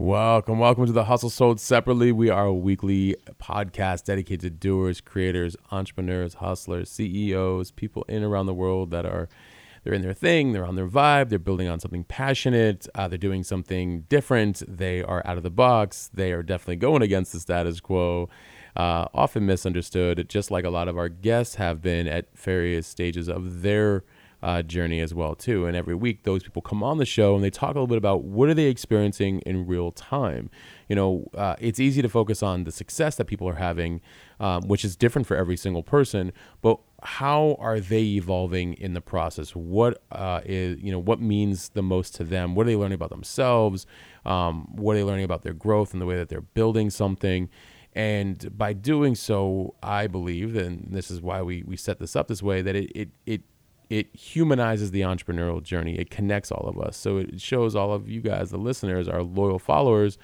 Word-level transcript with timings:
Welcome, 0.00 0.58
welcome 0.58 0.86
to 0.86 0.92
the 0.92 1.04
Hustle 1.04 1.28
Sold 1.28 1.60
Separately. 1.60 2.10
We 2.10 2.30
are 2.30 2.46
a 2.46 2.54
weekly 2.54 3.16
podcast 3.38 4.04
dedicated 4.04 4.40
to 4.40 4.48
doers, 4.48 4.98
creators, 5.02 5.56
entrepreneurs, 5.70 6.32
hustlers, 6.32 6.88
CEOs, 6.88 7.72
people 7.72 8.06
in 8.08 8.24
around 8.24 8.46
the 8.46 8.54
world 8.54 8.92
that 8.92 9.04
are 9.04 9.28
they're 9.84 9.92
in 9.92 10.00
their 10.00 10.14
thing, 10.14 10.52
they're 10.52 10.64
on 10.64 10.74
their 10.74 10.88
vibe, 10.88 11.28
they're 11.28 11.38
building 11.38 11.68
on 11.68 11.80
something 11.80 12.04
passionate, 12.04 12.88
uh, 12.94 13.08
they're 13.08 13.18
doing 13.18 13.44
something 13.44 14.06
different, 14.08 14.62
they 14.66 15.02
are 15.02 15.20
out 15.26 15.36
of 15.36 15.42
the 15.42 15.50
box, 15.50 16.08
they 16.14 16.32
are 16.32 16.42
definitely 16.42 16.76
going 16.76 17.02
against 17.02 17.34
the 17.34 17.38
status 17.38 17.78
quo. 17.78 18.30
Uh, 18.74 19.04
often 19.12 19.44
misunderstood, 19.44 20.26
just 20.30 20.50
like 20.50 20.64
a 20.64 20.70
lot 20.70 20.88
of 20.88 20.96
our 20.96 21.10
guests 21.10 21.56
have 21.56 21.82
been 21.82 22.08
at 22.08 22.34
various 22.34 22.86
stages 22.86 23.28
of 23.28 23.60
their 23.60 24.02
uh, 24.42 24.62
journey 24.62 25.00
as 25.00 25.12
well 25.12 25.34
too. 25.34 25.66
And 25.66 25.76
every 25.76 25.94
week, 25.94 26.22
those 26.22 26.42
people 26.42 26.62
come 26.62 26.82
on 26.82 26.98
the 26.98 27.04
show 27.04 27.34
and 27.34 27.44
they 27.44 27.50
talk 27.50 27.70
a 27.70 27.74
little 27.74 27.86
bit 27.86 27.98
about 27.98 28.24
what 28.24 28.48
are 28.48 28.54
they 28.54 28.66
experiencing 28.66 29.40
in 29.40 29.66
real 29.66 29.92
time. 29.92 30.50
You 30.88 30.96
know, 30.96 31.30
uh, 31.34 31.56
it's 31.60 31.78
easy 31.78 32.02
to 32.02 32.08
focus 32.08 32.42
on 32.42 32.64
the 32.64 32.72
success 32.72 33.16
that 33.16 33.26
people 33.26 33.48
are 33.48 33.54
having, 33.54 34.00
um, 34.40 34.62
which 34.66 34.84
is 34.84 34.96
different 34.96 35.26
for 35.26 35.36
every 35.36 35.56
single 35.56 35.82
person. 35.82 36.32
But 36.62 36.78
how 37.02 37.56
are 37.58 37.80
they 37.80 38.02
evolving 38.02 38.74
in 38.74 38.94
the 38.94 39.00
process? 39.00 39.54
What 39.54 40.02
uh, 40.10 40.40
is 40.44 40.80
you 40.80 40.90
know 40.90 40.98
what 40.98 41.20
means 41.20 41.70
the 41.70 41.82
most 41.82 42.14
to 42.16 42.24
them? 42.24 42.54
What 42.54 42.66
are 42.66 42.70
they 42.70 42.76
learning 42.76 42.96
about 42.96 43.10
themselves? 43.10 43.86
Um, 44.24 44.68
what 44.74 44.94
are 44.94 44.98
they 44.98 45.04
learning 45.04 45.24
about 45.24 45.42
their 45.42 45.54
growth 45.54 45.92
and 45.92 46.00
the 46.00 46.06
way 46.06 46.16
that 46.16 46.28
they're 46.28 46.40
building 46.40 46.90
something? 46.90 47.48
And 47.92 48.56
by 48.56 48.72
doing 48.72 49.14
so, 49.16 49.74
I 49.82 50.06
believe, 50.06 50.54
and 50.56 50.88
this 50.92 51.10
is 51.10 51.20
why 51.20 51.42
we, 51.42 51.64
we 51.64 51.76
set 51.76 51.98
this 51.98 52.14
up 52.14 52.28
this 52.28 52.42
way, 52.42 52.62
that 52.62 52.76
it, 52.76 52.92
it, 52.94 53.08
it 53.26 53.42
it 53.90 54.14
humanizes 54.14 54.92
the 54.92 55.00
entrepreneurial 55.00 55.62
journey. 55.62 55.98
It 55.98 56.10
connects 56.10 56.52
all 56.52 56.66
of 56.68 56.78
us. 56.78 56.96
So 56.96 57.18
it 57.18 57.40
shows 57.40 57.74
all 57.74 57.92
of 57.92 58.08
you 58.08 58.20
guys, 58.20 58.50
the 58.50 58.56
listeners, 58.56 59.08
our 59.08 59.22
loyal 59.22 59.58
followers, 59.58 60.16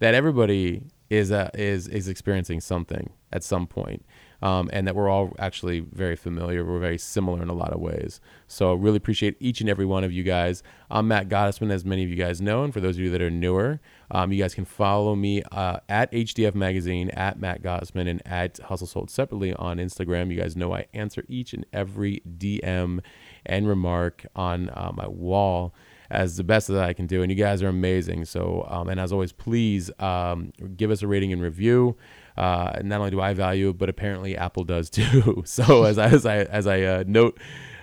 that 0.00 0.12
everybody 0.14 0.82
is 1.08 1.30
uh, 1.30 1.50
is 1.54 1.86
is 1.86 2.08
experiencing 2.08 2.60
something 2.60 3.10
at 3.32 3.44
some 3.44 3.66
point, 3.66 4.04
um, 4.42 4.68
and 4.72 4.86
that 4.86 4.94
we're 4.94 5.08
all 5.08 5.34
actually 5.38 5.80
very 5.80 6.16
familiar. 6.16 6.64
We're 6.64 6.80
very 6.80 6.98
similar 6.98 7.40
in 7.40 7.48
a 7.48 7.54
lot 7.54 7.72
of 7.72 7.80
ways. 7.80 8.20
So 8.48 8.74
really 8.74 8.96
appreciate 8.96 9.36
each 9.38 9.60
and 9.60 9.70
every 9.70 9.86
one 9.86 10.02
of 10.04 10.12
you 10.12 10.24
guys. 10.24 10.62
I'm 10.90 11.08
Matt 11.08 11.28
Gottesman, 11.28 11.70
as 11.70 11.84
many 11.84 12.02
of 12.02 12.10
you 12.10 12.16
guys 12.16 12.40
know, 12.40 12.64
and 12.64 12.74
for 12.74 12.80
those 12.80 12.96
of 12.96 13.02
you 13.02 13.10
that 13.10 13.22
are 13.22 13.30
newer, 13.30 13.80
um, 14.10 14.32
you 14.32 14.42
guys 14.42 14.54
can 14.54 14.64
follow 14.64 15.14
me 15.14 15.42
uh, 15.52 15.78
at 15.88 16.10
HDF 16.12 16.54
Magazine, 16.54 17.08
at 17.10 17.38
Matt 17.38 17.62
Gottesman, 17.62 18.08
and 18.08 18.20
at 18.26 18.58
Hustle 18.58 18.86
Sold 18.86 19.10
separately 19.10 19.54
on 19.54 19.78
Instagram. 19.78 20.30
You 20.30 20.40
guys 20.40 20.56
know 20.56 20.74
I 20.74 20.86
answer 20.92 21.24
each 21.28 21.54
and 21.54 21.64
every 21.72 22.20
DM 22.38 23.00
and 23.46 23.68
remark 23.68 24.26
on 24.34 24.68
uh, 24.70 24.90
my 24.94 25.06
wall 25.06 25.72
as 26.10 26.36
the 26.36 26.44
best 26.44 26.68
that 26.68 26.84
I 26.84 26.92
can 26.92 27.06
do. 27.06 27.22
And 27.22 27.32
you 27.32 27.36
guys 27.36 27.62
are 27.62 27.68
amazing. 27.68 28.26
So, 28.26 28.66
um, 28.68 28.88
and 28.88 29.00
as 29.00 29.12
always, 29.12 29.32
please 29.32 29.90
um, 29.98 30.52
give 30.76 30.90
us 30.90 31.02
a 31.02 31.06
rating 31.06 31.32
and 31.32 31.40
review. 31.40 31.96
Uh, 32.36 32.78
not 32.82 32.98
only 32.98 33.10
do 33.10 33.20
I 33.20 33.34
value 33.34 33.70
it, 33.70 33.78
but 33.78 33.88
apparently 33.88 34.36
Apple 34.36 34.64
does 34.64 34.90
too. 34.90 35.42
so 35.46 35.84
as 35.84 35.98
I 35.98 36.06
as 36.06 36.26
I 36.26 36.36
as 36.38 36.66
I 36.66 36.82
uh, 36.82 37.04
note, 37.06 37.38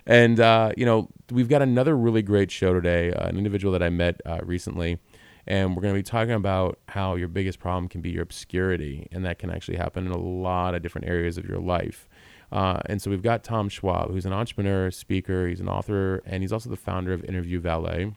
and 0.05 0.39
uh, 0.39 0.71
you 0.75 0.85
know, 0.85 1.09
we've 1.31 1.49
got 1.49 1.61
another 1.61 1.95
really 1.95 2.21
great 2.21 2.51
show 2.51 2.73
today. 2.73 3.11
Uh, 3.11 3.27
an 3.27 3.37
individual 3.37 3.71
that 3.73 3.83
I 3.83 3.89
met 3.89 4.21
uh, 4.25 4.39
recently. 4.43 4.99
And 5.47 5.75
we're 5.75 5.81
going 5.81 5.95
to 5.95 5.97
be 5.97 6.03
talking 6.03 6.33
about 6.33 6.77
how 6.89 7.15
your 7.15 7.27
biggest 7.27 7.59
problem 7.59 7.87
can 7.87 8.01
be 8.01 8.11
your 8.11 8.21
obscurity, 8.21 9.07
and 9.11 9.25
that 9.25 9.39
can 9.39 9.49
actually 9.49 9.77
happen 9.77 10.05
in 10.05 10.11
a 10.11 10.17
lot 10.17 10.75
of 10.75 10.83
different 10.83 11.07
areas 11.07 11.39
of 11.39 11.45
your 11.45 11.57
life. 11.57 12.07
Uh, 12.51 12.79
and 12.85 13.01
so 13.01 13.09
we've 13.09 13.23
got 13.23 13.43
Tom 13.43 13.69
Schwab, 13.69 14.11
who's 14.11 14.25
an 14.25 14.33
entrepreneur, 14.33 14.91
speaker, 14.91 15.47
he's 15.47 15.59
an 15.59 15.69
author, 15.69 16.21
and 16.25 16.43
he's 16.43 16.53
also 16.53 16.69
the 16.69 16.77
founder 16.77 17.13
of 17.13 17.23
Interview 17.23 17.59
Valet. 17.59 18.13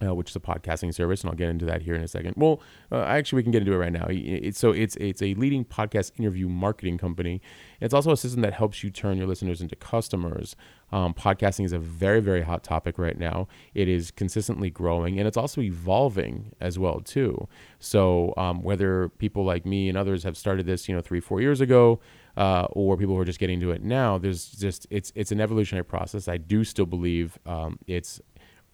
Uh, 0.00 0.14
which 0.14 0.30
is 0.30 0.36
a 0.36 0.40
podcasting 0.40 0.94
service, 0.94 1.22
and 1.22 1.30
I'll 1.30 1.36
get 1.36 1.48
into 1.48 1.64
that 1.64 1.82
here 1.82 1.96
in 1.96 2.02
a 2.04 2.06
second. 2.06 2.34
Well, 2.36 2.60
uh, 2.92 3.02
actually, 3.02 3.38
we 3.38 3.42
can 3.42 3.50
get 3.50 3.62
into 3.62 3.72
it 3.72 3.78
right 3.78 3.92
now. 3.92 4.06
It's, 4.08 4.56
so 4.56 4.70
it's 4.70 4.94
it's 5.00 5.20
a 5.22 5.34
leading 5.34 5.64
podcast 5.64 6.12
interview 6.20 6.48
marketing 6.48 6.98
company. 6.98 7.42
It's 7.80 7.92
also 7.92 8.12
a 8.12 8.16
system 8.16 8.40
that 8.42 8.52
helps 8.52 8.84
you 8.84 8.90
turn 8.90 9.18
your 9.18 9.26
listeners 9.26 9.60
into 9.60 9.74
customers. 9.74 10.54
Um, 10.92 11.14
podcasting 11.14 11.64
is 11.64 11.72
a 11.72 11.80
very 11.80 12.20
very 12.20 12.42
hot 12.42 12.62
topic 12.62 12.96
right 12.96 13.18
now. 13.18 13.48
It 13.74 13.88
is 13.88 14.12
consistently 14.12 14.70
growing, 14.70 15.18
and 15.18 15.26
it's 15.26 15.36
also 15.36 15.60
evolving 15.60 16.52
as 16.60 16.78
well 16.78 17.00
too. 17.00 17.48
So 17.80 18.34
um, 18.36 18.62
whether 18.62 19.08
people 19.08 19.44
like 19.44 19.66
me 19.66 19.88
and 19.88 19.98
others 19.98 20.22
have 20.22 20.36
started 20.36 20.64
this, 20.64 20.88
you 20.88 20.94
know, 20.94 21.00
three 21.00 21.18
four 21.18 21.40
years 21.40 21.60
ago. 21.60 21.98
Uh, 22.36 22.68
or 22.70 22.96
people 22.96 23.16
who 23.16 23.20
are 23.20 23.24
just 23.24 23.40
getting 23.40 23.58
to 23.58 23.72
it 23.72 23.82
now. 23.82 24.16
There's 24.16 24.52
just 24.52 24.86
it's 24.90 25.10
it's 25.16 25.32
an 25.32 25.40
evolutionary 25.40 25.84
process. 25.84 26.28
I 26.28 26.36
do 26.36 26.62
still 26.62 26.86
believe 26.86 27.36
um, 27.46 27.80
it's 27.88 28.20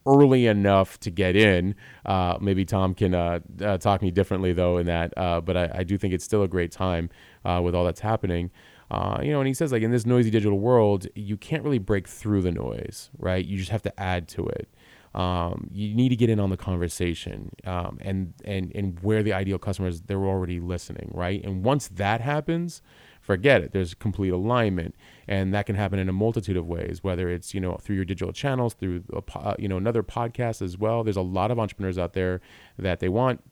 early 0.06 0.46
enough 0.46 0.98
to 1.00 1.10
get 1.10 1.36
in. 1.36 1.74
Uh, 2.04 2.36
maybe 2.40 2.64
Tom 2.64 2.94
can 2.94 3.14
uh, 3.14 3.40
uh, 3.60 3.78
talk 3.78 4.02
me 4.02 4.10
differently 4.10 4.52
though 4.52 4.78
in 4.78 4.86
that, 4.86 5.12
uh, 5.16 5.40
but 5.40 5.56
I, 5.56 5.70
I, 5.76 5.84
do 5.84 5.96
think 5.96 6.12
it's 6.12 6.24
still 6.24 6.42
a 6.42 6.48
great 6.48 6.70
time 6.70 7.10
uh, 7.44 7.60
with 7.62 7.74
all 7.74 7.84
that's 7.84 8.00
happening. 8.00 8.50
Uh, 8.90 9.18
you 9.22 9.32
know, 9.32 9.40
and 9.40 9.48
he 9.48 9.54
says 9.54 9.72
like 9.72 9.82
in 9.82 9.90
this 9.90 10.04
noisy 10.04 10.30
digital 10.30 10.58
world, 10.58 11.06
you 11.14 11.36
can't 11.36 11.64
really 11.64 11.78
break 11.78 12.06
through 12.06 12.42
the 12.42 12.52
noise, 12.52 13.10
right? 13.18 13.44
You 13.44 13.56
just 13.56 13.70
have 13.70 13.82
to 13.82 14.00
add 14.00 14.28
to 14.28 14.46
it. 14.46 14.68
Um, 15.14 15.68
you 15.72 15.94
need 15.94 16.08
to 16.08 16.16
get 16.16 16.28
in 16.28 16.40
on 16.40 16.50
the 16.50 16.56
conversation 16.56 17.52
um, 17.64 17.98
and 18.00 18.34
and 18.44 18.72
and 18.74 18.98
where 19.00 19.22
the 19.22 19.32
ideal 19.32 19.58
customers 19.58 20.02
they're 20.02 20.24
already 20.24 20.58
listening, 20.58 21.10
right? 21.14 21.42
And 21.44 21.64
once 21.64 21.88
that 21.88 22.20
happens, 22.20 22.82
forget 23.24 23.62
it. 23.62 23.72
There's 23.72 23.94
complete 23.94 24.30
alignment, 24.30 24.94
and 25.26 25.54
that 25.54 25.64
can 25.66 25.76
happen 25.76 25.98
in 25.98 26.08
a 26.08 26.12
multitude 26.12 26.56
of 26.56 26.66
ways. 26.66 27.02
Whether 27.02 27.28
it's 27.30 27.54
you 27.54 27.60
know 27.60 27.76
through 27.76 27.96
your 27.96 28.04
digital 28.04 28.32
channels, 28.32 28.74
through 28.74 29.04
a, 29.12 29.56
you 29.58 29.68
know 29.68 29.78
another 29.78 30.02
podcast 30.02 30.60
as 30.60 30.76
well. 30.76 31.02
There's 31.02 31.16
a 31.16 31.22
lot 31.22 31.50
of 31.50 31.58
entrepreneurs 31.58 31.98
out 31.98 32.12
there 32.12 32.40
that 32.78 33.00
they 33.00 33.08
want 33.08 33.42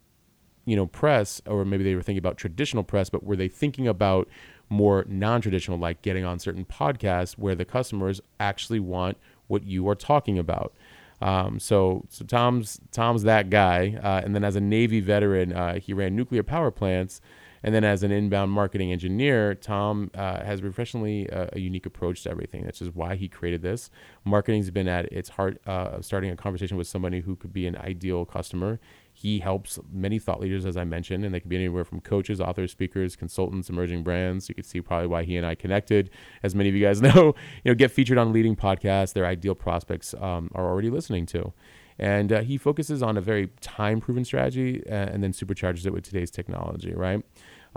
you 0.66 0.76
know 0.76 0.86
press, 0.86 1.40
or 1.46 1.64
maybe 1.64 1.84
they 1.84 1.94
were 1.94 2.02
thinking 2.02 2.18
about 2.18 2.36
traditional 2.36 2.84
press, 2.84 3.08
but 3.08 3.24
were 3.24 3.36
they 3.36 3.48
thinking 3.48 3.88
about 3.88 4.28
more 4.68 5.04
non-traditional, 5.08 5.78
like 5.78 6.02
getting 6.02 6.24
on 6.24 6.38
certain 6.38 6.64
podcasts 6.64 7.32
where 7.32 7.54
the 7.54 7.64
customers 7.64 8.20
actually 8.40 8.80
want 8.80 9.16
what 9.46 9.64
you 9.64 9.86
are 9.88 9.94
talking 9.94 10.38
about. 10.38 10.72
Um, 11.20 11.60
so, 11.60 12.04
so 12.08 12.24
Tom's 12.24 12.80
Tom's 12.90 13.22
that 13.22 13.48
guy, 13.48 13.96
uh, 14.02 14.22
and 14.24 14.34
then 14.34 14.42
as 14.42 14.56
a 14.56 14.60
Navy 14.60 15.00
veteran, 15.00 15.52
uh, 15.52 15.78
he 15.78 15.92
ran 15.92 16.16
nuclear 16.16 16.42
power 16.42 16.72
plants. 16.72 17.20
And 17.62 17.74
then 17.74 17.84
as 17.84 18.02
an 18.02 18.10
inbound 18.10 18.50
marketing 18.50 18.92
engineer, 18.92 19.54
Tom 19.54 20.10
uh, 20.14 20.44
has 20.44 20.60
professionally 20.60 21.30
uh, 21.30 21.46
a 21.52 21.60
unique 21.60 21.86
approach 21.86 22.22
to 22.24 22.30
everything. 22.30 22.64
That's 22.64 22.80
just 22.80 22.94
why 22.94 23.14
he 23.16 23.28
created 23.28 23.62
this. 23.62 23.90
Marketing's 24.24 24.70
been 24.70 24.88
at 24.88 25.06
its 25.12 25.30
heart 25.30 25.60
uh, 25.66 26.00
starting 26.00 26.30
a 26.30 26.36
conversation 26.36 26.76
with 26.76 26.86
somebody 26.86 27.20
who 27.20 27.36
could 27.36 27.52
be 27.52 27.66
an 27.66 27.76
ideal 27.76 28.24
customer. 28.24 28.80
He 29.14 29.40
helps 29.40 29.78
many 29.92 30.18
thought 30.18 30.40
leaders, 30.40 30.64
as 30.64 30.76
I 30.76 30.84
mentioned, 30.84 31.24
and 31.24 31.34
they 31.34 31.40
could 31.40 31.50
be 31.50 31.56
anywhere 31.56 31.84
from 31.84 32.00
coaches, 32.00 32.40
authors, 32.40 32.72
speakers, 32.72 33.14
consultants, 33.14 33.68
emerging 33.68 34.02
brands. 34.02 34.48
You 34.48 34.54
can 34.54 34.64
see 34.64 34.80
probably 34.80 35.06
why 35.06 35.24
he 35.24 35.36
and 35.36 35.46
I 35.46 35.54
connected. 35.54 36.10
As 36.42 36.54
many 36.54 36.68
of 36.68 36.74
you 36.74 36.82
guys 36.82 37.02
know, 37.02 37.34
you 37.64 37.70
know, 37.70 37.74
get 37.74 37.90
featured 37.90 38.18
on 38.18 38.32
leading 38.32 38.56
podcasts. 38.56 39.12
Their 39.12 39.26
ideal 39.26 39.54
prospects 39.54 40.14
um, 40.14 40.50
are 40.54 40.66
already 40.66 40.90
listening 40.90 41.26
to. 41.26 41.52
And 41.98 42.32
uh, 42.32 42.40
he 42.42 42.56
focuses 42.56 43.02
on 43.02 43.16
a 43.16 43.20
very 43.20 43.48
time 43.60 44.00
proven 44.00 44.24
strategy 44.24 44.82
uh, 44.86 44.94
and 44.94 45.22
then 45.22 45.32
supercharges 45.32 45.86
it 45.86 45.92
with 45.92 46.04
today's 46.04 46.30
technology, 46.30 46.92
right? 46.94 47.22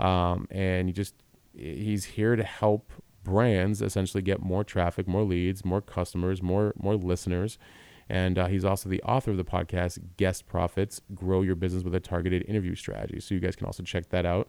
Um, 0.00 0.46
and 0.50 0.88
he 0.88 0.92
just, 0.92 1.14
he's 1.54 2.04
here 2.04 2.36
to 2.36 2.42
help 2.44 2.92
brands 3.22 3.82
essentially 3.82 4.22
get 4.22 4.40
more 4.40 4.64
traffic, 4.64 5.06
more 5.06 5.24
leads, 5.24 5.64
more 5.64 5.80
customers, 5.80 6.42
more, 6.42 6.72
more 6.78 6.96
listeners. 6.96 7.58
And 8.08 8.38
uh, 8.38 8.46
he's 8.46 8.64
also 8.64 8.88
the 8.88 9.02
author 9.02 9.32
of 9.32 9.36
the 9.36 9.44
podcast, 9.44 9.98
Guest 10.16 10.46
Profits 10.46 11.00
Grow 11.14 11.42
Your 11.42 11.56
Business 11.56 11.82
with 11.82 11.94
a 11.94 12.00
Targeted 12.00 12.44
Interview 12.48 12.74
Strategy. 12.76 13.20
So 13.20 13.34
you 13.34 13.40
guys 13.40 13.56
can 13.56 13.66
also 13.66 13.82
check 13.82 14.08
that 14.10 14.24
out. 14.24 14.48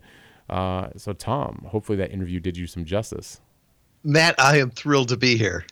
Uh, 0.50 0.90
so, 0.96 1.12
Tom, 1.14 1.66
hopefully 1.68 1.98
that 1.98 2.12
interview 2.12 2.40
did 2.40 2.56
you 2.56 2.68
some 2.68 2.86
justice. 2.86 3.42
Matt, 4.04 4.36
I 4.40 4.60
am 4.60 4.70
thrilled 4.70 5.10
to 5.10 5.18
be 5.18 5.38
here. 5.38 5.66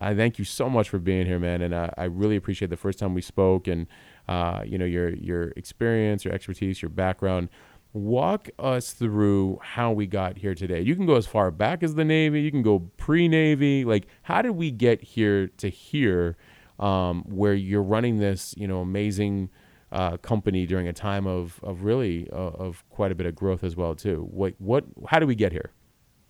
I 0.00 0.14
thank 0.14 0.38
you 0.38 0.44
so 0.44 0.68
much 0.68 0.88
for 0.88 0.98
being 0.98 1.26
here, 1.26 1.38
man, 1.38 1.62
and 1.62 1.74
uh, 1.74 1.90
I 1.96 2.04
really 2.04 2.36
appreciate 2.36 2.68
the 2.68 2.76
first 2.76 2.98
time 2.98 3.14
we 3.14 3.22
spoke, 3.22 3.66
and 3.66 3.86
uh, 4.28 4.62
you 4.64 4.78
know 4.78 4.84
your 4.84 5.10
your 5.10 5.48
experience, 5.56 6.24
your 6.24 6.34
expertise, 6.34 6.82
your 6.82 6.90
background. 6.90 7.48
Walk 7.92 8.48
us 8.56 8.92
through 8.92 9.58
how 9.60 9.90
we 9.90 10.06
got 10.06 10.38
here 10.38 10.54
today. 10.54 10.80
You 10.80 10.94
can 10.94 11.06
go 11.06 11.16
as 11.16 11.26
far 11.26 11.50
back 11.50 11.82
as 11.82 11.96
the 11.96 12.04
Navy. 12.04 12.40
You 12.40 12.52
can 12.52 12.62
go 12.62 12.88
pre-Navy. 12.98 13.84
Like, 13.84 14.06
how 14.22 14.42
did 14.42 14.52
we 14.52 14.70
get 14.70 15.02
here 15.02 15.48
to 15.56 15.68
here, 15.68 16.36
um, 16.78 17.24
where 17.24 17.52
you're 17.52 17.82
running 17.82 18.18
this, 18.18 18.54
you 18.56 18.68
know, 18.68 18.80
amazing 18.80 19.50
uh, 19.92 20.16
company 20.18 20.66
during 20.66 20.88
a 20.88 20.92
time 20.92 21.26
of 21.26 21.60
of 21.62 21.84
really 21.84 22.28
uh, 22.32 22.36
of 22.36 22.84
quite 22.90 23.10
a 23.12 23.14
bit 23.14 23.26
of 23.26 23.34
growth 23.34 23.64
as 23.64 23.76
well 23.76 23.94
too. 23.94 24.28
What 24.30 24.54
what 24.58 24.84
how 25.08 25.18
do 25.18 25.26
we 25.26 25.34
get 25.34 25.52
here? 25.52 25.72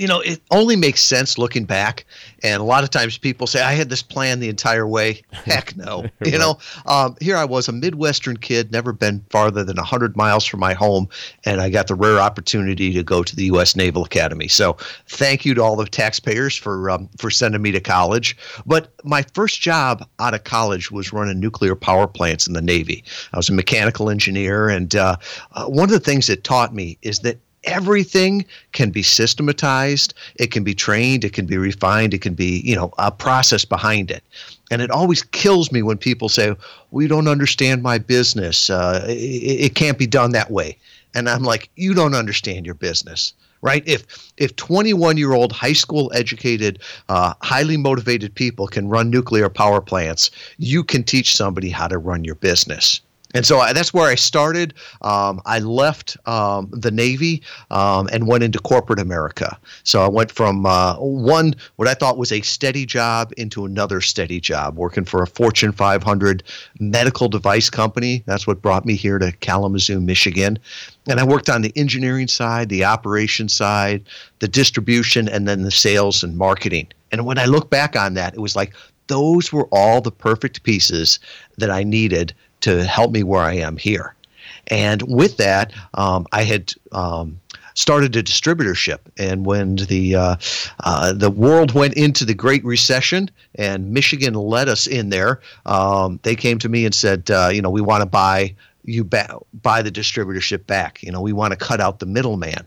You 0.01 0.07
know, 0.07 0.21
it 0.21 0.41
only 0.51 0.77
makes 0.77 1.03
sense 1.03 1.37
looking 1.37 1.67
back. 1.67 2.07
And 2.43 2.63
a 2.63 2.65
lot 2.65 2.85
of 2.85 2.89
times 2.89 3.19
people 3.19 3.47
say, 3.47 3.61
I 3.61 3.75
had 3.75 3.91
this 3.91 4.03
plan 4.03 4.41
the 4.41 4.49
entire 4.49 4.89
way. 4.89 5.21
Heck 5.33 5.77
no. 5.77 6.07
you 6.25 6.39
know, 6.39 6.59
um, 6.87 7.17
here 7.21 7.37
I 7.37 7.45
was, 7.45 7.69
a 7.69 7.73
Midwestern 7.73 8.39
kid, 8.39 8.73
never 8.73 8.95
been 8.95 9.23
farther 9.29 9.63
than 9.63 9.77
100 9.77 10.17
miles 10.17 10.47
from 10.47 10.61
my 10.61 10.73
home. 10.73 11.07
And 11.45 11.61
I 11.61 11.69
got 11.69 11.87
the 11.87 11.95
rare 11.95 12.19
opportunity 12.19 12.95
to 12.95 13.03
go 13.03 13.23
to 13.23 13.37
the 13.37 13.45
U.S. 13.45 13.77
Naval 13.77 14.03
Academy. 14.03 14.49
So 14.49 14.79
thank 15.07 15.45
you 15.45 15.53
to 15.53 15.63
all 15.63 15.77
the 15.77 15.85
taxpayers 15.85 16.57
for, 16.57 16.89
um, 16.89 17.11
for 17.19 17.31
sending 17.31 17.61
me 17.61 17.71
to 17.73 17.81
college. 17.81 18.39
But 18.65 18.95
my 19.05 19.23
first 19.35 19.61
job 19.61 20.09
out 20.19 20.33
of 20.33 20.45
college 20.45 20.91
was 20.91 21.13
running 21.13 21.39
nuclear 21.39 21.77
power 21.77 22.07
plants 22.07 22.47
in 22.47 22.55
the 22.55 22.63
Navy. 22.63 23.05
I 23.35 23.37
was 23.37 23.51
a 23.51 23.53
mechanical 23.53 24.09
engineer. 24.09 24.71
And 24.71 24.97
uh, 24.97 25.17
uh, 25.53 25.67
one 25.67 25.85
of 25.85 25.91
the 25.91 26.01
things 26.01 26.31
it 26.31 26.43
taught 26.43 26.75
me 26.75 26.97
is 27.03 27.19
that 27.19 27.39
everything 27.65 28.45
can 28.73 28.91
be 28.91 29.03
systematized 29.03 30.15
it 30.37 30.51
can 30.51 30.65
be 30.65 30.75
trained 30.75 31.25
it 31.25 31.33
can 31.33 31.47
be 31.47 31.59
refined 31.59 32.15
it 32.15 32.21
can 32.21 32.35
be 32.35 32.61
you 32.65 32.75
know 32.75 32.93
a 32.99 33.11
process 33.11 33.65
behind 33.65 34.11
it. 34.11 34.23
And 34.73 34.81
it 34.81 34.91
always 34.91 35.23
kills 35.23 35.73
me 35.73 35.83
when 35.83 35.99
people 35.99 36.29
say 36.29 36.55
we 36.93 37.09
don't 37.09 37.27
understand 37.29 37.83
my 37.83 37.99
business 37.99 38.71
uh, 38.71 39.05
it, 39.09 39.13
it 39.13 39.75
can't 39.75 39.99
be 39.99 40.07
done 40.07 40.33
that 40.33 40.51
way. 40.51 40.77
And 41.15 41.29
i'm 41.29 41.43
like 41.43 41.69
you 41.77 41.95
don't 41.95 42.15
understand 42.15 42.67
your 42.67 42.77
business 42.77 43.35
right? 43.63 43.83
If 43.87 44.07
if 44.37 44.57
21 44.57 45.17
year 45.17 45.33
old 45.33 45.53
high 45.53 45.73
school 45.73 46.11
educated 46.15 46.81
uh, 47.09 47.35
highly 47.43 47.77
motivated 47.77 48.35
people 48.35 48.67
can 48.67 48.89
run 48.89 49.11
nuclear 49.11 49.49
power 49.49 49.81
plants 49.81 50.31
you 50.59 50.83
can 50.83 51.03
teach 51.03 51.37
somebody 51.37 51.71
how 51.71 51.89
to 51.89 51.99
run 51.99 52.25
your 52.25 52.37
business 52.37 53.01
and 53.35 53.47
so 53.47 53.59
I, 53.61 53.73
that's 53.73 53.95
where 53.95 54.09
I 54.09 54.17
started. 54.17 54.75
Um, 55.03 55.41
I 55.47 55.61
left 55.61 56.17
um, 56.27 56.69
the 56.73 56.91
Navy 56.91 57.43
um, 57.71 58.09
and 58.13 58.27
went 58.27 58.43
into 58.43 58.59
corporate 58.59 58.99
America. 58.99 59.59
So 59.85 60.03
I 60.03 60.09
went 60.09 60.33
from 60.33 60.67
uh, 60.67 60.97
one, 60.97 61.55
what 61.77 61.87
I 61.87 61.95
thought 61.95 62.19
was 62.19 62.33
a 62.33 62.41
steady 62.41 62.85
job, 62.85 63.33
into 63.37 63.65
another 63.65 64.01
steady 64.01 64.41
job, 64.41 64.77
working 64.77 65.05
for 65.05 65.23
a 65.23 65.27
Fortune 65.27 65.73
500 65.73 66.43
medical 66.81 67.29
device 67.29 67.71
company. 67.71 68.25
That's 68.27 68.47
what 68.47 68.63
brought 68.63 68.85
me 68.85 68.97
here 68.97 69.19
to 69.19 69.31
Kalamazoo, 69.33 70.01
Michigan. 70.01 70.59
And 71.09 71.21
I 71.21 71.25
worked 71.25 71.49
on 71.49 71.63
the 71.63 71.73
engineering 71.77 72.29
side, 72.29 72.69
the 72.69 72.85
operation 72.85 73.49
side, 73.49 74.05
the 74.41 74.49
distribution, 74.49 75.29
and 75.29 75.47
then 75.47 75.63
the 75.63 75.71
sales 75.71 76.25
and 76.25 76.37
marketing. 76.37 76.89
And 77.13 77.27
when 77.27 77.39
I 77.39 77.47
look 77.47 77.71
back 77.71 77.97
on 77.97 78.15
that, 78.15 78.35
it 78.35 78.41
was 78.41 78.57
like 78.57 78.75
those 79.07 79.53
were 79.53 79.69
all 79.73 80.01
the 80.01 80.13
perfect 80.13 80.63
pieces 80.63 81.19
that 81.59 81.71
I 81.71 81.83
needed 81.83 82.33
to 82.61 82.85
help 82.85 83.13
me 83.13 83.23
where 83.23 83.43
I 83.43 83.55
am 83.55 83.77
here. 83.77 84.15
And 84.69 85.03
with 85.03 85.37
that, 85.39 85.73
um, 85.95 86.27
I 86.33 86.45
had 86.45 86.73
um, 86.93 87.41
started 87.75 88.15
a 88.17 88.23
distributorship. 88.23 88.99
And 89.19 89.45
when 89.45 89.77
the 89.77 90.15
uh, 90.15 90.37
uh, 90.85 91.13
the 91.13 91.31
world 91.31 91.73
went 91.73 91.95
into 91.95 92.25
the 92.25 92.35
Great 92.35 92.65
Recession, 92.65 93.31
and 93.57 93.93
Michigan 93.93 94.35
led 94.35 94.69
us 94.69 94.87
in 94.87 95.11
there, 95.11 95.41
um, 95.67 96.21
they 96.23 96.37
came 96.37 96.59
to 96.61 96.69
me 96.69 96.85
and 96.85 96.95
said, 96.95 97.31
uh, 97.31 97.51
you 97.53 97.63
know, 97.63 97.71
we 97.71 97.81
want 97.81 98.03
to 98.03 98.07
buy 98.07 98.55
you 98.85 99.05
ba- 99.05 99.39
buy 99.63 99.83
the 99.83 99.91
distributorship 99.91 100.67
back. 100.67 101.03
You 101.03 101.13
know, 101.13 101.21
we 101.21 101.33
want 101.33 101.53
to 101.53 101.57
cut 101.57 101.81
out 101.81 101.99
the 101.99 102.07
middleman. 102.07 102.67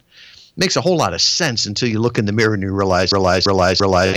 Makes 0.56 0.76
a 0.76 0.82
whole 0.82 0.98
lot 0.98 1.14
of 1.14 1.22
sense 1.22 1.66
until 1.66 1.90
you 1.90 2.00
look 2.00 2.20
in 2.20 2.26
the 2.26 2.32
mirror 2.32 2.54
and 2.54 2.62
you 2.62 2.72
realize, 2.72 3.12
realize, 3.12 3.48
realize, 3.48 3.80
realize. 3.82 4.14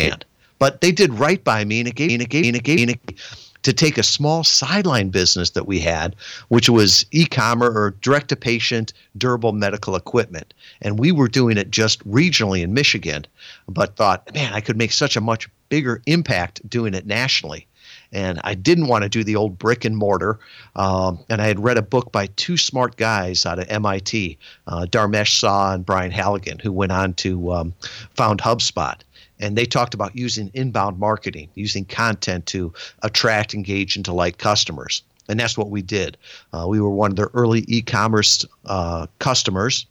But 0.58 0.80
they 0.80 0.92
did 0.92 1.14
right 1.14 1.42
by 1.42 1.64
me, 1.64 1.80
and 1.80 1.88
it 1.88 1.94
gave, 1.94 2.10
and 2.10 2.22
it 2.22 2.28
gave, 2.28 2.46
and 2.46 2.56
it 2.56 2.62
gave, 2.62 2.80
and 2.80 2.90
it 2.90 3.06
gave 3.06 3.45
to 3.66 3.72
take 3.72 3.98
a 3.98 4.02
small 4.04 4.44
sideline 4.44 5.08
business 5.08 5.50
that 5.50 5.66
we 5.66 5.80
had, 5.80 6.14
which 6.46 6.68
was 6.68 7.04
e-commerce 7.10 7.74
or 7.74 7.96
direct 8.00 8.28
to 8.28 8.36
patient 8.36 8.92
durable 9.18 9.50
medical 9.50 9.96
equipment. 9.96 10.54
And 10.82 11.00
we 11.00 11.10
were 11.10 11.26
doing 11.26 11.58
it 11.58 11.72
just 11.72 12.08
regionally 12.08 12.62
in 12.62 12.74
Michigan, 12.74 13.26
but 13.68 13.96
thought, 13.96 14.32
man, 14.32 14.52
I 14.52 14.60
could 14.60 14.76
make 14.76 14.92
such 14.92 15.16
a 15.16 15.20
much 15.20 15.48
bigger 15.68 16.00
impact 16.06 16.60
doing 16.70 16.94
it 16.94 17.06
nationally. 17.06 17.66
And 18.12 18.40
I 18.44 18.54
didn't 18.54 18.86
want 18.86 19.02
to 19.02 19.08
do 19.08 19.24
the 19.24 19.34
old 19.34 19.58
brick 19.58 19.84
and 19.84 19.96
mortar. 19.96 20.38
Um, 20.76 21.18
and 21.28 21.42
I 21.42 21.48
had 21.48 21.58
read 21.58 21.76
a 21.76 21.82
book 21.82 22.12
by 22.12 22.28
two 22.36 22.56
smart 22.56 22.96
guys 22.96 23.44
out 23.44 23.58
of 23.58 23.68
MIT, 23.68 24.38
uh, 24.68 24.86
Dharmesh 24.88 25.26
Shah 25.26 25.72
and 25.72 25.84
Brian 25.84 26.12
Halligan, 26.12 26.60
who 26.60 26.70
went 26.70 26.92
on 26.92 27.14
to 27.14 27.52
um, 27.52 27.74
found 28.14 28.40
HubSpot 28.40 28.94
and 29.40 29.56
they 29.56 29.66
talked 29.66 29.94
about 29.94 30.16
using 30.16 30.50
inbound 30.54 30.98
marketing, 30.98 31.48
using 31.54 31.84
content 31.84 32.46
to 32.46 32.72
attract, 33.02 33.54
engage, 33.54 33.96
and 33.96 34.04
delight 34.04 34.38
customers. 34.38 35.02
And 35.28 35.38
that's 35.38 35.58
what 35.58 35.70
we 35.70 35.82
did. 35.82 36.16
Uh, 36.52 36.66
we 36.68 36.80
were 36.80 36.90
one 36.90 37.10
of 37.10 37.16
their 37.16 37.30
early 37.34 37.64
e 37.68 37.82
commerce 37.82 38.44
uh, 38.64 39.06
customers. 39.18 39.86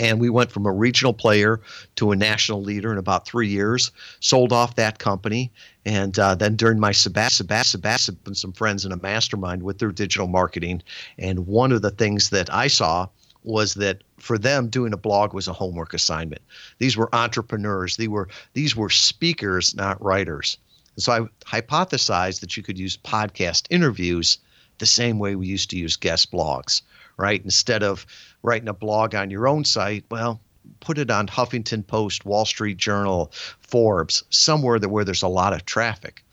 And 0.00 0.20
we 0.20 0.30
went 0.30 0.52
from 0.52 0.64
a 0.64 0.70
regional 0.70 1.12
player 1.12 1.60
to 1.96 2.12
a 2.12 2.16
national 2.16 2.62
leader 2.62 2.92
in 2.92 2.98
about 2.98 3.26
three 3.26 3.48
years, 3.48 3.90
sold 4.20 4.52
off 4.52 4.76
that 4.76 5.00
company. 5.00 5.50
And 5.84 6.16
uh, 6.20 6.36
then 6.36 6.54
during 6.54 6.78
my 6.78 6.92
sabbatic, 6.92 7.42
sabbatic, 7.42 8.16
and 8.24 8.36
some 8.36 8.52
friends 8.52 8.84
in 8.84 8.92
a 8.92 8.96
mastermind 8.96 9.64
with 9.64 9.78
their 9.78 9.90
digital 9.90 10.28
marketing. 10.28 10.82
And 11.18 11.48
one 11.48 11.72
of 11.72 11.82
the 11.82 11.90
things 11.90 12.30
that 12.30 12.52
I 12.54 12.68
saw 12.68 13.08
was 13.42 13.74
that 13.74 14.02
for 14.18 14.38
them 14.38 14.68
doing 14.68 14.92
a 14.92 14.98
blog 14.98 15.32
was 15.32 15.48
a 15.48 15.52
homework 15.52 15.94
assignment. 15.94 16.42
These 16.78 16.96
were 16.96 17.14
entrepreneurs. 17.14 17.96
These 17.96 18.08
were 18.08 18.28
these 18.52 18.76
were 18.76 18.90
speakers, 18.90 19.74
not 19.74 20.02
writers. 20.02 20.58
And 20.96 21.02
so 21.02 21.12
I 21.12 21.60
hypothesized 21.60 22.40
that 22.40 22.56
you 22.56 22.62
could 22.62 22.78
use 22.78 22.96
podcast 22.96 23.66
interviews 23.70 24.38
the 24.78 24.86
same 24.86 25.18
way 25.18 25.34
we 25.34 25.46
used 25.46 25.70
to 25.70 25.78
use 25.78 25.96
guest 25.96 26.32
blogs, 26.32 26.82
right? 27.16 27.42
Instead 27.44 27.82
of 27.82 28.06
writing 28.42 28.68
a 28.68 28.74
blog 28.74 29.14
on 29.14 29.30
your 29.30 29.48
own 29.48 29.64
site, 29.64 30.04
well, 30.10 30.40
put 30.80 30.98
it 30.98 31.10
on 31.10 31.26
Huffington 31.26 31.86
Post, 31.86 32.24
Wall 32.24 32.44
Street 32.44 32.76
Journal, 32.76 33.32
Forbes, 33.60 34.22
somewhere 34.30 34.78
that 34.78 34.88
where 34.88 35.04
there's 35.04 35.22
a 35.22 35.28
lot 35.28 35.52
of 35.52 35.64
traffic 35.64 36.24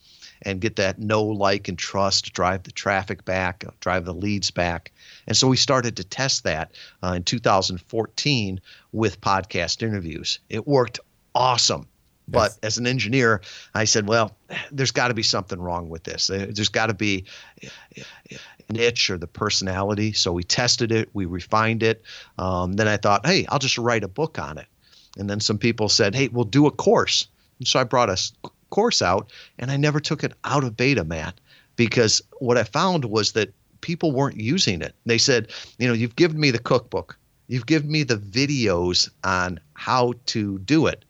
and 0.41 0.61
get 0.61 0.75
that 0.75 0.99
know, 0.99 1.23
like, 1.23 1.67
and 1.67 1.77
trust, 1.77 2.33
drive 2.33 2.63
the 2.63 2.71
traffic 2.71 3.25
back, 3.25 3.63
drive 3.79 4.05
the 4.05 4.13
leads 4.13 4.51
back. 4.51 4.91
And 5.27 5.35
so 5.35 5.47
we 5.47 5.57
started 5.57 5.97
to 5.97 6.03
test 6.03 6.43
that 6.43 6.71
uh, 7.03 7.13
in 7.13 7.23
2014 7.23 8.61
with 8.91 9.21
podcast 9.21 9.81
interviews. 9.81 10.39
It 10.49 10.67
worked 10.67 10.99
awesome. 11.33 11.87
But 12.27 12.51
yes. 12.51 12.59
as 12.63 12.77
an 12.79 12.87
engineer, 12.87 13.41
I 13.75 13.83
said, 13.83 14.07
well, 14.07 14.35
there's 14.71 14.91
got 14.91 15.09
to 15.09 15.13
be 15.13 15.23
something 15.23 15.59
wrong 15.59 15.89
with 15.89 16.03
this. 16.03 16.27
There's 16.27 16.69
got 16.69 16.87
to 16.87 16.95
be 16.95 17.25
an 18.69 18.75
itch 18.75 19.09
or 19.09 19.17
the 19.17 19.27
personality. 19.27 20.13
So 20.13 20.31
we 20.31 20.43
tested 20.43 20.91
it, 20.91 21.09
we 21.13 21.25
refined 21.25 21.83
it. 21.83 22.01
Um, 22.39 22.73
then 22.73 22.87
I 22.87 22.97
thought, 22.97 23.25
hey, 23.25 23.45
I'll 23.49 23.59
just 23.59 23.77
write 23.77 24.03
a 24.03 24.07
book 24.07 24.39
on 24.39 24.57
it. 24.57 24.65
And 25.17 25.29
then 25.29 25.39
some 25.39 25.57
people 25.57 25.87
said, 25.87 26.15
hey, 26.15 26.29
we'll 26.29 26.45
do 26.45 26.65
a 26.65 26.71
course. 26.71 27.27
And 27.59 27.67
so 27.67 27.79
I 27.79 27.83
brought 27.83 28.09
a 28.09 28.17
course 28.69 29.01
out, 29.01 29.31
and 29.59 29.71
I 29.71 29.77
never 29.77 29.99
took 29.99 30.23
it 30.23 30.33
out 30.43 30.63
of 30.63 30.75
beta, 30.75 31.03
Matt, 31.03 31.39
because 31.75 32.21
what 32.39 32.57
I 32.57 32.63
found 32.63 33.05
was 33.05 33.33
that 33.33 33.53
people 33.85 34.11
weren't 34.11 34.41
using 34.41 34.81
it. 34.81 34.95
They 35.05 35.19
said, 35.19 35.51
you 35.77 35.87
know, 35.87 35.93
you've 35.93 36.15
given 36.15 36.39
me 36.39 36.49
the 36.49 36.57
cookbook, 36.57 37.19
you've 37.47 37.67
given 37.67 37.91
me 37.91 38.01
the 38.01 38.17
videos 38.17 39.11
on 39.23 39.59
how 39.75 40.13
to 40.25 40.57
do 40.57 40.87
it. 40.87 41.05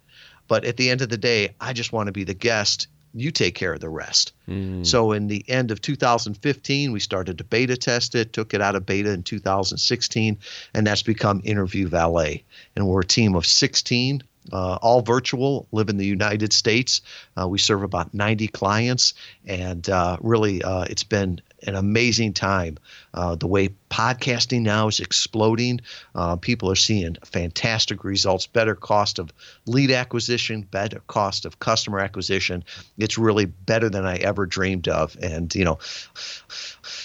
But 0.50 0.66
at 0.66 0.76
the 0.76 0.90
end 0.90 1.02
of 1.02 1.08
the 1.08 1.18
day, 1.18 1.56
I 1.62 1.72
just 1.72 1.94
want 1.94 2.08
to 2.08 2.12
be 2.12 2.26
the 2.26 2.34
guest. 2.34 2.88
You 3.14 3.32
take 3.32 3.56
care 3.56 3.72
of 3.72 3.80
the 3.80 3.88
rest. 3.88 4.34
Mm. 4.50 4.86
So, 4.86 5.14
in 5.14 5.28
the 5.28 5.46
end 5.48 5.72
of 5.72 5.82
2015, 5.82 6.92
we 6.92 7.00
started 7.00 7.38
to 7.38 7.46
beta 7.46 7.78
test 7.78 8.14
it, 8.14 8.34
took 8.34 8.54
it 8.54 8.60
out 8.60 8.76
of 8.76 8.86
beta 8.86 9.10
in 9.10 9.24
2016, 9.24 10.38
and 10.74 10.86
that's 10.86 11.02
become 11.02 11.40
Interview 11.46 11.88
Valet. 11.88 12.44
And 12.76 12.86
we're 12.86 13.00
a 13.00 13.06
team 13.06 13.36
of 13.36 13.46
16 13.46 14.22
uh, 14.52 14.76
all 14.82 15.02
virtual, 15.02 15.68
live 15.72 15.90
in 15.90 15.98
the 15.98 16.06
United 16.06 16.54
States. 16.54 17.02
Uh, 17.40 17.48
we 17.48 17.58
serve 17.58 17.84
about 17.84 18.14
90 18.14 18.48
clients, 18.50 19.14
and 19.46 19.90
uh, 19.90 20.18
really, 20.22 20.62
uh, 20.64 20.86
it's 20.90 21.04
been 21.04 21.42
an 21.64 21.76
amazing 21.76 22.34
time. 22.34 22.78
Uh, 23.14 23.36
the 23.36 23.48
way 23.48 23.70
podcasting 23.90 24.62
now 24.62 24.88
is 24.88 25.00
exploding, 25.00 25.80
uh, 26.16 26.36
people 26.36 26.70
are 26.70 26.76
seeing 26.76 27.16
fantastic 27.24 28.04
results, 28.04 28.48
better 28.48 28.76
cost 28.76 29.20
of 29.20 29.34
lead 29.66 29.92
acquisition, 29.92 30.62
better 30.62 31.02
cost 31.08 31.46
of 31.46 31.60
customer 31.60 32.00
acquisition. 32.00 32.64
It's 32.98 33.18
really 33.18 33.46
better 33.46 33.90
than 33.90 34.06
I 34.06 34.18
ever 34.18 34.46
dreamed 34.46 34.88
of. 34.88 35.18
And, 35.22 35.54
you 35.56 35.66
know, 35.66 35.80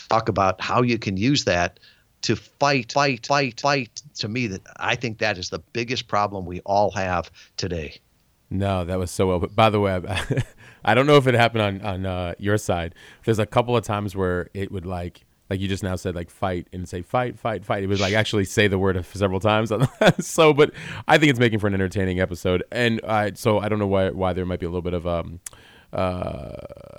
talk 0.09 0.29
about 0.29 0.61
how 0.61 0.83
you 0.83 0.99
can 0.99 1.17
use 1.17 1.45
that 1.45 1.81
to 2.23 2.37
fight, 2.37 2.93
fight, 2.93 3.27
fight, 3.27 3.61
fight. 3.61 4.03
To 4.17 4.29
me, 4.29 4.49
that 4.49 4.61
I 4.77 4.95
think 4.95 5.19
that 5.19 5.39
is 5.39 5.51
the 5.51 5.61
biggest 5.73 6.07
problem 6.09 6.45
we 6.45 6.61
all 6.61 6.91
have 6.91 7.31
today. 7.57 7.99
No, 8.51 8.85
that 8.85 8.99
was 8.99 9.11
so 9.11 9.29
well. 9.29 9.39
But 9.39 9.55
by 9.55 9.71
the 9.71 9.81
way, 9.81 9.95
I, 9.95 10.43
I 10.85 10.95
don't 10.95 11.07
know 11.07 11.17
if 11.17 11.27
it 11.27 11.35
happened 11.35 11.63
on 11.63 11.81
on 11.83 12.07
uh, 12.07 12.35
your 12.39 12.59
side. 12.59 12.95
There's 13.25 13.39
a 13.39 13.47
couple 13.47 13.77
of 13.77 13.85
times 13.85 14.17
where 14.17 14.49
it 14.55 14.71
would 14.73 14.87
like 14.87 15.25
like 15.49 15.61
you 15.61 15.67
just 15.69 15.83
now 15.83 15.97
said 15.97 16.15
like 16.15 16.31
fight 16.31 16.69
and 16.73 16.89
say 16.89 17.03
fight 17.03 17.37
fight 17.39 17.65
fight 17.65 17.83
it 17.83 17.89
was 17.89 18.01
like 18.01 18.15
actually 18.15 18.45
say 18.45 18.69
the 18.69 18.79
word 18.79 19.05
several 19.13 19.41
times 19.41 19.73
so 20.21 20.55
but 20.55 20.71
i 21.09 21.19
think 21.19 21.29
it's 21.29 21.41
making 21.41 21.59
for 21.59 21.67
an 21.67 21.75
entertaining 21.75 22.21
episode 22.21 22.63
and 22.71 23.01
i 23.03 23.33
so 23.35 23.59
i 23.59 23.69
don't 23.69 23.81
know 23.81 23.87
why 23.89 24.11
why 24.11 24.33
there 24.33 24.47
might 24.47 24.61
be 24.61 24.67
a 24.67 24.69
little 24.69 24.81
bit 24.81 24.95
of 24.95 25.09
um 25.09 25.41
uh, 25.93 26.53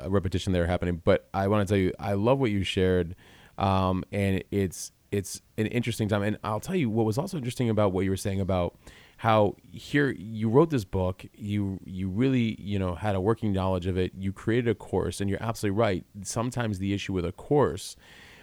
repetition 0.07 0.51
there 0.51 0.67
happening 0.67 1.01
but 1.05 1.29
i 1.33 1.47
want 1.47 1.65
to 1.65 1.73
tell 1.73 1.79
you 1.79 1.93
i 1.97 2.11
love 2.11 2.39
what 2.39 2.51
you 2.51 2.61
shared 2.61 3.15
um, 3.57 4.03
and 4.11 4.43
it's 4.51 4.91
it's 5.11 5.41
an 5.57 5.67
interesting 5.67 6.07
time. 6.07 6.23
And 6.23 6.37
I'll 6.43 6.59
tell 6.59 6.75
you 6.75 6.89
what 6.89 7.05
was 7.05 7.17
also 7.17 7.37
interesting 7.37 7.69
about 7.69 7.91
what 7.91 8.05
you 8.05 8.09
were 8.09 8.17
saying 8.17 8.39
about 8.39 8.75
how 9.21 9.55
here 9.71 10.09
you 10.17 10.49
wrote 10.49 10.71
this 10.71 10.83
book 10.83 11.23
you 11.35 11.79
you 11.85 12.09
really 12.09 12.59
you 12.59 12.79
know 12.79 12.95
had 12.95 13.13
a 13.13 13.21
working 13.21 13.53
knowledge 13.53 13.85
of 13.85 13.95
it 13.95 14.11
you 14.17 14.33
created 14.33 14.67
a 14.67 14.73
course 14.73 15.21
and 15.21 15.29
you're 15.29 15.43
absolutely 15.43 15.77
right. 15.79 16.03
Sometimes 16.23 16.79
the 16.79 16.91
issue 16.91 17.13
with 17.13 17.23
a 17.23 17.31
course 17.31 17.95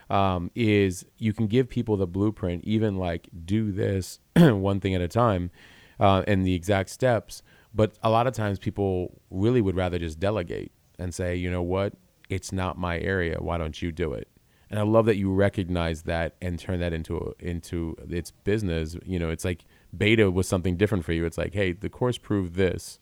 um, 0.09 0.53
is 0.55 1.05
you 1.19 1.33
can 1.33 1.49
give 1.49 1.69
people 1.69 1.97
the 1.97 2.07
blueprint 2.07 2.63
even 2.63 2.97
like 2.97 3.29
do 3.45 3.73
this 3.73 4.21
one 4.37 4.79
thing 4.79 4.95
at 4.95 5.01
a 5.01 5.09
time 5.09 5.51
uh, 5.99 6.23
and 6.29 6.47
the 6.47 6.55
exact 6.55 6.91
steps 6.91 7.43
but 7.75 7.95
a 8.05 8.09
lot 8.09 8.29
of 8.29 8.33
times 8.33 8.61
people 8.61 9.21
really 9.33 9.61
would 9.61 9.75
rather 9.75 9.99
just 9.99 10.21
delegate 10.21 10.71
and 10.97 11.13
say 11.13 11.35
you 11.35 11.51
know 11.51 11.63
what? 11.63 11.95
It's 12.29 12.53
not 12.53 12.79
my 12.79 13.01
area. 13.01 13.39
Why 13.41 13.59
don't 13.59 13.83
you 13.83 13.91
do 13.91 14.13
it? 14.13 14.29
And 14.71 14.79
i 14.79 14.83
love 14.85 15.07
that 15.07 15.17
you 15.17 15.33
recognize 15.33 16.03
that 16.03 16.37
and 16.41 16.57
turn 16.57 16.79
that 16.79 16.93
into 16.93 17.35
into 17.41 17.97
its 18.09 18.31
business. 18.31 18.97
You 19.05 19.19
know 19.19 19.31
it's 19.31 19.45
like 19.45 19.65
beta 19.97 20.31
was 20.31 20.49
something 20.49 20.77
different 20.77 21.05
for 21.05 21.13
you. 21.13 21.25
It's 21.25 21.39
like, 21.39 21.55
hey, 21.55 21.73
the 21.73 21.89
course 21.89 22.19
proved 22.19 22.55
this. 22.55 22.99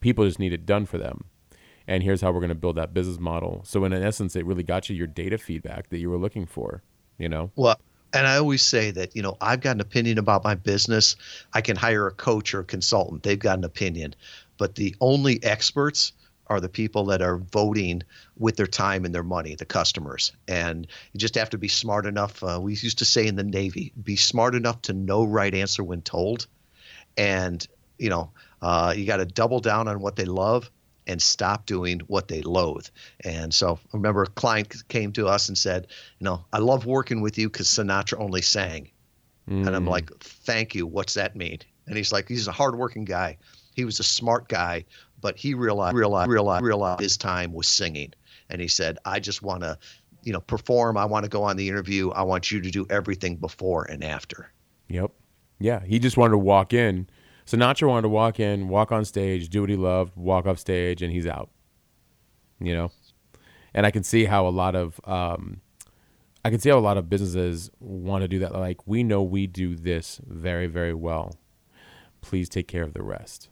People 0.00 0.24
just 0.24 0.38
need 0.38 0.52
it 0.52 0.66
done 0.66 0.86
for 0.86 0.98
them. 0.98 1.24
And 1.88 2.02
here's 2.02 2.20
how 2.20 2.32
we're 2.32 2.40
going 2.40 2.48
to 2.48 2.54
build 2.54 2.76
that 2.76 2.92
business 2.92 3.20
model. 3.20 3.62
So 3.64 3.84
in 3.84 3.92
essence, 3.92 4.34
it 4.34 4.44
really 4.44 4.62
got 4.62 4.88
you 4.88 4.96
your 4.96 5.06
data 5.06 5.38
feedback 5.38 5.88
that 5.90 5.98
you 5.98 6.10
were 6.10 6.18
looking 6.18 6.46
for, 6.46 6.82
you 7.18 7.28
know? 7.28 7.50
Well, 7.54 7.78
and 8.12 8.26
I 8.26 8.36
always 8.36 8.62
say 8.62 8.90
that, 8.92 9.14
you 9.14 9.22
know, 9.22 9.36
I've 9.40 9.60
got 9.60 9.76
an 9.76 9.80
opinion 9.80 10.18
about 10.18 10.42
my 10.42 10.54
business. 10.54 11.16
I 11.52 11.60
can 11.60 11.76
hire 11.76 12.06
a 12.06 12.12
coach 12.12 12.54
or 12.54 12.60
a 12.60 12.64
consultant. 12.64 13.22
They've 13.22 13.38
got 13.38 13.58
an 13.58 13.64
opinion. 13.64 14.14
But 14.58 14.74
the 14.74 14.96
only 15.00 15.42
experts 15.44 16.12
are 16.48 16.60
the 16.60 16.68
people 16.68 17.04
that 17.06 17.22
are 17.22 17.38
voting 17.38 18.02
with 18.38 18.56
their 18.56 18.66
time 18.66 19.04
and 19.04 19.14
their 19.14 19.22
money, 19.22 19.54
the 19.54 19.64
customers. 19.64 20.32
And 20.46 20.86
you 21.12 21.18
just 21.18 21.34
have 21.34 21.50
to 21.50 21.58
be 21.58 21.68
smart 21.68 22.06
enough. 22.06 22.42
Uh, 22.42 22.58
we 22.62 22.72
used 22.72 22.98
to 22.98 23.04
say 23.04 23.26
in 23.26 23.36
the 23.36 23.44
Navy, 23.44 23.92
be 24.02 24.16
smart 24.16 24.54
enough 24.54 24.82
to 24.82 24.92
know 24.92 25.24
right 25.24 25.54
answer 25.54 25.82
when 25.82 26.02
told. 26.02 26.46
And, 27.16 27.66
you 27.98 28.10
know, 28.10 28.30
uh, 28.62 28.94
you 28.96 29.06
got 29.06 29.18
to 29.18 29.26
double 29.26 29.60
down 29.60 29.88
on 29.88 30.00
what 30.00 30.16
they 30.16 30.24
love 30.24 30.70
and 31.06 31.22
stop 31.22 31.66
doing 31.66 32.00
what 32.06 32.28
they 32.28 32.42
loathe. 32.42 32.86
And 33.24 33.54
so 33.54 33.78
I 33.92 33.96
remember 33.96 34.22
a 34.22 34.26
client 34.26 34.74
came 34.88 35.12
to 35.12 35.28
us 35.28 35.48
and 35.48 35.56
said, 35.56 35.86
you 36.18 36.24
know, 36.24 36.44
I 36.52 36.58
love 36.58 36.84
working 36.84 37.20
with 37.20 37.38
you 37.38 37.48
because 37.48 37.68
Sinatra 37.68 38.20
only 38.20 38.42
sang. 38.42 38.90
Mm. 39.48 39.66
And 39.66 39.76
I'm 39.76 39.84
mm. 39.84 39.90
like, 39.90 40.10
thank 40.18 40.74
you. 40.74 40.86
What's 40.86 41.14
that 41.14 41.36
mean? 41.36 41.60
And 41.86 41.96
he's 41.96 42.12
like, 42.12 42.28
he's 42.28 42.48
a 42.48 42.52
hardworking 42.52 43.04
guy. 43.04 43.38
He 43.74 43.84
was 43.84 44.00
a 44.00 44.04
smart 44.04 44.48
guy 44.48 44.84
but 45.20 45.36
he 45.36 45.54
realized 45.54 45.96
realized 45.96 46.30
realized 46.30 46.64
realized 46.64 47.00
his 47.00 47.16
time 47.16 47.52
was 47.52 47.68
singing, 47.68 48.12
and 48.48 48.60
he 48.60 48.68
said, 48.68 48.98
"I 49.04 49.20
just 49.20 49.42
want 49.42 49.62
to." 49.62 49.78
You 50.22 50.32
know, 50.32 50.40
perform. 50.40 50.96
I 50.96 51.04
want 51.04 51.22
to 51.22 51.28
go 51.28 51.44
on 51.44 51.56
the 51.56 51.68
interview. 51.68 52.10
I 52.10 52.22
want 52.22 52.50
you 52.50 52.60
to 52.60 52.68
do 52.68 52.84
everything 52.90 53.36
before 53.36 53.84
and 53.84 54.02
after. 54.02 54.50
Yep. 54.88 55.12
Yeah. 55.60 55.84
He 55.84 56.00
just 56.00 56.16
wanted 56.16 56.32
to 56.32 56.38
walk 56.38 56.72
in. 56.72 57.08
Sinatra 57.46 57.86
wanted 57.86 58.02
to 58.02 58.08
walk 58.08 58.40
in, 58.40 58.68
walk 58.68 58.90
on 58.90 59.04
stage, 59.04 59.48
do 59.50 59.60
what 59.60 59.70
he 59.70 59.76
loved, 59.76 60.16
walk 60.16 60.46
off 60.46 60.58
stage, 60.58 61.00
and 61.00 61.12
he's 61.12 61.28
out. 61.28 61.50
You 62.58 62.74
know, 62.74 62.90
and 63.72 63.86
I 63.86 63.92
can 63.92 64.02
see 64.02 64.24
how 64.24 64.48
a 64.48 64.50
lot 64.50 64.74
of 64.74 65.00
um, 65.04 65.60
I 66.44 66.50
can 66.50 66.58
see 66.58 66.70
how 66.70 66.78
a 66.78 66.80
lot 66.80 66.96
of 66.96 67.08
businesses 67.08 67.70
want 67.78 68.22
to 68.22 68.28
do 68.28 68.40
that. 68.40 68.52
Like 68.52 68.84
we 68.84 69.04
know 69.04 69.22
we 69.22 69.46
do 69.46 69.76
this 69.76 70.20
very 70.26 70.66
very 70.66 70.94
well. 70.94 71.36
Please 72.20 72.48
take 72.48 72.66
care 72.66 72.82
of 72.82 72.94
the 72.94 73.02
rest 73.02 73.48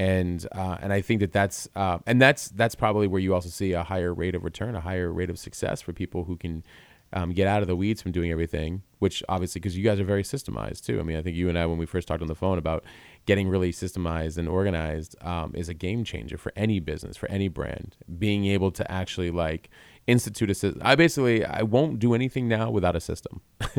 and 0.00 0.48
uh, 0.52 0.78
and 0.80 0.94
I 0.94 1.02
think 1.02 1.20
that 1.20 1.30
that's 1.30 1.68
uh, 1.76 1.98
and 2.06 2.22
that's 2.22 2.48
that's 2.48 2.74
probably 2.74 3.06
where 3.06 3.20
you 3.20 3.34
also 3.34 3.50
see 3.50 3.72
a 3.74 3.82
higher 3.82 4.14
rate 4.14 4.34
of 4.34 4.44
return, 4.44 4.74
a 4.74 4.80
higher 4.80 5.12
rate 5.12 5.28
of 5.28 5.38
success 5.38 5.82
for 5.82 5.92
people 5.92 6.24
who 6.24 6.38
can 6.38 6.64
um, 7.12 7.32
get 7.32 7.46
out 7.46 7.60
of 7.60 7.68
the 7.68 7.76
weeds 7.76 8.00
from 8.00 8.10
doing 8.10 8.30
everything. 8.30 8.80
Which 8.98 9.22
obviously, 9.28 9.60
because 9.60 9.76
you 9.76 9.84
guys 9.84 10.00
are 10.00 10.04
very 10.04 10.22
systemized 10.22 10.86
too. 10.86 11.00
I 11.00 11.02
mean, 11.02 11.18
I 11.18 11.22
think 11.22 11.36
you 11.36 11.50
and 11.50 11.58
I, 11.58 11.66
when 11.66 11.76
we 11.76 11.84
first 11.84 12.08
talked 12.08 12.22
on 12.22 12.28
the 12.28 12.34
phone 12.34 12.56
about 12.56 12.82
getting 13.26 13.46
really 13.46 13.72
systemized 13.72 14.38
and 14.38 14.48
organized, 14.48 15.16
um, 15.20 15.52
is 15.54 15.68
a 15.68 15.74
game 15.74 16.02
changer 16.02 16.38
for 16.38 16.50
any 16.56 16.80
business, 16.80 17.18
for 17.18 17.30
any 17.30 17.48
brand. 17.48 17.94
Being 18.18 18.46
able 18.46 18.70
to 18.70 18.90
actually 18.90 19.30
like 19.30 19.68
institute 20.06 20.48
a 20.48 20.54
system. 20.54 20.80
I 20.82 20.94
basically 20.94 21.44
I 21.44 21.60
won't 21.60 21.98
do 21.98 22.14
anything 22.14 22.48
now 22.48 22.70
without 22.70 22.96
a 22.96 23.00
system. 23.00 23.42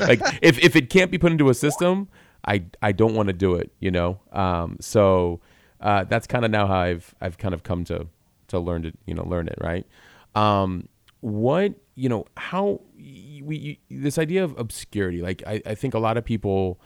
like 0.00 0.20
if 0.42 0.58
if 0.58 0.74
it 0.74 0.90
can't 0.90 1.12
be 1.12 1.18
put 1.18 1.30
into 1.30 1.48
a 1.48 1.54
system. 1.54 2.08
I, 2.42 2.64
I 2.80 2.92
don't 2.92 3.14
want 3.14 3.26
to 3.26 3.34
do 3.34 3.56
it, 3.56 3.70
you 3.80 3.90
know. 3.90 4.18
Um, 4.32 4.78
so 4.80 5.40
uh, 5.80 6.04
that's 6.04 6.26
kind 6.26 6.44
of 6.44 6.50
now 6.50 6.66
how 6.66 6.78
I've 6.78 7.14
I've 7.20 7.38
kind 7.38 7.54
of 7.54 7.62
come 7.62 7.84
to 7.84 8.06
to 8.48 8.58
learn 8.58 8.82
to 8.82 8.92
you 9.06 9.14
know 9.14 9.26
learn 9.26 9.48
it 9.48 9.58
right. 9.60 9.86
Um, 10.34 10.88
what 11.20 11.74
you 11.94 12.08
know 12.08 12.26
how 12.36 12.80
we 12.96 13.78
this 13.90 14.18
idea 14.18 14.42
of 14.42 14.58
obscurity 14.58 15.20
like 15.20 15.42
I, 15.46 15.60
I 15.66 15.74
think 15.74 15.94
a 15.94 15.98
lot 15.98 16.16
of 16.16 16.24
people 16.24 16.80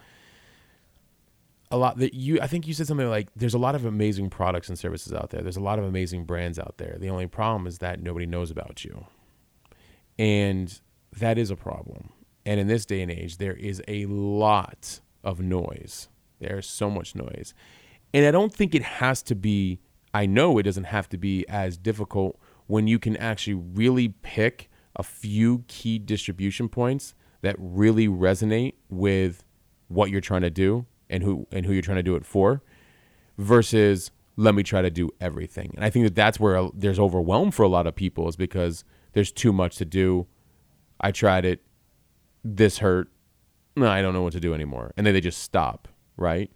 a 1.71 1.77
lot 1.77 1.97
that 1.97 2.13
you 2.13 2.39
I 2.41 2.47
think 2.47 2.67
you 2.67 2.73
said 2.73 2.87
something 2.87 3.09
like 3.09 3.29
there's 3.35 3.53
a 3.53 3.59
lot 3.59 3.75
of 3.75 3.85
amazing 3.85 4.29
products 4.29 4.69
and 4.69 4.77
services 4.77 5.13
out 5.13 5.29
there. 5.29 5.41
There's 5.41 5.57
a 5.57 5.61
lot 5.61 5.79
of 5.79 5.85
amazing 5.85 6.25
brands 6.25 6.59
out 6.59 6.75
there. 6.77 6.97
The 6.99 7.09
only 7.09 7.27
problem 7.27 7.65
is 7.67 7.79
that 7.79 8.01
nobody 8.01 8.25
knows 8.25 8.51
about 8.51 8.83
you. 8.83 9.05
And 10.17 10.79
that 11.17 11.37
is 11.37 11.49
a 11.49 11.55
problem. 11.55 12.09
And 12.45 12.59
in 12.59 12.67
this 12.67 12.85
day 12.85 13.01
and 13.01 13.11
age 13.11 13.37
there 13.37 13.53
is 13.53 13.81
a 13.87 14.05
lot 14.05 14.99
of 15.23 15.39
noise. 15.39 16.07
There's 16.39 16.67
so 16.67 16.89
much 16.89 17.15
noise. 17.15 17.53
And 18.15 18.25
I 18.25 18.31
don't 18.31 18.53
think 18.53 18.73
it 18.73 18.81
has 18.81 19.21
to 19.23 19.35
be, 19.35 19.81
I 20.13 20.25
know 20.25 20.57
it 20.57 20.63
doesn't 20.63 20.85
have 20.85 21.09
to 21.09 21.17
be 21.17 21.45
as 21.49 21.75
difficult 21.75 22.39
when 22.65 22.87
you 22.87 22.97
can 22.97 23.17
actually 23.17 23.55
really 23.55 24.07
pick 24.21 24.69
a 24.95 25.03
few 25.03 25.65
key 25.67 25.99
distribution 25.99 26.69
points 26.69 27.13
that 27.41 27.57
really 27.59 28.07
resonate 28.07 28.75
with 28.89 29.43
what 29.89 30.11
you're 30.11 30.21
trying 30.21 30.43
to 30.43 30.49
do 30.49 30.85
and 31.09 31.23
who 31.23 31.45
and 31.51 31.65
who 31.65 31.73
you're 31.73 31.81
trying 31.81 31.97
to 31.97 32.03
do 32.03 32.15
it 32.15 32.25
for 32.25 32.63
versus 33.37 34.11
let 34.37 34.55
me 34.55 34.63
try 34.63 34.81
to 34.81 34.89
do 34.89 35.09
everything. 35.19 35.73
And 35.75 35.83
I 35.83 35.89
think 35.89 36.05
that 36.05 36.15
that's 36.15 36.39
where 36.39 36.69
there's 36.73 36.97
overwhelm 36.97 37.51
for 37.51 37.63
a 37.63 37.67
lot 37.67 37.85
of 37.85 37.97
people 37.97 38.29
is 38.29 38.37
because 38.37 38.85
there's 39.11 39.29
too 39.29 39.51
much 39.51 39.75
to 39.75 39.85
do. 39.85 40.25
I 41.01 41.11
tried 41.11 41.43
it. 41.43 41.63
This 42.45 42.77
hurt. 42.77 43.09
No, 43.75 43.87
I 43.87 44.01
don't 44.01 44.13
know 44.13 44.21
what 44.21 44.31
to 44.33 44.39
do 44.39 44.53
anymore. 44.53 44.93
And 44.95 45.05
then 45.05 45.13
they 45.13 45.19
just 45.19 45.43
stop, 45.43 45.89
right? 46.15 46.49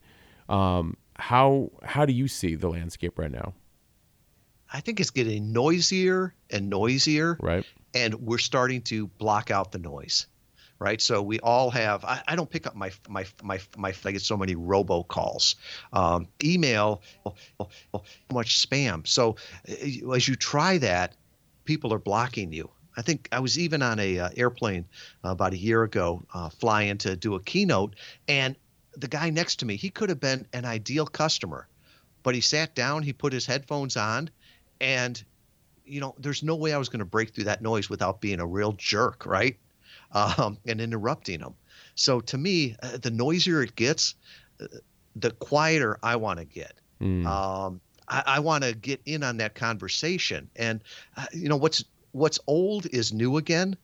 Um, 0.48 0.96
how 1.20 1.70
how 1.84 2.06
do 2.06 2.14
you 2.14 2.28
see 2.28 2.56
the 2.56 2.70
landscape 2.70 3.20
right 3.20 3.32
now? 3.32 3.54
I 4.72 4.80
think 4.80 5.00
it's 5.00 5.10
getting 5.10 5.52
noisier 5.52 6.34
and 6.50 6.70
noisier. 6.70 7.38
Right. 7.42 7.66
And 7.94 8.16
we're 8.16 8.38
starting 8.38 8.82
to 8.84 9.08
block 9.08 9.52
out 9.52 9.72
the 9.72 9.80
noise. 9.80 10.28
Right. 10.80 11.02
So 11.02 11.22
we 11.22 11.42
all 11.42 11.70
have 11.72 12.06
I, 12.06 12.22
I 12.26 12.36
don't 12.38 12.50
pick 12.50 12.66
up 12.66 12.76
my 12.76 12.92
my 13.10 13.26
my 13.44 13.60
my 13.76 13.94
I 14.06 14.12
get 14.12 14.22
so 14.22 14.38
many 14.38 14.56
robocalls. 14.56 15.56
Um, 15.92 16.28
email 16.42 17.02
much 18.32 18.66
spam. 18.66 19.06
So 19.06 19.36
uh, 19.68 20.14
as 20.14 20.28
you 20.28 20.36
try 20.36 20.78
that, 20.78 21.16
people 21.66 21.94
are 21.94 22.00
blocking 22.00 22.54
you. 22.54 22.70
I 22.96 23.02
think 23.02 23.28
I 23.32 23.40
was 23.40 23.60
even 23.60 23.82
on 23.82 24.00
a 24.00 24.20
uh, 24.20 24.30
airplane 24.38 24.86
uh, 25.24 25.30
about 25.30 25.54
a 25.54 25.58
year 25.58 25.84
ago, 25.84 26.24
uh, 26.34 26.50
flying 26.50 26.98
to 27.00 27.16
do 27.16 27.36
a 27.36 27.42
keynote, 27.42 27.96
and 28.28 28.56
the 29.00 29.08
guy 29.08 29.30
next 29.30 29.58
to 29.58 29.66
me, 29.66 29.76
he 29.76 29.90
could 29.90 30.10
have 30.10 30.20
been 30.20 30.46
an 30.54 30.66
ideal 30.66 31.06
customer, 31.06 31.68
but 32.24 32.36
he 32.36 32.42
sat 32.42 32.76
down, 32.76 33.04
he 33.04 33.14
put 33.14 33.34
his 33.34 33.46
headphones 33.46 33.98
on, 33.98 34.30
and 34.82 35.24
you 35.86 36.00
know, 36.00 36.14
there's 36.20 36.44
no 36.44 36.56
way 36.56 36.74
I 36.74 36.78
was 36.78 36.90
going 36.90 37.00
to 37.00 37.06
break 37.06 37.34
through 37.34 37.46
that 37.46 37.62
noise 37.62 37.90
without 37.90 38.22
being 38.22 38.40
a 38.40 38.46
real 38.46 38.74
jerk, 38.74 39.26
right? 39.26 39.58
Um, 40.12 40.58
and 40.66 40.80
interrupting 40.80 41.40
him. 41.40 41.56
So 41.96 42.20
to 42.22 42.38
me, 42.38 42.76
uh, 42.82 42.98
the 42.98 43.12
noisier 43.12 43.64
it 43.64 43.76
gets, 43.76 44.16
uh, 44.62 44.68
the 45.16 45.32
quieter 45.32 45.98
I 46.04 46.18
want 46.18 46.40
to 46.40 46.46
get. 46.46 46.74
Mm. 47.02 47.26
Um, 47.26 47.82
I, 48.08 48.24
I 48.26 48.40
want 48.40 48.64
to 48.64 48.74
get 48.74 49.02
in 49.06 49.24
on 49.24 49.38
that 49.38 49.56
conversation. 49.56 50.50
And 50.56 50.84
uh, 51.18 51.26
you 51.34 51.50
know, 51.50 51.58
what's 51.58 51.84
what's 52.12 52.40
old 52.48 52.86
is 52.86 53.14
new 53.14 53.38
again. 53.38 53.76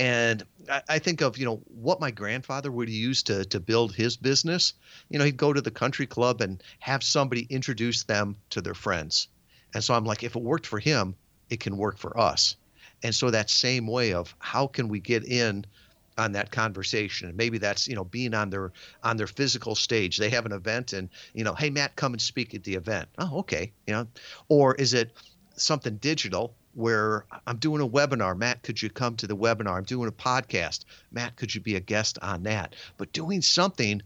And 0.00 0.44
I, 0.66 0.82
I, 0.88 0.98
think 0.98 1.20
of, 1.20 1.36
you 1.36 1.44
know, 1.44 1.60
what 1.66 2.00
my 2.00 2.10
grandfather 2.10 2.72
would 2.72 2.88
use 2.88 3.22
to 3.24 3.44
to 3.44 3.60
build 3.60 3.94
his 3.94 4.16
business. 4.16 4.72
You 5.10 5.18
know, 5.18 5.26
he'd 5.26 5.36
go 5.36 5.52
to 5.52 5.60
the 5.60 5.70
country 5.70 6.06
club 6.06 6.40
and 6.40 6.62
have 6.78 7.02
somebody 7.02 7.46
introduce 7.50 8.04
them 8.04 8.36
to 8.48 8.62
their 8.62 8.74
friends. 8.74 9.28
And 9.74 9.84
so 9.84 9.92
I'm 9.92 10.06
like, 10.06 10.24
if 10.24 10.36
it 10.36 10.42
worked 10.42 10.66
for 10.66 10.78
him, 10.78 11.16
it 11.50 11.60
can 11.60 11.76
work 11.76 11.98
for 11.98 12.18
us. 12.18 12.56
And 13.02 13.14
so 13.14 13.30
that 13.30 13.50
same 13.50 13.86
way 13.86 14.14
of 14.14 14.34
how 14.38 14.68
can 14.68 14.88
we 14.88 15.00
get 15.00 15.24
in 15.24 15.66
on 16.16 16.32
that 16.32 16.50
conversation 16.50 17.28
and 17.28 17.36
maybe 17.36 17.56
that's 17.56 17.88
you 17.88 17.94
know 17.94 18.04
being 18.04 18.34
on 18.34 18.50
their 18.50 18.72
on 19.02 19.16
their 19.16 19.28
physical 19.28 19.74
stage 19.74 20.18
they 20.18 20.28
have 20.28 20.44
an 20.44 20.52
event 20.52 20.92
and 20.92 21.08
you 21.32 21.44
know 21.44 21.54
hey 21.54 21.70
matt 21.70 21.96
come 21.96 22.12
and 22.12 22.20
speak 22.20 22.54
at 22.54 22.62
the 22.64 22.74
event 22.74 23.08
oh 23.16 23.38
okay 23.38 23.72
you 23.86 23.94
know 23.94 24.06
or 24.48 24.74
is 24.74 24.92
it 24.92 25.12
something 25.56 25.96
digital 25.96 26.54
where 26.74 27.24
I'm 27.46 27.56
doing 27.56 27.82
a 27.82 27.88
webinar. 27.88 28.36
Matt, 28.36 28.62
could 28.62 28.80
you 28.80 28.90
come 28.90 29.16
to 29.16 29.26
the 29.26 29.36
webinar? 29.36 29.76
I'm 29.76 29.84
doing 29.84 30.08
a 30.08 30.12
podcast. 30.12 30.84
Matt, 31.10 31.36
could 31.36 31.54
you 31.54 31.60
be 31.60 31.76
a 31.76 31.80
guest 31.80 32.18
on 32.22 32.44
that? 32.44 32.76
But 32.96 33.12
doing 33.12 33.42
something 33.42 34.02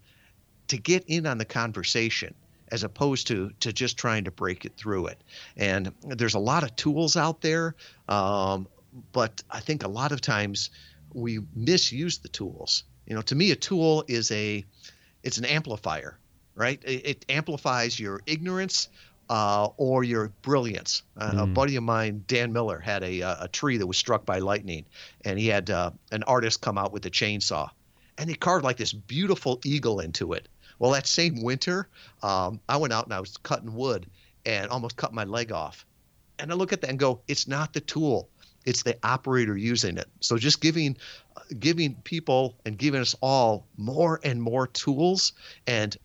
to 0.69 0.79
get 0.79 1.05
in 1.07 1.27
on 1.27 1.39
the 1.39 1.45
conversation 1.45 2.35
as 2.69 2.83
opposed 2.83 3.27
to 3.29 3.51
to 3.61 3.73
just 3.73 3.99
trying 3.99 4.25
to 4.25 4.31
break 4.31 4.65
it 4.65 4.77
through 4.77 5.07
it. 5.09 5.23
And 5.57 5.93
there's 6.03 6.35
a 6.35 6.39
lot 6.39 6.63
of 6.63 6.75
tools 6.77 7.17
out 7.17 7.41
there, 7.41 7.75
um, 8.09 8.67
but 9.13 9.43
I 9.51 9.61
think 9.61 9.85
a 9.85 9.89
lot 9.89 10.13
of 10.13 10.21
times 10.21 10.71
we 11.13 11.41
misuse 11.55 12.19
the 12.19 12.29
tools. 12.29 12.85
You 13.07 13.15
know, 13.15 13.23
to 13.23 13.35
me, 13.35 13.51
a 13.51 13.57
tool 13.57 14.05
is 14.09 14.31
a 14.31 14.65
it's 15.23 15.39
an 15.39 15.45
amplifier, 15.45 16.19
right? 16.55 16.83
It, 16.85 17.07
it 17.07 17.25
amplifies 17.29 18.01
your 18.01 18.21
ignorance 18.27 18.89
uh, 19.29 19.69
or 19.77 20.05
your 20.05 20.33
brilliance. 20.43 21.03
Uh, 21.17 21.33
mm. 21.33 21.43
A 21.43 21.47
buddy 21.47 21.77
of 21.77 21.83
mine, 21.83 22.25
Dan 22.27 22.53
Miller, 22.53 22.79
had 22.79 23.03
a, 23.03 23.23
uh, 23.23 23.45
a 23.45 23.49
tree 23.49 23.77
that 23.79 23.87
was 23.87 23.97
struck 23.97 24.25
by 24.25 24.39
lightning, 24.39 24.85
and 25.25 25.39
he 25.39 25.49
had 25.49 25.71
uh, 25.71 25.91
an 26.13 26.23
artist 26.25 26.61
come 26.61 26.79
out 26.79 26.93
with 26.93 27.05
a 27.07 27.11
chainsaw, 27.11 27.71
and 28.19 28.29
he 28.29 28.37
carved 28.37 28.65
like 28.65 28.77
this 28.77 28.93
beautiful 28.93 29.61
eagle 29.65 30.01
into 30.01 30.33
it. 30.33 30.49
Well, 30.79 30.91
that 30.93 31.07
same 31.07 31.43
winter, 31.43 31.89
um, 32.23 32.61
I 32.69 32.77
went 32.77 32.93
out 32.93 33.05
and 33.05 33.15
I 33.15 33.21
was 33.21 33.37
cutting 33.39 33.75
wood 33.75 34.07
and 34.45 34.69
almost 34.71 34.97
cut 34.97 35.13
my 35.13 35.25
leg 35.25 35.53
off. 35.53 35.87
And 36.39 36.51
I 36.51 36.55
look 36.57 36.73
at 36.73 36.81
that 36.81 36.91
and 36.91 36.99
go, 36.99 37.21
it's 37.29 37.47
not 37.47 37.73
the 37.73 37.81
tool, 37.81 38.29
it's 38.65 38.83
the 38.83 38.99
operator 39.05 39.57
using 39.57 39.97
it. 39.99 40.09
So 40.21 40.37
just 40.37 40.61
giving 40.61 40.97
giving 41.59 41.95
people 42.05 42.57
and 42.65 42.79
giving 42.79 43.01
us 43.01 43.15
all 43.21 43.67
more 43.77 44.21
and 44.25 44.41
more 44.41 44.67
tools 44.67 45.33
and 45.67 45.97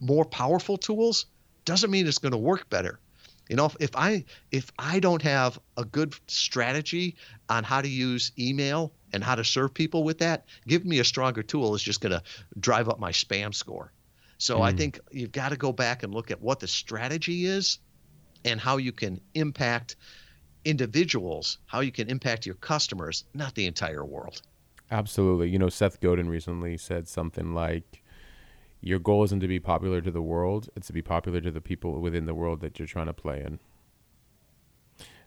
more 0.00 0.24
powerful 0.24 0.76
tools 0.76 1.26
doesn't 1.64 1.90
mean 1.90 2.06
it's 2.06 2.18
going 2.18 2.32
to 2.32 2.38
work 2.38 2.68
better. 2.70 3.00
You 3.48 3.56
know, 3.56 3.66
if, 3.66 3.76
if 3.78 3.90
I 3.94 4.24
if 4.52 4.72
I 4.78 5.00
don't 5.00 5.20
have 5.22 5.58
a 5.76 5.84
good 5.84 6.14
strategy 6.26 7.16
on 7.48 7.62
how 7.62 7.82
to 7.82 7.88
use 7.88 8.32
email 8.38 8.92
and 9.12 9.22
how 9.22 9.34
to 9.34 9.44
serve 9.44 9.74
people 9.74 10.02
with 10.02 10.18
that, 10.18 10.46
give 10.66 10.84
me 10.84 10.98
a 10.98 11.04
stronger 11.04 11.42
tool 11.42 11.74
is 11.74 11.82
just 11.82 12.00
going 12.00 12.12
to 12.12 12.22
drive 12.58 12.88
up 12.88 12.98
my 12.98 13.12
spam 13.12 13.54
score. 13.54 13.92
So 14.38 14.58
mm. 14.58 14.62
I 14.62 14.72
think 14.72 14.98
you've 15.10 15.32
got 15.32 15.50
to 15.50 15.56
go 15.56 15.72
back 15.72 16.02
and 16.02 16.14
look 16.14 16.30
at 16.30 16.40
what 16.40 16.60
the 16.60 16.66
strategy 16.66 17.44
is 17.44 17.78
and 18.44 18.60
how 18.60 18.78
you 18.78 18.92
can 18.92 19.20
impact 19.34 19.96
individuals, 20.64 21.58
how 21.66 21.80
you 21.80 21.92
can 21.92 22.08
impact 22.08 22.46
your 22.46 22.56
customers, 22.56 23.24
not 23.34 23.54
the 23.54 23.66
entire 23.66 24.04
world. 24.04 24.40
Absolutely. 24.90 25.50
You 25.50 25.58
know, 25.58 25.68
Seth 25.68 26.00
Godin 26.00 26.28
recently 26.28 26.76
said 26.76 27.08
something 27.08 27.54
like, 27.54 28.03
your 28.84 28.98
goal 28.98 29.24
isn't 29.24 29.40
to 29.40 29.48
be 29.48 29.58
popular 29.58 30.00
to 30.00 30.10
the 30.10 30.22
world, 30.22 30.68
it's 30.76 30.88
to 30.88 30.92
be 30.92 31.02
popular 31.02 31.40
to 31.40 31.50
the 31.50 31.60
people 31.60 32.00
within 32.00 32.26
the 32.26 32.34
world 32.34 32.60
that 32.60 32.78
you're 32.78 32.86
trying 32.86 33.06
to 33.06 33.14
play 33.14 33.40
in. 33.40 33.58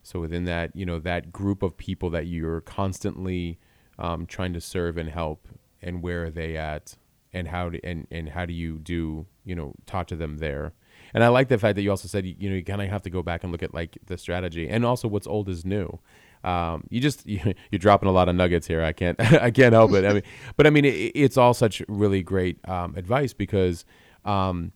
So 0.03 0.19
within 0.19 0.45
that, 0.45 0.75
you 0.75 0.85
know, 0.85 0.99
that 0.99 1.31
group 1.31 1.63
of 1.63 1.75
people 1.75 2.09
that 2.11 2.27
you're 2.27 2.61
constantly 2.61 3.59
um, 3.97 4.25
trying 4.25 4.53
to 4.53 4.61
serve 4.61 4.95
and 4.95 5.09
help, 5.09 5.47
and 5.81 6.01
where 6.03 6.25
are 6.25 6.29
they 6.29 6.55
at, 6.55 6.95
and 7.33 7.47
how 7.47 7.69
do 7.69 7.79
and 7.83 8.07
and 8.11 8.29
how 8.29 8.45
do 8.45 8.53
you 8.53 8.77
do, 8.77 9.25
you 9.43 9.55
know, 9.55 9.73
talk 9.85 10.07
to 10.07 10.15
them 10.15 10.37
there. 10.37 10.73
And 11.13 11.23
I 11.23 11.29
like 11.29 11.47
the 11.47 11.57
fact 11.57 11.75
that 11.75 11.81
you 11.81 11.89
also 11.89 12.07
said 12.07 12.25
you 12.25 12.49
know 12.49 12.55
you 12.55 12.63
kind 12.63 12.81
of 12.81 12.89
have 12.89 13.01
to 13.03 13.09
go 13.09 13.23
back 13.23 13.43
and 13.43 13.51
look 13.51 13.63
at 13.63 13.73
like 13.73 13.97
the 14.05 14.17
strategy 14.17 14.69
and 14.69 14.85
also 14.85 15.07
what's 15.07 15.27
old 15.27 15.49
is 15.49 15.65
new. 15.65 15.99
Um, 16.47 16.85
you 16.89 17.01
just 17.01 17.25
you, 17.27 17.53
are 17.73 17.77
dropping 17.77 18.07
a 18.07 18.11
lot 18.11 18.29
of 18.29 18.35
nuggets 18.35 18.67
here. 18.67 18.81
I 18.81 18.93
can't 18.93 19.19
I 19.41 19.51
can't 19.51 19.73
help 19.73 19.91
it. 19.93 20.05
I 20.05 20.13
mean, 20.13 20.23
but 20.55 20.65
I 20.65 20.69
mean 20.69 20.85
it, 20.85 21.11
it's 21.13 21.37
all 21.37 21.53
such 21.53 21.81
really 21.87 22.23
great 22.23 22.57
um, 22.67 22.95
advice 22.95 23.33
because 23.33 23.85
um, 24.23 24.71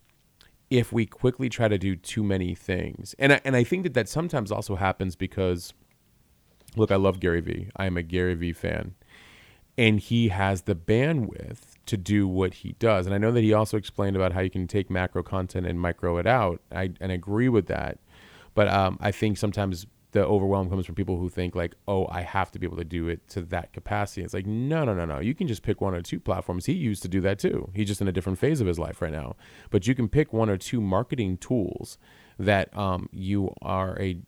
if 0.69 0.91
we 0.91 1.05
quickly 1.05 1.49
try 1.49 1.67
to 1.67 1.77
do 1.77 1.95
too 1.95 2.23
many 2.23 2.55
things, 2.55 3.15
and 3.17 3.33
I, 3.33 3.41
and 3.45 3.55
I 3.55 3.63
think 3.63 3.83
that 3.83 3.93
that 3.93 4.09
sometimes 4.09 4.51
also 4.51 4.75
happens 4.75 5.15
because 5.15 5.73
look, 6.75 6.91
I 6.91 6.97
love 6.97 7.19
Gary 7.19 7.41
Vee. 7.41 7.69
I 7.77 7.85
am 7.85 7.95
a 7.95 8.03
Gary 8.03 8.35
Vee 8.35 8.53
fan, 8.53 8.95
and 9.77 9.99
he 9.99 10.27
has 10.27 10.63
the 10.63 10.75
bandwidth 10.75 11.59
to 11.85 11.95
do 11.95 12.27
what 12.27 12.55
he 12.55 12.73
does. 12.79 13.05
And 13.05 13.15
I 13.15 13.17
know 13.17 13.31
that 13.31 13.43
he 13.43 13.53
also 13.53 13.77
explained 13.77 14.17
about 14.17 14.33
how 14.33 14.41
you 14.41 14.49
can 14.49 14.67
take 14.67 14.89
macro 14.89 15.23
content 15.23 15.65
and 15.65 15.79
micro 15.79 16.17
it 16.17 16.27
out. 16.27 16.61
I 16.69 16.91
and 16.99 17.13
I 17.13 17.15
agree 17.15 17.47
with 17.47 17.67
that. 17.67 17.99
But 18.53 18.67
um, 18.67 18.97
I 18.99 19.11
think 19.11 19.37
sometimes 19.37 19.87
the 20.11 20.25
overwhelm 20.25 20.69
comes 20.69 20.85
from 20.85 20.95
people 20.95 21.17
who 21.17 21.29
think 21.29 21.55
like, 21.55 21.75
oh, 21.87 22.07
I 22.09 22.21
have 22.21 22.51
to 22.51 22.59
be 22.59 22.65
able 22.65 22.77
to 22.77 22.83
do 22.83 23.07
it 23.07 23.27
to 23.29 23.41
that 23.43 23.71
capacity. 23.73 24.23
It's 24.23 24.33
like, 24.33 24.45
no, 24.45 24.83
no, 24.83 24.93
no, 24.93 25.05
no. 25.05 25.19
You 25.19 25.33
can 25.33 25.47
just 25.47 25.63
pick 25.63 25.79
one 25.79 25.95
or 25.95 26.01
two 26.01 26.19
platforms. 26.19 26.65
He 26.65 26.73
used 26.73 27.01
to 27.03 27.07
do 27.07 27.21
that 27.21 27.39
too. 27.39 27.69
He's 27.73 27.87
just 27.87 28.01
in 28.01 28.07
a 28.07 28.11
different 28.11 28.39
phase 28.39 28.59
of 28.59 28.67
his 28.67 28.77
life 28.77 29.01
right 29.01 29.11
now. 29.11 29.35
But 29.69 29.87
you 29.87 29.95
can 29.95 30.09
pick 30.09 30.33
one 30.33 30.49
or 30.49 30.57
two 30.57 30.81
marketing 30.81 31.37
tools 31.37 31.97
that 32.37 32.75
um, 32.77 33.07
you 33.11 33.53
are 33.61 33.97
a 33.99 34.19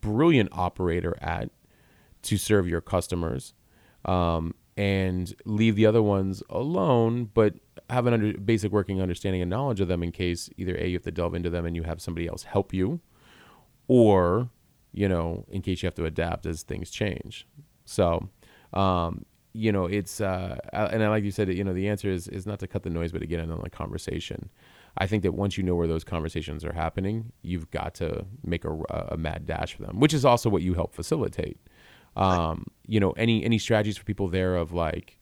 brilliant 0.00 0.50
operator 0.52 1.16
at 1.20 1.50
to 2.22 2.36
serve 2.36 2.68
your 2.68 2.80
customers. 2.80 3.54
Um, 4.04 4.54
and 4.76 5.34
leave 5.44 5.74
the 5.74 5.86
other 5.86 6.02
ones 6.02 6.42
alone, 6.50 7.30
but 7.32 7.54
have 7.88 8.06
an 8.06 8.12
under, 8.12 8.38
basic 8.38 8.72
working 8.72 9.00
understanding 9.00 9.40
and 9.40 9.50
knowledge 9.50 9.80
of 9.80 9.88
them 9.88 10.02
in 10.02 10.12
case 10.12 10.50
either 10.56 10.76
A, 10.76 10.86
you 10.88 10.96
have 10.96 11.02
to 11.04 11.10
delve 11.10 11.34
into 11.34 11.48
them 11.48 11.64
and 11.64 11.74
you 11.74 11.84
have 11.84 12.00
somebody 12.00 12.26
else 12.26 12.42
help 12.42 12.74
you, 12.74 13.00
or, 13.88 14.50
you 14.96 15.08
know, 15.08 15.44
in 15.50 15.62
case 15.62 15.82
you 15.82 15.86
have 15.86 15.94
to 15.94 16.06
adapt 16.06 16.46
as 16.46 16.62
things 16.62 16.90
change. 16.90 17.46
So, 17.84 18.28
um, 18.72 19.24
you 19.52 19.70
know, 19.70 19.84
it's, 19.84 20.20
uh, 20.20 20.58
and 20.72 21.02
I 21.02 21.08
like 21.08 21.22
you 21.22 21.30
said, 21.30 21.52
you 21.52 21.62
know, 21.62 21.74
the 21.74 21.88
answer 21.88 22.10
is, 22.10 22.26
is 22.28 22.46
not 22.46 22.58
to 22.60 22.66
cut 22.66 22.82
the 22.82 22.90
noise, 22.90 23.12
but 23.12 23.20
to 23.20 23.26
get 23.26 23.38
in 23.38 23.50
on 23.52 23.60
the 23.62 23.70
conversation. 23.70 24.50
I 24.98 25.06
think 25.06 25.22
that 25.22 25.32
once 25.32 25.58
you 25.58 25.64
know 25.64 25.74
where 25.74 25.86
those 25.86 26.02
conversations 26.02 26.64
are 26.64 26.72
happening, 26.72 27.32
you've 27.42 27.70
got 27.70 27.94
to 27.96 28.24
make 28.42 28.64
a, 28.64 28.72
a 29.10 29.16
mad 29.18 29.46
dash 29.46 29.74
for 29.74 29.82
them, 29.82 30.00
which 30.00 30.14
is 30.14 30.24
also 30.24 30.48
what 30.48 30.62
you 30.62 30.74
help 30.74 30.94
facilitate. 30.94 31.58
Um, 32.16 32.64
you 32.86 32.98
know, 32.98 33.10
any 33.10 33.44
any 33.44 33.58
strategies 33.58 33.98
for 33.98 34.04
people 34.04 34.28
there 34.28 34.56
of 34.56 34.72
like 34.72 35.18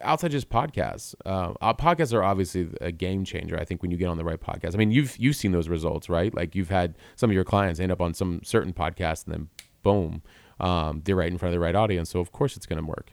outside 0.00 0.30
just 0.30 0.48
podcasts. 0.50 1.14
Uh, 1.24 1.52
podcasts 1.74 2.12
are 2.12 2.22
obviously 2.22 2.68
a 2.80 2.92
game 2.92 3.24
changer. 3.24 3.58
I 3.58 3.64
think 3.64 3.82
when 3.82 3.90
you 3.90 3.96
get 3.96 4.08
on 4.08 4.16
the 4.16 4.24
right 4.24 4.40
podcast. 4.40 4.74
I 4.74 4.78
mean, 4.78 4.90
you've 4.90 5.16
you've 5.18 5.36
seen 5.36 5.52
those 5.52 5.68
results, 5.68 6.08
right? 6.08 6.34
Like 6.34 6.54
you've 6.54 6.70
had 6.70 6.96
some 7.16 7.30
of 7.30 7.34
your 7.34 7.44
clients 7.44 7.80
end 7.80 7.92
up 7.92 8.00
on 8.00 8.14
some 8.14 8.40
certain 8.44 8.72
podcast, 8.72 9.26
and 9.26 9.34
then 9.34 9.48
boom, 9.82 10.22
um, 10.60 11.02
they're 11.04 11.16
right 11.16 11.30
in 11.30 11.38
front 11.38 11.54
of 11.54 11.58
the 11.58 11.64
right 11.64 11.74
audience. 11.74 12.10
So 12.10 12.20
of 12.20 12.32
course 12.32 12.56
it's 12.56 12.66
going 12.66 12.80
to 12.80 12.86
work. 12.86 13.12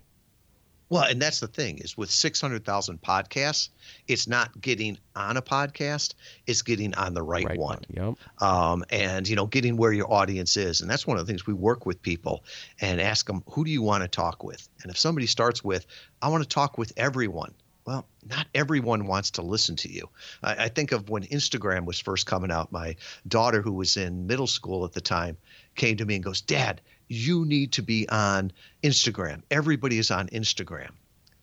Well, 0.90 1.04
and 1.04 1.20
that's 1.22 1.40
the 1.40 1.48
thing 1.48 1.80
is 1.80 1.98
with 1.98 2.12
600,000 2.12 3.02
podcasts, 3.02 3.70
it's 4.08 4.28
not 4.28 4.62
getting 4.62 4.98
on 5.16 5.36
a 5.36 5.42
podcast, 5.42 6.14
it's 6.46 6.62
getting 6.62 6.94
on 6.96 7.14
the 7.14 7.24
right, 7.24 7.46
right 7.46 7.58
one. 7.58 7.82
Yep. 7.90 8.16
Um, 8.42 8.84
and, 8.92 9.28
you 9.28 9.36
know, 9.36 9.48
getting 9.48 9.78
where 9.78 9.92
your 9.92 10.12
audience 10.12 10.58
is. 10.58 10.82
And 10.82 10.90
that's 10.90 11.08
one 11.08 11.18
of 11.18 11.26
the 11.26 11.32
things 11.32 11.48
we 11.48 11.54
work 11.54 11.86
with 11.86 12.02
people 12.02 12.44
and 12.82 13.02
ask 13.02 13.26
them, 13.26 13.44
who 13.50 13.66
do 13.66 13.72
you 13.72 13.82
want 13.82 14.04
to 14.04 14.08
talk 14.08 14.44
with? 14.44 14.68
And 14.84 14.92
if 14.92 14.98
somebody 14.98 15.26
starts 15.26 15.64
with, 15.64 15.88
I 16.22 16.28
want 16.28 16.44
to 16.44 16.50
talk 16.50 16.78
with 16.78 16.94
everyone. 16.98 17.54
Well, 17.86 18.08
not 18.28 18.48
everyone 18.56 19.06
wants 19.06 19.32
to 19.32 19.44
listen 19.44 19.76
to 19.78 19.92
you. 19.92 20.10
I, 20.42 20.66
I 20.66 20.68
think 20.70 20.92
of 20.92 21.10
when 21.10 21.24
Instagram 21.24 21.86
was 21.86 22.00
first 22.00 22.26
coming 22.26 22.52
out, 22.52 22.72
my 22.72 22.96
daughter, 23.28 23.62
who 23.62 23.74
was 23.74 23.96
in 23.96 24.26
middle 24.26 24.48
school 24.48 24.86
at 24.86 24.94
the 24.94 25.02
time, 25.02 25.38
came 25.76 25.98
to 25.98 26.06
me 26.06 26.16
and 26.16 26.24
goes, 26.24 26.42
Dad, 26.42 26.82
you 27.08 27.46
need 27.46 27.74
to 27.74 27.82
be 27.82 28.08
on 28.10 28.52
Instagram. 28.84 29.42
Everybody 29.52 29.98
is 29.98 30.12
on 30.12 30.28
Instagram. 30.30 30.92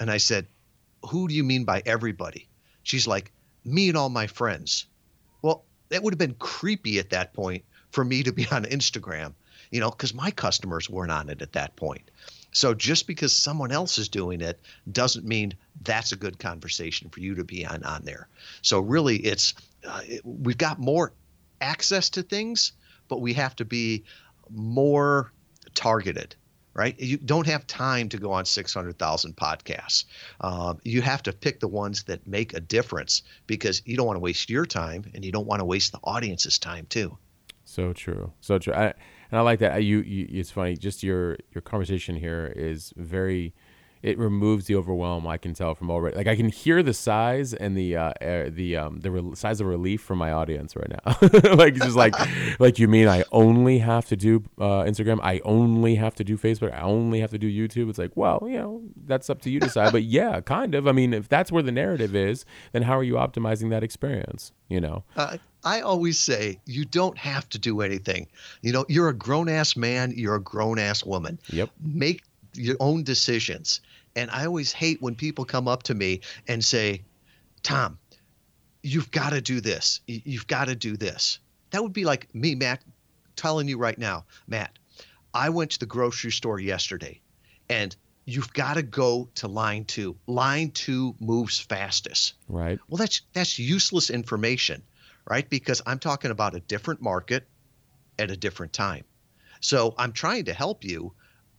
And 0.00 0.10
I 0.10 0.16
said, 0.16 0.46
Who 1.08 1.28
do 1.28 1.34
you 1.34 1.44
mean 1.44 1.64
by 1.64 1.82
everybody? 1.86 2.48
She's 2.82 3.06
like, 3.06 3.32
Me 3.64 3.88
and 3.88 3.96
all 3.96 4.08
my 4.08 4.26
friends. 4.26 4.86
Well, 5.42 5.64
that 5.88 6.02
would 6.02 6.12
have 6.12 6.18
been 6.18 6.34
creepy 6.34 6.98
at 6.98 7.10
that 7.10 7.32
point 7.34 7.64
for 7.90 8.04
me 8.04 8.22
to 8.22 8.32
be 8.32 8.46
on 8.50 8.64
Instagram, 8.64 9.34
you 9.70 9.80
know, 9.80 9.90
because 9.90 10.14
my 10.14 10.30
customers 10.30 10.88
weren't 10.88 11.12
on 11.12 11.28
it 11.28 11.42
at 11.42 11.52
that 11.52 11.76
point. 11.76 12.10
So 12.52 12.74
just 12.74 13.06
because 13.06 13.34
someone 13.34 13.72
else 13.72 13.98
is 13.98 14.08
doing 14.08 14.42
it 14.42 14.60
doesn't 14.90 15.24
mean 15.24 15.54
that's 15.82 16.12
a 16.12 16.16
good 16.16 16.38
conversation 16.38 17.08
for 17.08 17.20
you 17.20 17.36
to 17.36 17.44
be 17.44 17.64
on 17.64 17.82
on 17.82 18.04
there. 18.04 18.28
So 18.60 18.80
really, 18.80 19.16
it's 19.16 19.54
uh, 19.86 20.02
we've 20.22 20.58
got 20.58 20.78
more 20.78 21.12
access 21.60 22.10
to 22.10 22.22
things, 22.22 22.72
but 23.08 23.20
we 23.20 23.32
have 23.34 23.56
to 23.56 23.64
be 23.64 24.04
more 24.50 25.32
targeted 25.74 26.36
right? 26.74 26.98
You 26.98 27.18
don't 27.18 27.46
have 27.46 27.66
time 27.66 28.08
to 28.10 28.16
go 28.16 28.32
on 28.32 28.44
600,000 28.44 29.36
podcasts. 29.36 30.04
Um, 30.40 30.80
you 30.84 31.02
have 31.02 31.22
to 31.24 31.32
pick 31.32 31.60
the 31.60 31.68
ones 31.68 32.04
that 32.04 32.26
make 32.26 32.54
a 32.54 32.60
difference 32.60 33.22
because 33.46 33.82
you 33.84 33.96
don't 33.96 34.06
want 34.06 34.16
to 34.16 34.20
waste 34.20 34.48
your 34.48 34.66
time 34.66 35.04
and 35.14 35.24
you 35.24 35.32
don't 35.32 35.46
want 35.46 35.60
to 35.60 35.64
waste 35.64 35.92
the 35.92 36.00
audience's 36.04 36.58
time 36.58 36.86
too. 36.88 37.16
So 37.64 37.92
true. 37.92 38.32
So 38.40 38.58
true. 38.58 38.74
I, 38.74 38.86
and 38.86 39.38
I 39.38 39.40
like 39.40 39.60
that. 39.60 39.82
You, 39.82 40.00
you, 40.00 40.28
it's 40.30 40.50
funny. 40.50 40.76
Just 40.76 41.02
your, 41.02 41.36
your 41.52 41.62
conversation 41.62 42.16
here 42.16 42.52
is 42.56 42.92
very, 42.96 43.54
it 44.02 44.18
removes 44.18 44.66
the 44.66 44.74
overwhelm. 44.74 45.26
I 45.26 45.38
can 45.38 45.54
tell 45.54 45.74
from 45.74 45.90
already. 45.90 46.16
Like 46.16 46.26
I 46.26 46.34
can 46.34 46.48
hear 46.48 46.82
the 46.82 46.92
size 46.92 47.54
and 47.54 47.76
the 47.76 47.96
uh, 47.96 48.12
the 48.20 48.76
um, 48.76 49.00
the 49.00 49.10
re- 49.10 49.34
size 49.34 49.60
of 49.60 49.68
relief 49.68 50.02
from 50.02 50.18
my 50.18 50.32
audience 50.32 50.74
right 50.74 50.90
now. 50.90 51.54
like 51.54 51.74
just 51.74 51.96
like 51.96 52.14
like 52.58 52.78
you 52.78 52.88
mean 52.88 53.06
I 53.06 53.22
only 53.30 53.78
have 53.78 54.06
to 54.06 54.16
do 54.16 54.42
uh, 54.58 54.82
Instagram. 54.82 55.20
I 55.22 55.40
only 55.44 55.94
have 55.94 56.14
to 56.16 56.24
do 56.24 56.36
Facebook. 56.36 56.74
I 56.74 56.82
only 56.82 57.20
have 57.20 57.30
to 57.30 57.38
do 57.38 57.48
YouTube. 57.48 57.88
It's 57.88 57.98
like 57.98 58.12
well, 58.16 58.40
you 58.42 58.58
know, 58.58 58.82
that's 59.06 59.30
up 59.30 59.40
to 59.42 59.50
you 59.50 59.60
to 59.60 59.66
decide. 59.66 59.92
but 59.92 60.02
yeah, 60.02 60.40
kind 60.40 60.74
of. 60.74 60.88
I 60.88 60.92
mean, 60.92 61.14
if 61.14 61.28
that's 61.28 61.52
where 61.52 61.62
the 61.62 61.72
narrative 61.72 62.16
is, 62.16 62.44
then 62.72 62.82
how 62.82 62.98
are 62.98 63.04
you 63.04 63.14
optimizing 63.14 63.70
that 63.70 63.84
experience? 63.84 64.52
You 64.68 64.80
know. 64.80 65.04
Uh, 65.16 65.38
I 65.64 65.80
always 65.80 66.18
say 66.18 66.58
you 66.66 66.84
don't 66.84 67.16
have 67.18 67.48
to 67.50 67.58
do 67.58 67.82
anything. 67.82 68.26
You 68.62 68.72
know, 68.72 68.84
you're 68.88 69.08
a 69.08 69.14
grown 69.14 69.48
ass 69.48 69.76
man. 69.76 70.12
You're 70.16 70.34
a 70.34 70.40
grown 70.40 70.80
ass 70.80 71.04
woman. 71.04 71.38
Yep. 71.50 71.70
Make 71.80 72.22
your 72.54 72.76
own 72.80 73.04
decisions. 73.04 73.80
And 74.14 74.30
I 74.30 74.46
always 74.46 74.72
hate 74.72 75.00
when 75.00 75.14
people 75.14 75.44
come 75.44 75.68
up 75.68 75.84
to 75.84 75.94
me 75.94 76.20
and 76.46 76.64
say, 76.64 77.02
Tom, 77.62 77.98
you've 78.82 79.10
got 79.10 79.30
to 79.30 79.40
do 79.40 79.60
this. 79.60 80.00
You've 80.06 80.46
got 80.46 80.66
to 80.66 80.74
do 80.74 80.96
this. 80.96 81.38
That 81.70 81.82
would 81.82 81.92
be 81.92 82.04
like 82.04 82.34
me, 82.34 82.54
Matt, 82.54 82.82
telling 83.36 83.68
you 83.68 83.78
right 83.78 83.98
now, 83.98 84.26
Matt, 84.46 84.78
I 85.32 85.48
went 85.48 85.70
to 85.72 85.78
the 85.78 85.86
grocery 85.86 86.32
store 86.32 86.60
yesterday 86.60 87.20
and 87.70 87.96
you've 88.24 88.52
got 88.52 88.74
to 88.74 88.82
go 88.82 89.28
to 89.36 89.48
line 89.48 89.84
two. 89.84 90.16
Line 90.26 90.70
two 90.70 91.14
moves 91.20 91.58
fastest. 91.58 92.34
Right. 92.48 92.78
Well, 92.88 92.98
that's 92.98 93.22
that's 93.32 93.58
useless 93.58 94.10
information, 94.10 94.82
right? 95.28 95.48
Because 95.48 95.80
I'm 95.86 95.98
talking 95.98 96.30
about 96.30 96.54
a 96.54 96.60
different 96.60 97.00
market 97.00 97.48
at 98.18 98.30
a 98.30 98.36
different 98.36 98.72
time. 98.72 99.04
So 99.60 99.94
I'm 99.96 100.12
trying 100.12 100.44
to 100.46 100.52
help 100.52 100.84
you, 100.84 101.14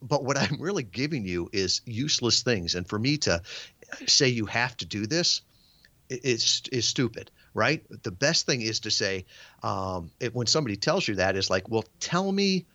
but 0.08 0.24
what 0.24 0.36
I'm 0.36 0.60
really 0.60 0.82
giving 0.82 1.26
you 1.26 1.48
is 1.52 1.80
useless 1.84 2.42
things. 2.42 2.74
And 2.74 2.88
for 2.88 2.98
me 2.98 3.16
to 3.18 3.42
say 4.06 4.28
you 4.28 4.46
have 4.46 4.76
to 4.78 4.86
do 4.86 5.06
this 5.06 5.42
is 6.08 6.62
is 6.70 6.86
stupid, 6.86 7.30
right? 7.54 7.84
The 8.02 8.10
best 8.10 8.46
thing 8.46 8.60
is 8.62 8.80
to 8.80 8.90
say 8.90 9.24
um, 9.62 10.10
it, 10.20 10.34
when 10.34 10.46
somebody 10.46 10.76
tells 10.76 11.08
you 11.08 11.16
that 11.16 11.36
is 11.36 11.50
like, 11.50 11.68
well, 11.68 11.84
tell 12.00 12.30
me 12.30 12.66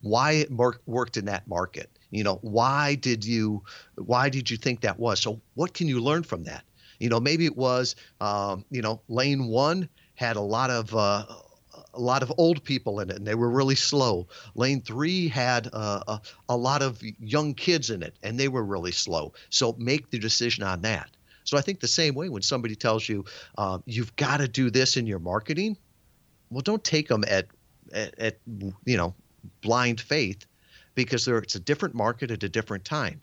why 0.00 0.32
it 0.32 0.50
worked 0.86 1.16
in 1.16 1.26
that 1.26 1.46
market 1.46 1.88
you 2.12 2.22
know 2.22 2.38
why 2.42 2.94
did 2.94 3.24
you 3.24 3.62
why 3.96 4.28
did 4.28 4.50
you 4.50 4.56
think 4.56 4.82
that 4.82 4.98
was 4.98 5.20
so 5.20 5.40
what 5.54 5.74
can 5.74 5.88
you 5.88 6.00
learn 6.00 6.22
from 6.22 6.44
that 6.44 6.62
you 7.00 7.08
know 7.08 7.18
maybe 7.18 7.46
it 7.46 7.56
was 7.56 7.96
um, 8.20 8.64
you 8.70 8.82
know 8.82 9.00
lane 9.08 9.46
one 9.46 9.88
had 10.14 10.36
a 10.36 10.40
lot 10.40 10.70
of 10.70 10.94
uh, 10.94 11.24
a 11.94 12.00
lot 12.00 12.22
of 12.22 12.32
old 12.38 12.62
people 12.64 13.00
in 13.00 13.10
it 13.10 13.16
and 13.16 13.26
they 13.26 13.34
were 13.34 13.50
really 13.50 13.74
slow. 13.74 14.26
Lane 14.54 14.80
three 14.80 15.28
had 15.28 15.68
uh, 15.72 16.02
a, 16.08 16.20
a 16.48 16.56
lot 16.56 16.82
of 16.82 17.02
young 17.18 17.54
kids 17.54 17.90
in 17.90 18.02
it 18.02 18.16
and 18.22 18.38
they 18.38 18.48
were 18.48 18.64
really 18.64 18.92
slow. 18.92 19.32
So 19.50 19.74
make 19.78 20.10
the 20.10 20.18
decision 20.18 20.64
on 20.64 20.82
that. 20.82 21.10
So 21.44 21.58
i 21.58 21.60
think 21.60 21.80
the 21.80 21.88
same 21.88 22.14
way 22.14 22.28
when 22.28 22.42
somebody 22.42 22.76
tells 22.76 23.08
you 23.08 23.24
uh, 23.58 23.78
you've 23.84 24.14
got 24.16 24.38
to 24.38 24.46
do 24.46 24.70
this 24.70 24.96
in 24.96 25.08
your 25.08 25.18
marketing 25.18 25.76
well 26.50 26.60
don't 26.60 26.84
take 26.84 27.08
them 27.08 27.24
at, 27.28 27.46
at, 27.92 28.16
at 28.18 28.38
you 28.46 28.96
know 28.96 29.12
blind 29.60 30.00
faith 30.00 30.46
because 30.94 31.24
there, 31.24 31.38
it's 31.38 31.54
a 31.54 31.60
different 31.60 31.94
market 31.94 32.30
at 32.30 32.42
a 32.42 32.48
different 32.48 32.84
time. 32.84 33.20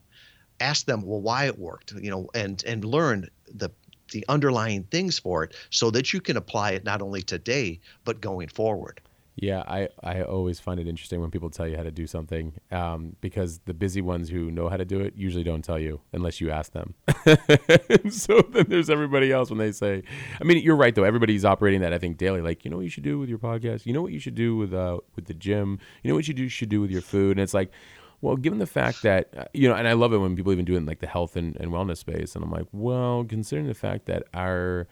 Ask 0.60 0.86
them, 0.86 1.04
well, 1.04 1.22
why 1.22 1.46
it 1.46 1.58
worked, 1.58 1.94
you 1.94 2.12
know, 2.12 2.30
and 2.34 2.62
and 2.66 2.84
learn 2.84 3.30
the 3.54 3.70
the 4.12 4.26
underlying 4.30 4.84
things 4.84 5.20
for 5.20 5.44
it 5.44 5.56
so 5.70 5.92
that 5.92 6.14
you 6.14 6.22
can 6.22 6.38
apply 6.38 6.72
it 6.72 6.84
not 6.84 7.02
only 7.02 7.22
today 7.22 7.80
but 8.04 8.22
going 8.22 8.48
forward. 8.48 9.02
Yeah, 9.42 9.64
I, 9.66 9.88
I 10.04 10.24
always 10.24 10.60
find 10.60 10.82
it 10.82 10.88
interesting 10.88 11.22
when 11.22 11.32
people 11.32 11.50
tell 11.50 11.66
you 11.66 11.78
how 11.78 11.84
to 11.84 11.92
do 11.92 12.06
something 12.08 12.52
um, 12.72 13.16
because 13.22 13.60
the 13.60 13.74
busy 13.74 14.02
ones 14.02 14.28
who 14.28 14.52
know 14.52 14.68
how 14.68 14.76
to 14.76 14.84
do 14.84 15.00
it 15.00 15.14
usually 15.16 15.46
don't 15.46 15.62
tell 15.62 15.80
you 15.80 16.02
unless 16.12 16.42
you 16.42 16.52
ask 16.52 16.74
them. 16.74 16.94
so 18.10 18.42
then 18.50 18.66
there's 18.68 18.90
everybody 18.90 19.32
else 19.32 19.50
when 19.50 19.58
they 19.58 19.72
say, 19.72 20.04
I 20.42 20.44
mean, 20.44 20.62
you're 20.62 20.76
right 20.76 20.94
though. 20.94 21.06
Everybody's 21.06 21.46
operating 21.46 21.80
that 21.82 21.94
I 21.94 22.00
think 22.00 22.18
daily. 22.18 22.42
Like, 22.42 22.66
you 22.66 22.72
know 22.72 22.78
what 22.78 22.84
you 22.84 22.90
should 22.90 23.04
do 23.04 23.18
with 23.18 23.30
your 23.30 23.40
podcast. 23.40 23.86
You 23.86 23.94
know 23.94 24.02
what 24.02 24.12
you 24.12 24.20
should 24.20 24.36
do 24.36 24.58
with 24.58 24.74
uh 24.74 25.00
with 25.16 25.26
the 25.26 25.34
gym. 25.34 25.80
You 26.04 26.10
know 26.10 26.16
what 26.16 26.28
you 26.28 26.34
do 26.34 26.50
should 26.50 26.70
do 26.70 26.82
with 26.82 26.92
your 26.92 27.02
food. 27.02 27.38
And 27.38 27.40
it's 27.40 27.54
like, 27.54 27.72
well, 28.22 28.36
given 28.36 28.60
the 28.60 28.66
fact 28.68 29.02
that 29.04 29.30
uh, 29.38 29.46
you 29.54 29.70
know, 29.70 29.76
and 29.76 29.88
I 29.88 29.94
love 29.94 30.14
it 30.14 30.18
when 30.18 30.36
people 30.36 30.52
even 30.52 30.66
do 30.66 30.74
it 30.74 30.78
in 30.78 30.86
like 30.86 31.00
the 31.00 31.08
health 31.08 31.36
and, 31.36 31.56
and 31.58 31.72
wellness 31.72 31.98
space, 31.98 32.36
and 32.36 32.44
I'm 32.44 32.52
like, 32.52 32.68
well, 32.72 33.26
considering 33.28 33.68
the 33.68 33.74
fact 33.74 34.06
that 34.08 34.24
our 34.34 34.88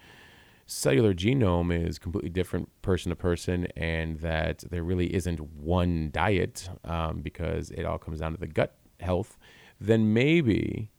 cellular 0.66 1.14
genome 1.14 1.88
is 1.88 1.98
completely 1.98 2.30
different 2.30 2.70
person 2.82 3.10
to 3.10 3.16
person 3.16 3.68
and 3.78 4.20
that 4.20 4.66
there 4.70 4.84
really 4.84 5.14
isn't 5.16 5.40
one 5.40 6.10
diet 6.12 6.70
um, 6.84 7.22
because 7.22 7.72
it 7.72 7.86
all 7.86 7.98
comes 7.98 8.20
down 8.20 8.34
to 8.34 8.40
the 8.40 8.48
gut 8.48 8.76
health, 9.00 9.38
then 9.80 10.14
maybe 10.14 10.92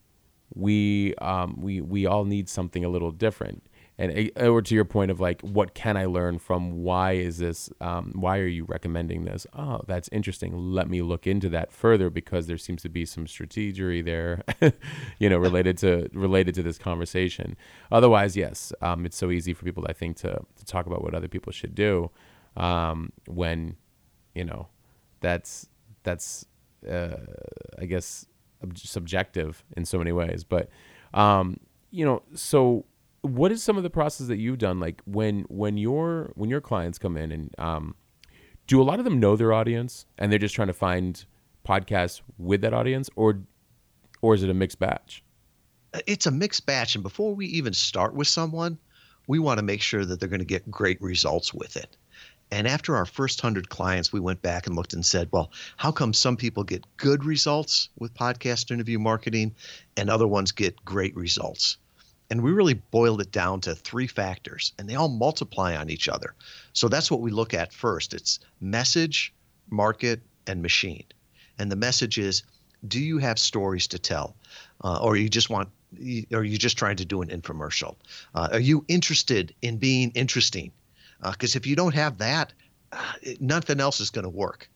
we 0.55 1.15
um, 1.17 1.61
we 1.61 1.81
we 1.81 2.07
all 2.07 2.25
need 2.25 2.49
something 2.49 2.85
a 2.85 2.89
little 2.89 3.11
different 3.11 3.63
and 3.99 4.31
or 4.37 4.63
to 4.63 4.75
your 4.75 4.85
point 4.85 5.11
of 5.11 5.19
like 5.19 5.41
what 5.41 5.75
can 5.75 5.97
i 5.97 6.05
learn 6.05 6.39
from 6.39 6.83
why 6.83 7.13
is 7.13 7.39
this 7.39 7.69
um, 7.81 8.13
why 8.15 8.39
are 8.39 8.47
you 8.47 8.65
recommending 8.65 9.25
this? 9.25 9.47
Oh 9.53 9.81
that's 9.87 10.09
interesting. 10.13 10.57
Let 10.57 10.89
me 10.89 11.03
look 11.03 11.27
into 11.27 11.49
that 11.51 11.73
further 11.73 12.09
because 12.11 12.47
there 12.47 12.59
seems 12.59 12.83
to 12.83 12.89
be 12.89 13.05
some 13.05 13.27
strategy 13.27 14.03
there 14.03 14.43
you 15.19 15.29
know 15.29 15.39
related 15.39 15.79
to 15.79 16.09
related 16.13 16.55
to 16.57 16.63
this 16.63 16.79
conversation. 16.79 17.57
Otherwise 17.91 18.37
yes 18.37 18.73
um, 18.83 19.05
it's 19.05 19.17
so 19.17 19.31
easy 19.31 19.53
for 19.53 19.65
people 19.65 19.85
i 19.89 19.93
think 19.93 20.17
to, 20.19 20.41
to 20.57 20.65
talk 20.65 20.87
about 20.87 21.03
what 21.03 21.15
other 21.15 21.29
people 21.29 21.53
should 21.53 21.75
do 21.75 22.11
um, 22.57 23.13
when 23.27 23.77
you 24.35 24.45
know 24.45 24.69
that's 25.21 25.69
that's 26.05 26.47
uh, 26.89 27.17
i 27.81 27.85
guess 27.85 28.27
subjective 28.75 29.65
in 29.77 29.85
so 29.85 29.99
many 29.99 30.13
ways. 30.13 30.45
But 30.45 30.69
um, 31.15 31.59
you 31.91 32.05
know 32.05 32.23
so 32.35 32.85
what 33.29 33.53
is 33.53 33.63
some 33.63 33.77
of 33.77 33.83
the 33.83 33.91
process 33.91 34.27
that 34.29 34.39
you've 34.39 34.59
done 34.59 34.81
like 34.81 35.03
when 35.05 35.43
when 35.49 35.77
your 35.77 36.33
when 36.35 36.51
your 36.51 36.61
clients 36.61 36.99
come 36.99 37.17
in 37.17 37.31
and 37.31 37.55
um, 37.59 37.95
do 38.67 38.81
a 38.81 38.85
lot 38.85 38.99
of 38.99 39.05
them 39.05 39.21
know 39.21 39.37
their 39.37 39.53
audience 39.53 40.07
and 40.19 40.31
they're 40.31 40.39
just 40.39 40.55
trying 40.55 40.69
to 40.69 40.75
find 40.75 41.25
podcasts 41.67 42.21
with 42.39 42.61
that 42.63 42.73
audience 42.73 43.11
or 43.17 43.41
or 44.21 44.35
is 44.35 44.43
it 44.43 44.51
a 44.51 44.55
mixed 44.55 44.79
batch? 44.79 45.23
It's 46.07 46.27
a 46.27 46.31
mixed 46.31 46.67
batch 46.67 46.95
and 46.95 47.03
before 47.03 47.35
we 47.35 47.47
even 47.47 47.73
start 47.73 48.15
with 48.15 48.29
someone 48.29 48.79
we 49.27 49.39
want 49.39 49.59
to 49.59 49.65
make 49.65 49.83
sure 49.83 50.05
that 50.05 50.19
they're 50.19 50.29
going 50.29 50.41
to 50.41 50.47
get 50.47 50.71
great 50.71 51.01
results 51.03 51.53
with 51.53 51.77
it. 51.77 51.97
And 52.51 52.67
after 52.67 52.97
our 52.97 53.05
first 53.05 53.43
100 53.43 53.69
clients 53.69 54.13
we 54.13 54.21
went 54.21 54.43
back 54.43 54.67
and 54.67 54.77
looked 54.77 54.95
and 54.95 55.05
said 55.05 55.29
well 55.33 55.51
how 55.77 55.93
come 55.93 56.13
some 56.13 56.37
people 56.37 56.65
get 56.65 56.85
good 56.97 57.25
results 57.25 57.89
with 57.99 58.15
podcast 58.15 58.71
interview 58.71 58.99
marketing 58.99 59.55
and 59.97 60.09
other 60.09 60.27
ones 60.27 60.53
get 60.53 60.85
great 60.85 61.15
results 61.17 61.77
and 62.31 62.43
we 62.43 62.53
really 62.53 62.75
boiled 62.75 63.21
it 63.21 63.33
down 63.33 63.61
to 63.63 63.75
three 63.75 64.07
factors, 64.07 64.73
and 64.79 64.89
they 64.89 64.95
all 64.95 65.09
multiply 65.09 65.77
on 65.77 65.91
each 65.91 66.09
other. 66.09 66.35
So 66.73 66.89
that's 66.89 67.11
what 67.11 67.21
we 67.21 67.31
look 67.31 67.55
at 67.55 67.73
first 67.73 68.15
it's 68.15 68.41
message, 68.61 69.33
market, 69.71 70.21
and 70.47 70.63
machine. 70.63 71.05
And 71.59 71.73
the 71.73 71.77
message 71.77 72.19
is 72.19 72.43
do 72.87 73.01
you 73.01 73.19
have 73.19 73.39
stories 73.39 73.89
to 73.89 73.99
tell? 73.99 74.37
Uh, 74.83 74.99
or 75.03 75.17
you 75.17 75.29
just 75.29 75.51
want, 75.51 75.69
or 76.33 76.45
you 76.45 76.59
just 76.59 76.79
trying 76.79 76.97
to 76.97 77.05
do 77.05 77.23
an 77.23 77.29
infomercial? 77.29 77.97
Uh, 78.35 78.49
are 78.53 78.61
you 78.61 78.85
interested 78.89 79.55
in 79.63 79.79
being 79.79 80.13
interesting? 80.15 80.71
Because 81.21 81.57
uh, 81.57 81.59
if 81.59 81.67
you 81.67 81.75
don't 81.75 81.95
have 81.95 82.19
that, 82.19 82.53
uh, 82.93 83.13
nothing 83.41 83.81
else 83.81 84.01
is 84.01 84.11
going 84.11 84.25
to 84.25 84.31
work. 84.31 84.71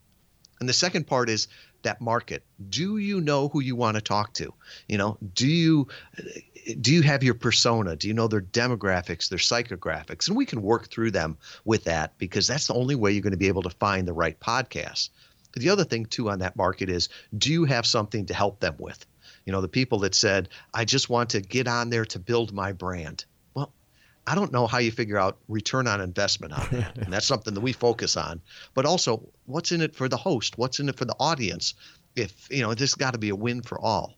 And 0.59 0.69
the 0.69 0.73
second 0.73 1.07
part 1.07 1.29
is 1.29 1.49
that 1.83 2.01
market. 2.01 2.45
Do 2.69 2.99
you 2.99 3.21
know 3.21 3.49
who 3.49 3.61
you 3.61 3.77
want 3.77 3.97
to 3.97 4.01
talk 4.01 4.33
to? 4.35 4.53
You 4.89 4.99
know, 4.99 5.19
do 5.35 5.47
you 5.47 5.89
do 6.81 6.93
you 6.93 7.03
have 7.03 7.23
your 7.23 7.35
persona? 7.35 7.97
Do 7.97 8.09
you 8.09 8.15
know 8.15 8.29
their 8.29 8.41
demographics, 8.41 9.29
their 9.29 9.39
psychographics? 9.39 10.29
And 10.29 10.37
we 10.37 10.47
can 10.47 10.63
work 10.63 10.91
through 10.91 11.11
them 11.11 11.37
with 11.65 11.85
that 11.85 12.17
because 12.19 12.47
that's 12.47 12.69
the 12.69 12.75
only 12.75 12.95
way 12.95 13.13
you're 13.13 13.23
going 13.23 13.33
to 13.33 13.37
be 13.37 13.49
able 13.49 13.63
to 13.63 13.71
find 13.71 14.07
the 14.07 14.13
right 14.13 14.39
podcast. 14.39 15.11
The 15.55 15.71
other 15.71 15.85
thing 15.85 16.07
too 16.07 16.31
on 16.31 16.39
that 16.39 16.57
market 16.57 16.89
is 16.89 17.09
do 17.37 17.53
you 17.53 17.65
have 17.65 17.85
something 17.85 18.27
to 18.27 18.35
help 18.35 18.61
them 18.61 18.77
with? 18.79 19.05
You 19.45 19.53
know, 19.53 19.61
the 19.61 19.69
people 19.69 19.99
that 20.01 20.15
said, 20.15 20.49
I 20.73 20.85
just 20.85 21.11
want 21.11 21.31
to 21.31 21.41
get 21.41 21.67
on 21.67 21.91
there 21.91 22.05
to 22.07 22.19
build 22.19 22.53
my 22.53 22.73
brand. 22.73 23.25
I 24.27 24.35
don't 24.35 24.53
know 24.53 24.67
how 24.67 24.79
you 24.79 24.93
figure 24.93 25.19
out 25.19 25.39
return 25.49 25.87
on 25.89 26.01
investment 26.01 26.53
on 26.53 26.67
that. 26.71 26.97
and 26.99 27.13
that's 27.13 27.27
something 27.27 27.55
that 27.55 27.61
we 27.61 27.73
focus 27.73 28.17
on. 28.17 28.41
But 28.75 28.87
also, 28.87 29.29
what's 29.47 29.73
in 29.73 29.81
it 29.81 29.95
for 29.95 30.09
the 30.09 30.17
host? 30.17 30.59
What's 30.59 30.79
in 30.81 30.89
it 30.89 30.97
for 30.97 31.05
the 31.05 31.17
audience? 31.19 31.75
If, 32.15 32.49
you 32.51 32.63
know, 32.63 32.75
this 32.75 32.95
got 32.95 33.13
to 33.13 33.19
be 33.19 33.31
a 33.31 33.37
win 33.37 33.63
for 33.63 33.81
all. 33.81 34.15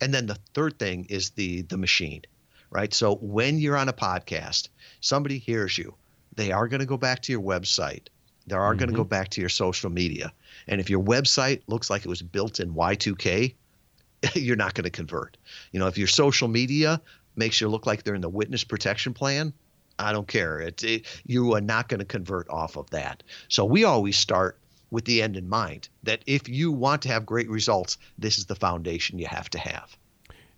And 0.00 0.12
then 0.12 0.26
the 0.26 0.38
third 0.52 0.78
thing 0.78 1.06
is 1.08 1.30
the 1.30 1.62
the 1.62 1.78
machine, 1.78 2.22
right? 2.70 2.92
So 2.92 3.14
when 3.16 3.58
you're 3.58 3.78
on 3.78 3.88
a 3.88 3.94
podcast, 3.94 4.68
somebody 5.00 5.38
hears 5.38 5.78
you, 5.78 5.94
they 6.34 6.52
are 6.52 6.68
going 6.68 6.80
to 6.80 6.86
go 6.86 6.98
back 6.98 7.22
to 7.22 7.32
your 7.32 7.40
website. 7.40 8.08
They 8.46 8.54
are 8.54 8.70
mm-hmm. 8.70 8.78
going 8.78 8.90
to 8.90 8.96
go 8.96 9.04
back 9.04 9.30
to 9.30 9.40
your 9.40 9.48
social 9.48 9.90
media. 9.90 10.32
And 10.68 10.80
if 10.80 10.90
your 10.90 11.02
website 11.02 11.62
looks 11.66 11.88
like 11.88 12.04
it 12.04 12.08
was 12.08 12.22
built 12.22 12.60
in 12.60 12.74
Y2K, 12.74 13.54
you're 14.34 14.56
not 14.56 14.74
going 14.74 14.84
to 14.84 14.90
convert. 14.90 15.36
You 15.72 15.80
know, 15.80 15.86
if 15.86 15.98
your 15.98 16.08
social 16.08 16.48
media 16.48 17.00
makes 17.36 17.60
you 17.60 17.68
look 17.68 17.86
like 17.86 18.02
they're 18.02 18.14
in 18.14 18.20
the 18.20 18.28
witness 18.28 18.64
protection 18.64 19.14
plan, 19.14 19.52
I 19.98 20.12
don't 20.12 20.28
care. 20.28 20.60
It, 20.60 20.82
it 20.84 21.06
you 21.24 21.54
are 21.54 21.60
not 21.60 21.88
going 21.88 22.00
to 22.00 22.06
convert 22.06 22.48
off 22.50 22.76
of 22.76 22.90
that. 22.90 23.22
So 23.48 23.64
we 23.64 23.84
always 23.84 24.16
start 24.16 24.58
with 24.90 25.04
the 25.04 25.22
end 25.22 25.36
in 25.36 25.48
mind 25.48 25.88
that 26.04 26.22
if 26.26 26.48
you 26.48 26.70
want 26.70 27.02
to 27.02 27.08
have 27.08 27.26
great 27.26 27.48
results, 27.48 27.98
this 28.18 28.38
is 28.38 28.46
the 28.46 28.54
foundation 28.54 29.18
you 29.18 29.26
have 29.26 29.50
to 29.50 29.58
have. 29.58 29.96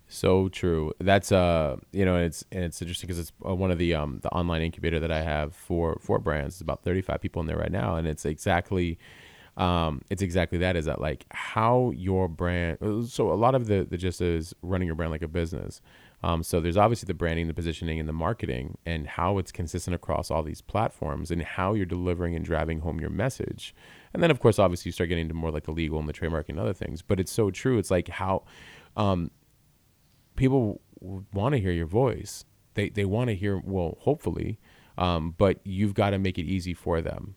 So 0.07 0.49
true. 0.49 0.91
That's 0.99 1.31
uh, 1.31 1.77
you 1.91 2.03
know, 2.03 2.17
it's 2.17 2.43
and 2.51 2.63
it's 2.63 2.81
interesting 2.81 3.07
because 3.07 3.19
it's 3.19 3.31
uh, 3.47 3.53
one 3.53 3.69
of 3.69 3.77
the 3.77 3.93
um 3.93 4.19
the 4.21 4.29
online 4.29 4.63
incubator 4.63 4.99
that 4.99 5.11
I 5.11 5.21
have 5.21 5.55
for 5.55 5.99
for 6.01 6.17
brands. 6.19 6.55
It's 6.55 6.61
about 6.61 6.83
thirty 6.83 7.01
five 7.01 7.21
people 7.21 7.41
in 7.41 7.47
there 7.47 7.57
right 7.57 7.71
now, 7.71 7.95
and 7.95 8.07
it's 8.07 8.25
exactly, 8.25 8.97
um, 9.55 10.01
it's 10.09 10.23
exactly 10.23 10.57
that. 10.59 10.75
Is 10.75 10.85
that 10.85 10.99
like 10.99 11.25
how 11.29 11.91
your 11.95 12.27
brand? 12.27 12.79
So 13.09 13.31
a 13.31 13.35
lot 13.35 13.53
of 13.53 13.67
the 13.67 13.85
the 13.87 13.97
gist 13.97 14.19
is 14.19 14.55
running 14.63 14.87
your 14.87 14.95
brand 14.95 15.11
like 15.11 15.21
a 15.21 15.27
business. 15.27 15.79
Um, 16.21 16.43
so 16.43 16.59
there's 16.59 16.77
obviously 16.77 17.07
the 17.07 17.13
branding, 17.13 17.47
the 17.47 17.53
positioning, 17.53 17.99
and 17.99 18.09
the 18.09 18.13
marketing, 18.13 18.77
and 18.85 19.07
how 19.07 19.37
it's 19.37 19.51
consistent 19.51 19.95
across 19.95 20.29
all 20.29 20.43
these 20.43 20.61
platforms, 20.61 21.31
and 21.31 21.41
how 21.41 21.73
you're 21.73 21.85
delivering 21.85 22.35
and 22.35 22.43
driving 22.43 22.81
home 22.81 22.99
your 22.99 23.09
message. 23.09 23.73
And 24.13 24.21
then, 24.21 24.31
of 24.31 24.39
course, 24.39 24.59
obviously, 24.59 24.89
you 24.89 24.93
start 24.93 25.09
getting 25.09 25.23
into 25.23 25.33
more 25.33 25.51
like 25.51 25.63
the 25.63 25.71
legal 25.71 25.99
and 25.99 26.09
the 26.09 26.13
trademark 26.13 26.49
and 26.49 26.59
other 26.59 26.73
things. 26.73 27.01
But 27.01 27.19
it's 27.19 27.31
so 27.31 27.51
true. 27.51 27.77
It's 27.77 27.91
like 27.91 28.09
how 28.09 28.43
um, 28.97 29.31
people 30.35 30.81
want 31.33 31.53
to 31.53 31.61
hear 31.61 31.71
your 31.71 31.85
voice. 31.87 32.45
They 32.73 32.89
they 32.89 33.05
want 33.05 33.29
to 33.29 33.35
hear 33.35 33.57
well, 33.57 33.97
hopefully, 34.01 34.59
um, 34.97 35.35
but 35.37 35.59
you've 35.63 35.93
got 35.93 36.11
to 36.11 36.19
make 36.19 36.37
it 36.37 36.45
easy 36.45 36.73
for 36.73 37.01
them. 37.01 37.35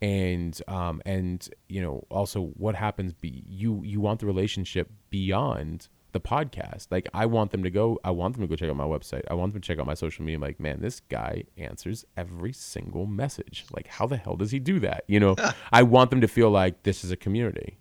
And 0.00 0.60
um, 0.68 1.02
and 1.04 1.46
you 1.68 1.82
know 1.82 2.06
also 2.10 2.46
what 2.56 2.74
happens. 2.74 3.12
Be, 3.12 3.44
you 3.46 3.82
you 3.84 4.00
want 4.00 4.20
the 4.20 4.26
relationship 4.26 4.90
beyond 5.10 5.88
the 6.14 6.20
podcast. 6.20 6.86
Like 6.90 7.06
I 7.12 7.26
want 7.26 7.50
them 7.50 7.62
to 7.62 7.70
go. 7.70 8.00
I 8.02 8.10
want 8.10 8.34
them 8.34 8.42
to 8.42 8.48
go 8.48 8.56
check 8.56 8.70
out 8.70 8.76
my 8.76 8.84
website. 8.84 9.22
I 9.30 9.34
want 9.34 9.52
them 9.52 9.60
to 9.60 9.66
check 9.66 9.78
out 9.78 9.86
my 9.86 9.92
social 9.92 10.24
media. 10.24 10.36
I'm 10.36 10.42
like, 10.42 10.58
man, 10.58 10.80
this 10.80 11.00
guy 11.00 11.44
answers 11.58 12.06
every 12.16 12.54
single 12.54 13.04
message. 13.04 13.66
Like, 13.70 13.88
how 13.88 14.06
the 14.06 14.16
hell 14.16 14.36
does 14.36 14.50
he 14.50 14.58
do 14.58 14.80
that? 14.80 15.04
You 15.06 15.20
know, 15.20 15.36
I 15.72 15.82
want 15.82 16.08
them 16.08 16.22
to 16.22 16.28
feel 16.28 16.48
like 16.48 16.84
this 16.84 17.04
is 17.04 17.10
a 17.10 17.16
community, 17.16 17.78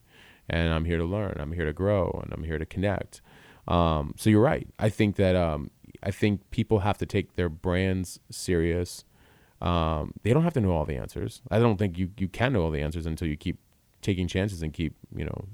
and 0.49 0.73
I'm 0.73 0.83
here 0.83 0.97
to 0.97 1.05
learn. 1.05 1.37
I'm 1.39 1.53
here 1.53 1.65
to 1.65 1.73
grow, 1.73 2.19
and 2.21 2.33
I'm 2.33 2.43
here 2.43 2.57
to 2.57 2.65
connect. 2.65 3.21
Um, 3.67 4.13
so 4.17 4.29
you're 4.29 4.41
right. 4.41 4.67
I 4.77 4.89
think 4.89 5.15
that 5.15 5.37
um, 5.37 5.71
I 6.01 6.11
think 6.11 6.49
people 6.51 6.79
have 6.79 6.97
to 6.97 7.05
take 7.05 7.35
their 7.35 7.49
brands 7.49 8.19
serious. 8.29 9.05
Um, 9.61 10.13
they 10.23 10.33
don't 10.33 10.43
have 10.43 10.53
to 10.53 10.61
know 10.61 10.71
all 10.71 10.85
the 10.85 10.97
answers. 10.97 11.41
I 11.49 11.59
don't 11.59 11.77
think 11.77 11.97
you 11.97 12.09
you 12.17 12.27
can 12.27 12.53
know 12.53 12.63
all 12.63 12.71
the 12.71 12.81
answers 12.81 13.05
until 13.05 13.27
you 13.27 13.37
keep 13.37 13.59
taking 14.01 14.27
chances 14.27 14.61
and 14.61 14.73
keep 14.73 14.95
you 15.15 15.23
know 15.23 15.45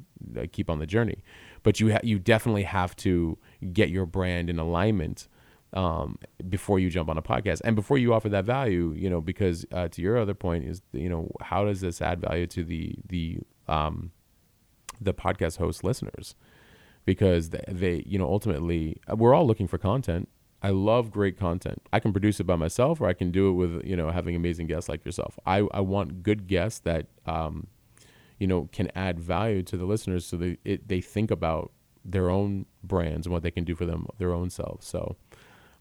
keep 0.51 0.69
on 0.69 0.79
the 0.79 0.87
journey. 0.87 1.23
But 1.69 1.79
you 1.79 1.91
ha- 1.91 1.99
you 2.01 2.17
definitely 2.17 2.63
have 2.63 2.95
to 2.95 3.38
get 3.71 3.89
your 3.89 4.08
brand 4.08 4.49
in 4.49 4.58
alignment 4.58 5.27
um, 5.73 6.17
before 6.49 6.79
you 6.79 6.89
jump 6.89 7.10
on 7.10 7.17
a 7.19 7.21
podcast 7.21 7.62
and 7.63 7.75
before 7.75 7.99
you 7.99 8.12
offer 8.12 8.27
that 8.29 8.43
value. 8.43 8.91
You 8.97 9.08
know, 9.08 9.21
because 9.21 9.67
uh, 9.71 9.88
to 9.89 10.01
your 10.01 10.17
other 10.17 10.34
point 10.34 10.65
is 10.65 10.82
you 10.93 11.08
know 11.10 11.32
how 11.41 11.65
does 11.65 11.82
this 11.82 12.01
add 12.01 12.21
value 12.21 12.47
to 12.47 12.63
the 12.63 12.95
the 13.08 13.38
um, 13.67 14.10
the 14.99 15.13
podcast 15.13 15.60
host 15.60 15.84
listeners? 15.84 16.34
Because 17.05 17.51
they, 17.51 17.63
they 17.67 18.03
you 18.08 18.17
know 18.17 18.25
ultimately 18.27 18.97
we're 19.08 19.36
all 19.36 19.45
looking 19.45 19.67
for 19.67 19.77
content. 19.77 20.27
I 20.63 20.71
love 20.71 21.12
great 21.12 21.38
content. 21.38 21.84
I 21.93 21.99
can 21.99 22.12
produce 22.12 22.39
it 22.39 22.45
by 22.45 22.55
myself, 22.55 22.99
or 22.99 23.08
I 23.08 23.13
can 23.13 23.29
do 23.29 23.49
it 23.49 23.53
with 23.53 23.86
you 23.86 23.95
know 23.95 24.10
having 24.10 24.36
amazing 24.36 24.65
guests 24.65 24.89
like 24.89 25.05
yourself. 25.05 25.38
I, 25.45 25.67
I 25.71 25.82
want 25.82 26.23
good 26.23 26.47
guests 26.47 26.79
that 26.79 27.05
um, 27.27 27.67
you 28.39 28.47
know 28.47 28.69
can 28.71 28.89
add 28.95 29.19
value 29.19 29.62
to 29.63 29.78
the 29.78 29.86
listeners 29.86 30.25
so 30.25 30.38
they 30.38 30.58
it, 30.63 30.88
they 30.88 31.02
think 31.02 31.30
about 31.30 31.71
their 32.04 32.30
own 32.30 32.65
brands 32.84 33.28
and 33.28 33.34
what 33.34 33.43
they 33.43 33.52
can 33.52 33.65
do 33.65 33.75
for 33.75 33.86
them 33.86 34.08
their 34.17 34.34
own 34.34 34.49
selves. 34.49 34.88
So 34.88 35.15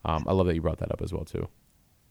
um, 0.05 0.25
i 0.29 0.33
love 0.33 0.47
that 0.47 0.55
you 0.55 0.61
brought 0.61 0.79
that 0.79 0.93
up 0.93 1.01
as 1.01 1.13
well 1.13 1.25
too. 1.25 1.49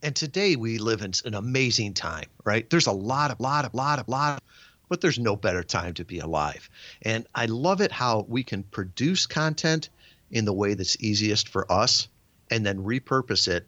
And 0.02 0.14
today 0.14 0.56
we 0.56 0.78
live 0.78 1.02
in 1.02 1.12
an 1.24 1.34
amazing 1.34 1.94
time 1.94 2.26
right? 2.44 2.68
There's 2.68 2.86
a 2.86 2.92
lot 2.92 3.30
of 3.30 3.40
lot 3.40 3.64
of 3.64 3.74
lot 3.74 3.98
of 3.98 4.08
lot 4.08 4.34
of, 4.34 4.40
but 4.88 5.00
there's 5.00 5.18
no 5.18 5.36
better 5.36 5.62
time 5.62 5.94
to 5.94 6.04
be 6.04 6.18
alive. 6.18 6.68
And 7.02 7.26
i 7.34 7.46
love 7.46 7.80
it 7.80 7.92
how 7.92 8.24
we 8.28 8.42
can 8.42 8.62
produce 8.62 9.26
content 9.26 9.90
in 10.30 10.44
the 10.44 10.52
way 10.52 10.74
that's 10.74 10.96
easiest 11.00 11.48
for 11.48 11.70
us 11.70 12.08
and 12.50 12.64
then 12.64 12.78
repurpose 12.78 13.48
it 13.48 13.66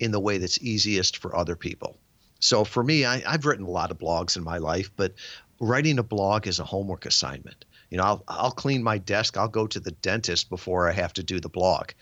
in 0.00 0.10
the 0.10 0.20
way 0.20 0.38
that's 0.38 0.58
easiest 0.62 1.18
for 1.18 1.36
other 1.36 1.56
people. 1.56 1.98
So 2.40 2.64
for 2.64 2.82
me 2.82 3.04
I, 3.04 3.22
i've 3.26 3.44
written 3.44 3.66
a 3.66 3.70
lot 3.70 3.90
of 3.90 3.98
blogs 3.98 4.36
in 4.36 4.42
my 4.42 4.58
life 4.58 4.90
but 4.96 5.14
writing 5.62 6.00
a 6.00 6.02
blog 6.02 6.48
is 6.48 6.58
a 6.58 6.64
homework 6.64 7.06
assignment. 7.06 7.64
You 7.88 7.98
know, 7.98 8.04
I'll, 8.04 8.24
I'll 8.26 8.50
clean 8.50 8.82
my 8.82 8.98
desk, 8.98 9.36
I'll 9.36 9.48
go 9.48 9.66
to 9.68 9.78
the 9.78 9.92
dentist 9.92 10.50
before 10.50 10.88
I 10.88 10.92
have 10.92 11.12
to 11.14 11.22
do 11.22 11.38
the 11.38 11.48
blog. 11.48 11.92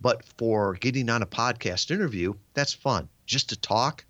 But 0.00 0.24
for 0.38 0.74
getting 0.74 1.10
on 1.10 1.22
a 1.22 1.26
podcast 1.26 1.90
interview, 1.90 2.34
that's 2.54 2.72
fun 2.72 3.08
just 3.26 3.50
to 3.50 3.60
talk. 3.60 4.04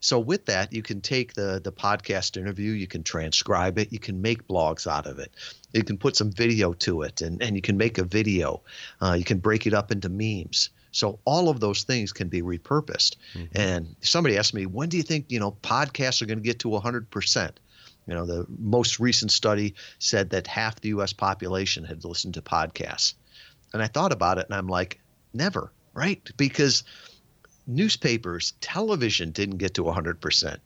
So 0.00 0.18
with 0.18 0.46
that, 0.46 0.72
you 0.72 0.82
can 0.82 1.00
take 1.00 1.32
the 1.32 1.60
the 1.64 1.72
podcast 1.72 2.36
interview, 2.36 2.72
you 2.72 2.86
can 2.86 3.04
transcribe 3.04 3.78
it, 3.78 3.92
you 3.92 3.98
can 3.98 4.20
make 4.20 4.46
blogs 4.46 4.86
out 4.86 5.06
of 5.06 5.18
it, 5.18 5.32
you 5.72 5.82
can 5.82 5.96
put 5.96 6.14
some 6.14 6.30
video 6.30 6.74
to 6.74 7.02
it, 7.02 7.22
and 7.22 7.42
and 7.42 7.56
you 7.56 7.62
can 7.62 7.78
make 7.78 7.96
a 7.98 8.04
video. 8.04 8.62
Uh, 9.00 9.12
you 9.12 9.24
can 9.24 9.38
break 9.38 9.66
it 9.66 9.72
up 9.72 9.90
into 9.90 10.10
memes. 10.10 10.70
So 10.90 11.18
all 11.24 11.48
of 11.48 11.58
those 11.58 11.84
things 11.84 12.12
can 12.12 12.28
be 12.28 12.42
repurposed. 12.42 13.16
Mm-hmm. 13.34 13.44
And 13.54 13.96
somebody 14.00 14.36
asked 14.36 14.54
me, 14.54 14.66
when 14.66 14.88
do 14.90 14.96
you 14.96 15.02
think 15.02 15.26
you 15.30 15.40
know 15.40 15.52
podcasts 15.62 16.20
are 16.20 16.26
going 16.26 16.38
to 16.38 16.44
get 16.44 16.58
to 16.60 16.68
100 16.68 17.08
percent? 17.10 17.58
You 18.06 18.14
know, 18.14 18.26
the 18.26 18.46
most 18.58 19.00
recent 19.00 19.30
study 19.30 19.74
said 19.98 20.30
that 20.30 20.46
half 20.46 20.80
the 20.80 20.90
U.S. 20.90 21.12
population 21.12 21.84
had 21.84 22.04
listened 22.04 22.34
to 22.34 22.42
podcasts. 22.42 23.14
And 23.72 23.82
I 23.82 23.86
thought 23.86 24.12
about 24.12 24.38
it 24.38 24.46
and 24.46 24.54
I'm 24.54 24.68
like, 24.68 25.00
never, 25.32 25.72
right? 25.94 26.20
Because 26.36 26.84
newspapers, 27.66 28.52
television 28.60 29.30
didn't 29.30 29.58
get 29.58 29.74
to 29.74 29.84
100%. 29.84 30.58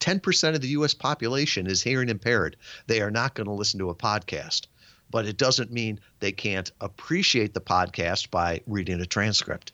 10% 0.00 0.54
of 0.54 0.60
the 0.60 0.68
U.S. 0.68 0.94
population 0.94 1.66
is 1.66 1.82
hearing 1.82 2.08
impaired. 2.08 2.56
They 2.86 3.00
are 3.00 3.10
not 3.10 3.34
going 3.34 3.46
to 3.46 3.52
listen 3.52 3.78
to 3.80 3.90
a 3.90 3.94
podcast. 3.94 4.66
But 5.10 5.26
it 5.26 5.36
doesn't 5.36 5.70
mean 5.70 6.00
they 6.18 6.32
can't 6.32 6.70
appreciate 6.80 7.54
the 7.54 7.60
podcast 7.60 8.30
by 8.30 8.60
reading 8.66 9.00
a 9.00 9.06
transcript 9.06 9.72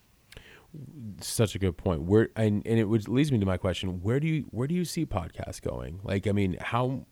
such 1.21 1.55
a 1.55 1.59
good 1.59 1.77
point. 1.77 2.03
Where 2.03 2.29
and, 2.35 2.65
and 2.65 2.79
it 2.79 2.85
would 2.85 3.07
leads 3.07 3.31
me 3.31 3.39
to 3.39 3.45
my 3.45 3.57
question: 3.57 4.01
Where 4.01 4.19
do 4.19 4.27
you 4.27 4.45
where 4.51 4.67
do 4.67 4.75
you 4.75 4.85
see 4.85 5.05
podcasts 5.05 5.61
going? 5.61 5.99
Like, 6.03 6.27
I 6.27 6.31
mean, 6.31 6.57
how 6.59 7.05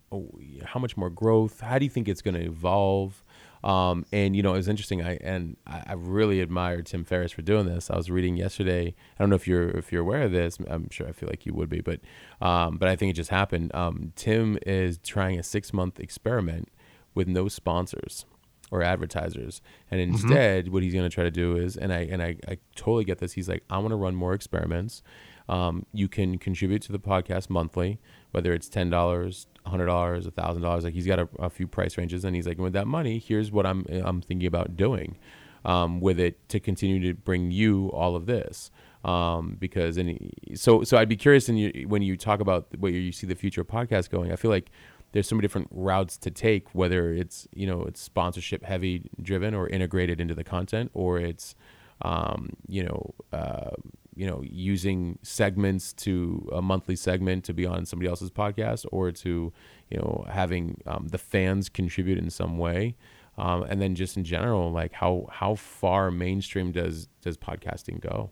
how 0.66 0.80
much 0.80 0.98
more 0.98 1.10
growth? 1.10 1.62
How 1.62 1.80
do 1.80 1.86
you 1.86 1.90
think 1.90 2.08
it's 2.08 2.22
going 2.22 2.36
to 2.36 2.44
evolve? 2.44 3.24
Um, 3.64 4.06
and 4.12 4.36
you 4.36 4.42
know, 4.42 4.56
it's 4.56 4.68
interesting. 4.68 5.04
I 5.04 5.18
and 5.18 5.58
I, 5.68 5.84
I 5.88 5.94
really 5.94 6.42
admire 6.42 6.82
Tim 6.82 7.04
Ferriss 7.04 7.32
for 7.32 7.44
doing 7.44 7.66
this. 7.66 7.90
I 7.90 7.96
was 7.96 8.10
reading 8.10 8.36
yesterday. 8.36 8.96
I 9.20 9.24
don't 9.24 9.30
know 9.30 9.36
if 9.36 9.48
you're 9.48 9.70
if 9.70 9.92
you're 9.92 10.02
aware 10.02 10.24
of 10.24 10.32
this. 10.32 10.58
I'm 10.68 10.90
sure 10.90 11.08
I 11.08 11.12
feel 11.12 11.30
like 11.30 11.46
you 11.46 11.54
would 11.54 11.70
be, 11.70 11.82
but 11.82 12.00
um, 12.42 12.78
but 12.78 12.90
I 12.90 12.96
think 12.96 13.12
it 13.12 13.16
just 13.16 13.30
happened. 13.30 13.74
Um, 13.76 14.14
Tim 14.16 14.58
is 14.66 14.98
trying 14.98 15.38
a 15.38 15.44
six 15.44 15.74
month 15.74 16.00
experiment 16.00 16.70
with 17.14 17.28
no 17.28 17.48
sponsors 17.48 18.26
or 18.72 18.82
advertisers. 18.82 19.62
And 19.92 20.00
mm-hmm. 20.00 20.14
instead, 20.14 20.66
mm-hmm. 20.66 20.74
what 20.74 20.84
he's 20.84 20.94
going 20.94 21.08
to 21.08 21.14
try 21.14 21.24
to 21.24 21.32
do 21.32 21.58
is, 21.58 21.78
and 21.78 21.94
I 21.94 22.00
and 22.00 22.24
I, 22.24 22.38
I 22.48 22.58
totally 22.76 23.04
get 23.04 23.20
this. 23.20 23.34
He's 23.34 23.48
like, 23.48 23.64
I 23.70 23.78
want 23.78 23.90
to 23.90 23.98
run 23.98 24.16
more 24.16 24.34
experiments. 24.34 25.04
Um, 25.50 25.86
you 25.94 26.08
can 26.08 26.38
contribute 26.38 26.82
to 26.84 26.92
the 26.92 27.00
podcast 27.00 27.50
monthly, 27.50 28.00
whether 28.32 28.54
it's 28.54 28.70
ten 28.70 28.90
dollars, 28.90 29.48
hundred 29.66 29.88
dollars, 29.88 30.26
a 30.26 30.32
thousand 30.32 30.62
dollars. 30.62 30.86
Like 30.86 30.94
he's 30.94 31.06
got 31.06 31.20
a, 31.20 31.28
a, 31.40 31.50
few 31.50 31.68
price 31.68 31.98
ranges, 31.98 32.24
and 32.24 32.36
he's 32.36 32.48
like, 32.48 32.58
with 32.58 32.74
that 32.74 32.88
money, 32.88 33.20
here's 33.20 33.52
what 33.52 33.66
I'm 33.66 33.86
I'm 33.90 34.22
thinking 34.22 34.48
about 34.48 34.78
doing 34.78 35.18
um, 35.66 36.00
with 36.00 36.20
it 36.20 36.48
to 36.50 36.60
continue 36.60 37.00
to 37.02 37.14
bring 37.14 37.52
you 37.52 37.90
all 37.90 38.16
of 38.16 38.26
this. 38.26 38.72
Um, 39.04 39.58
because 39.60 39.98
and 39.98 40.32
so 40.54 40.84
so 40.84 40.96
I'd 40.96 41.10
be 41.10 41.16
curious 41.16 41.50
in 41.50 41.58
you, 41.58 41.88
when 41.88 42.04
you 42.04 42.16
talk 42.16 42.40
about 42.40 42.68
where 42.78 42.92
you 42.92 43.12
see 43.12 43.26
the 43.26 43.34
future 43.34 43.62
of 43.62 43.68
podcast 43.68 44.12
going. 44.12 44.32
I 44.32 44.36
feel 44.36 44.52
like 44.52 44.70
there's 45.12 45.28
so 45.28 45.36
many 45.36 45.44
different 45.44 45.68
routes 45.72 46.18
to 46.18 46.32
take 46.32 46.74
whether 46.74 47.14
it's 47.14 47.48
you 47.54 47.68
know 47.68 47.84
it's 47.84 48.02
sponsorship 48.02 48.64
heavy 48.64 49.10
driven 49.22 49.54
or 49.54 49.68
integrated 49.68 50.20
into 50.20 50.34
the 50.34 50.44
content 50.44 50.92
or 50.94 51.20
it's 51.20 51.56
um, 52.04 52.50
you 52.68 52.84
know 52.84 53.14
uh, 53.34 53.72
you 54.16 54.26
know 54.26 54.42
using 54.44 55.18
segments 55.22 55.94
to 55.94 56.50
a 56.54 56.62
monthly 56.62 56.96
segment 56.96 57.44
to 57.44 57.54
be 57.54 57.66
on 57.66 57.86
somebody 57.86 58.10
else's 58.10 58.32
podcast 58.32 58.86
or 58.92 59.12
to 59.12 59.52
you 59.90 59.98
know 59.98 60.26
having 60.30 60.80
um, 60.88 61.08
the 61.10 61.18
fans 61.18 61.70
contribute 61.70 62.18
in 62.18 62.30
some 62.30 62.58
way 62.58 62.96
um, 63.38 63.64
and 63.64 63.82
then 63.82 63.96
just 63.96 64.18
in 64.18 64.24
general 64.24 64.72
like 64.72 64.94
how 64.94 65.28
how 65.32 65.56
far 65.56 66.12
mainstream 66.12 66.72
does 66.72 67.08
does 67.22 67.38
podcasting 67.38 68.00
go 68.00 68.32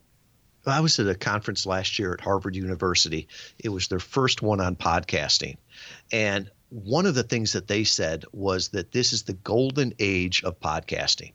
I 0.66 0.82
was 0.82 1.00
at 1.00 1.08
a 1.08 1.16
conference 1.16 1.66
last 1.66 1.98
year 1.98 2.14
at 2.14 2.22
Harvard 2.22 2.56
University. 2.56 3.28
It 3.60 3.70
was 3.70 3.88
their 3.88 4.00
first 4.00 4.42
one 4.42 4.60
on 4.60 4.76
podcasting. 4.76 5.58
And 6.12 6.52
one 6.70 7.06
of 7.06 7.16
the 7.16 7.24
things 7.24 7.54
that 7.54 7.68
they 7.68 7.84
said 7.84 8.26
was 8.32 8.70
that 8.70 8.92
this 8.92 9.12
is 9.12 9.24
the 9.24 9.34
golden 9.34 9.94
age 10.00 10.44
of 10.44 10.60
podcasting. 10.60 11.34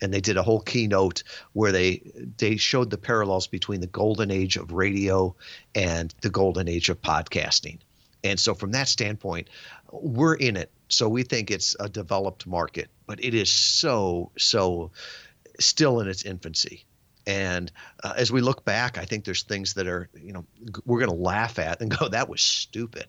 And 0.00 0.12
they 0.12 0.20
did 0.20 0.36
a 0.36 0.42
whole 0.42 0.60
keynote 0.60 1.22
where 1.54 1.72
they 1.72 2.12
they 2.36 2.56
showed 2.56 2.90
the 2.90 2.98
parallels 2.98 3.46
between 3.46 3.80
the 3.80 3.86
golden 3.86 4.30
age 4.30 4.56
of 4.56 4.72
radio 4.72 5.34
and 5.74 6.14
the 6.20 6.30
golden 6.30 6.68
age 6.68 6.88
of 6.88 7.00
podcasting. 7.00 7.78
And 8.22 8.38
so 8.38 8.54
from 8.54 8.72
that 8.72 8.88
standpoint 8.88 9.48
we're 9.90 10.34
in 10.34 10.56
it. 10.56 10.70
So 10.88 11.08
we 11.08 11.22
think 11.22 11.50
it's 11.50 11.74
a 11.80 11.88
developed 11.88 12.46
market 12.46 12.88
but 13.06 13.22
it 13.24 13.34
is 13.34 13.50
so 13.50 14.30
so 14.38 14.92
still 15.58 16.00
in 16.00 16.08
its 16.08 16.24
infancy. 16.24 16.84
And 17.26 17.72
uh, 18.04 18.14
as 18.16 18.30
we 18.30 18.40
look 18.40 18.64
back 18.64 18.98
i 18.98 19.04
think 19.04 19.24
there's 19.24 19.42
things 19.42 19.74
that 19.74 19.88
are 19.88 20.08
you 20.14 20.32
know 20.32 20.44
we're 20.84 21.00
going 21.00 21.10
to 21.10 21.24
laugh 21.24 21.58
at 21.58 21.80
and 21.80 21.90
go 21.90 22.08
that 22.08 22.28
was 22.28 22.40
stupid 22.40 23.06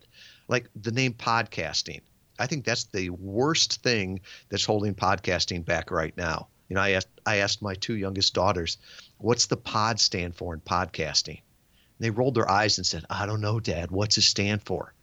like 0.48 0.68
the 0.74 0.90
name 0.90 1.12
podcasting. 1.12 2.00
I 2.38 2.46
think 2.46 2.64
that's 2.64 2.84
the 2.84 3.10
worst 3.10 3.82
thing 3.82 4.20
that's 4.48 4.64
holding 4.64 4.94
podcasting 4.94 5.64
back 5.64 5.90
right 5.90 6.16
now. 6.16 6.48
You 6.68 6.74
know, 6.74 6.82
I 6.82 6.90
asked 6.90 7.08
I 7.26 7.36
asked 7.36 7.62
my 7.62 7.74
two 7.74 7.96
youngest 7.96 8.34
daughters, 8.34 8.78
"What's 9.18 9.46
the 9.46 9.56
pod 9.56 10.00
stand 10.00 10.36
for 10.36 10.54
in 10.54 10.60
podcasting?" 10.60 11.38
And 11.38 12.00
they 12.00 12.10
rolled 12.10 12.34
their 12.34 12.50
eyes 12.50 12.78
and 12.78 12.86
said, 12.86 13.04
"I 13.10 13.26
don't 13.26 13.40
know, 13.40 13.60
Dad. 13.60 13.90
What's 13.90 14.18
it 14.18 14.22
stand 14.22 14.62
for?" 14.62 14.94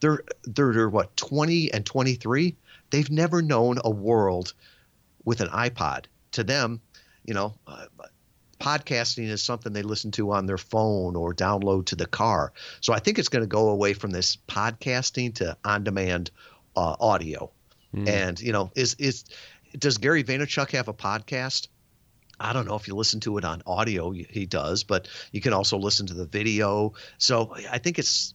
They're 0.00 0.22
they're, 0.44 0.72
they're 0.72 0.88
what 0.88 1.16
20 1.16 1.72
and 1.72 1.84
23. 1.84 2.56
They've 2.90 3.10
never 3.10 3.42
known 3.42 3.78
a 3.84 3.90
world 3.90 4.54
with 5.24 5.40
an 5.40 5.48
iPod. 5.48 6.06
To 6.32 6.44
them, 6.44 6.80
you 7.24 7.34
know, 7.34 7.54
uh, 7.66 7.86
podcasting 8.60 9.28
is 9.28 9.42
something 9.42 9.72
they 9.72 9.82
listen 9.82 10.10
to 10.12 10.32
on 10.32 10.46
their 10.46 10.58
phone 10.58 11.16
or 11.16 11.34
download 11.34 11.86
to 11.86 11.96
the 11.96 12.06
car. 12.06 12.52
So 12.80 12.92
I 12.92 13.00
think 13.00 13.18
it's 13.18 13.28
going 13.28 13.42
to 13.42 13.48
go 13.48 13.70
away 13.70 13.94
from 13.94 14.10
this 14.10 14.36
podcasting 14.36 15.34
to 15.36 15.56
on-demand 15.64 16.30
uh, 16.76 16.96
audio. 17.00 17.50
Mm. 17.94 18.08
And 18.08 18.40
you 18.40 18.52
know, 18.52 18.70
is 18.76 18.94
is 18.98 19.24
does 19.76 19.98
Gary 19.98 20.22
Vaynerchuk 20.22 20.70
have 20.72 20.88
a 20.88 20.94
podcast? 20.94 21.68
I 22.38 22.52
don't 22.52 22.66
know 22.66 22.76
if 22.76 22.88
you 22.88 22.94
listen 22.94 23.20
to 23.20 23.36
it 23.36 23.44
on 23.44 23.62
audio, 23.66 24.10
he 24.12 24.46
does, 24.46 24.82
but 24.82 25.08
you 25.30 25.42
can 25.42 25.52
also 25.52 25.76
listen 25.76 26.06
to 26.06 26.14
the 26.14 26.24
video. 26.24 26.94
So 27.18 27.54
I 27.70 27.76
think 27.78 27.98
it's, 27.98 28.32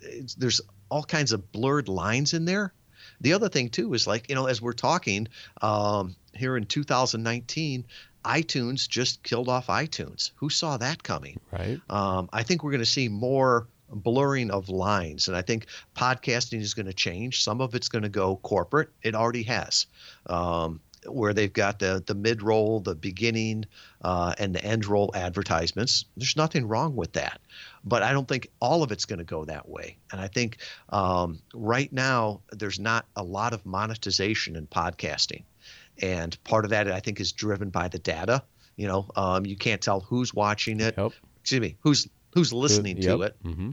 it's 0.00 0.34
there's 0.34 0.60
all 0.90 1.04
kinds 1.04 1.30
of 1.32 1.52
blurred 1.52 1.88
lines 1.88 2.34
in 2.34 2.46
there. 2.46 2.72
the 3.20 3.32
other 3.32 3.48
thing 3.48 3.68
too 3.68 3.94
is 3.94 4.06
like 4.06 4.28
you 4.28 4.34
know 4.34 4.46
as 4.46 4.60
we're 4.60 4.72
talking 4.72 5.28
um, 5.62 6.16
here 6.34 6.56
in 6.56 6.64
2019 6.64 7.84
iTunes 8.24 8.88
just 8.88 9.22
killed 9.22 9.48
off 9.48 9.66
iTunes. 9.68 10.30
Who 10.36 10.50
saw 10.50 10.76
that 10.78 11.02
coming? 11.02 11.38
Right. 11.52 11.80
Um, 11.90 12.28
I 12.32 12.42
think 12.42 12.62
we're 12.62 12.72
going 12.72 12.80
to 12.80 12.86
see 12.86 13.08
more 13.08 13.68
blurring 13.90 14.50
of 14.50 14.68
lines, 14.68 15.28
and 15.28 15.36
I 15.36 15.42
think 15.42 15.66
podcasting 15.94 16.60
is 16.60 16.74
going 16.74 16.86
to 16.86 16.94
change. 16.94 17.42
Some 17.42 17.60
of 17.60 17.74
it's 17.74 17.88
going 17.88 18.02
to 18.02 18.08
go 18.08 18.36
corporate. 18.36 18.90
It 19.02 19.14
already 19.14 19.44
has. 19.44 19.86
Um, 20.26 20.80
where 21.06 21.34
they've 21.34 21.52
got 21.52 21.78
the 21.78 22.02
the 22.06 22.14
mid 22.14 22.42
roll, 22.42 22.80
the 22.80 22.94
beginning, 22.94 23.66
uh, 24.02 24.34
and 24.38 24.54
the 24.54 24.64
end 24.64 24.86
roll 24.86 25.10
advertisements. 25.14 26.06
There's 26.16 26.36
nothing 26.36 26.66
wrong 26.66 26.96
with 26.96 27.12
that, 27.12 27.40
but 27.84 28.02
I 28.02 28.12
don't 28.12 28.26
think 28.26 28.48
all 28.60 28.82
of 28.82 28.92
it's 28.92 29.04
going 29.04 29.18
to 29.18 29.24
go 29.24 29.44
that 29.44 29.68
way. 29.68 29.96
And 30.12 30.20
I 30.20 30.28
think 30.28 30.58
um, 30.90 31.40
right 31.52 31.92
now 31.92 32.40
there's 32.52 32.78
not 32.78 33.06
a 33.16 33.22
lot 33.22 33.52
of 33.52 33.64
monetization 33.66 34.56
in 34.56 34.66
podcasting, 34.66 35.42
and 36.02 36.42
part 36.44 36.64
of 36.64 36.70
that 36.70 36.90
I 36.90 37.00
think 37.00 37.20
is 37.20 37.32
driven 37.32 37.70
by 37.70 37.88
the 37.88 37.98
data. 37.98 38.42
You 38.76 38.88
know, 38.88 39.10
um, 39.16 39.46
you 39.46 39.56
can't 39.56 39.80
tell 39.80 40.00
who's 40.00 40.34
watching 40.34 40.80
it. 40.80 40.94
Yep. 40.98 41.12
Excuse 41.40 41.60
me, 41.60 41.76
who's 41.80 42.08
who's 42.32 42.52
listening 42.52 42.96
Yep. 42.96 43.04
to 43.16 43.22
it, 43.22 43.36
Mm-hmm. 43.44 43.70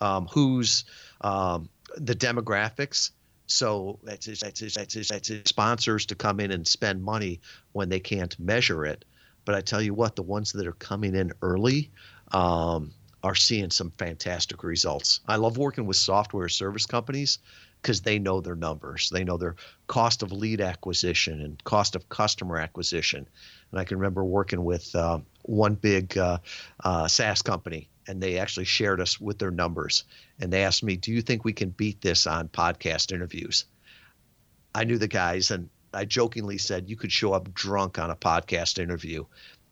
um, 0.00 0.26
who's 0.30 0.84
um, 1.20 1.68
the 1.96 2.14
demographics. 2.14 3.10
So 3.46 3.98
that's 4.04 4.26
his, 4.26 4.40
that's 4.40 4.60
his, 4.60 4.74
that's 4.74 4.94
his, 4.94 5.08
that's 5.08 5.28
his 5.28 5.42
sponsors 5.46 6.06
to 6.06 6.14
come 6.14 6.38
in 6.40 6.52
and 6.52 6.66
spend 6.66 7.02
money 7.02 7.40
when 7.72 7.88
they 7.88 8.00
can't 8.00 8.38
measure 8.38 8.86
it. 8.86 9.04
But 9.44 9.56
I 9.56 9.60
tell 9.60 9.82
you 9.82 9.92
what, 9.92 10.14
the 10.16 10.22
ones 10.22 10.52
that 10.52 10.66
are 10.66 10.72
coming 10.72 11.14
in 11.16 11.32
early 11.42 11.90
um, 12.30 12.92
are 13.22 13.34
seeing 13.34 13.70
some 13.70 13.90
fantastic 13.98 14.62
results. 14.62 15.20
I 15.26 15.36
love 15.36 15.58
working 15.58 15.84
with 15.86 15.96
software 15.96 16.48
service 16.48 16.86
companies 16.86 17.40
because 17.82 18.00
they 18.00 18.18
know 18.18 18.40
their 18.40 18.54
numbers. 18.54 19.10
They 19.10 19.24
know 19.24 19.36
their 19.36 19.56
cost 19.88 20.22
of 20.22 20.30
lead 20.30 20.60
acquisition 20.60 21.40
and 21.40 21.62
cost 21.64 21.96
of 21.96 22.08
customer 22.08 22.58
acquisition. 22.58 23.28
And 23.70 23.80
I 23.80 23.84
can 23.84 23.98
remember 23.98 24.24
working 24.24 24.64
with 24.64 24.94
uh, 24.94 25.18
one 25.42 25.74
big 25.74 26.16
uh, 26.16 26.38
uh, 26.84 27.08
SaaS 27.08 27.42
company, 27.42 27.88
and 28.06 28.22
they 28.22 28.38
actually 28.38 28.66
shared 28.66 29.00
us 29.00 29.20
with 29.20 29.38
their 29.38 29.50
numbers. 29.50 30.04
And 30.40 30.52
they 30.52 30.62
asked 30.62 30.84
me, 30.84 30.96
"Do 30.96 31.12
you 31.12 31.22
think 31.22 31.44
we 31.44 31.52
can 31.52 31.70
beat 31.70 32.00
this 32.00 32.26
on 32.26 32.48
podcast 32.48 33.12
interviews?" 33.12 33.64
I 34.74 34.84
knew 34.84 34.98
the 34.98 35.08
guys, 35.08 35.50
and 35.50 35.68
I 35.92 36.04
jokingly 36.04 36.58
said, 36.58 36.88
"You 36.88 36.96
could 36.96 37.12
show 37.12 37.32
up 37.32 37.52
drunk 37.52 37.98
on 37.98 38.10
a 38.10 38.16
podcast 38.16 38.78
interview 38.78 39.24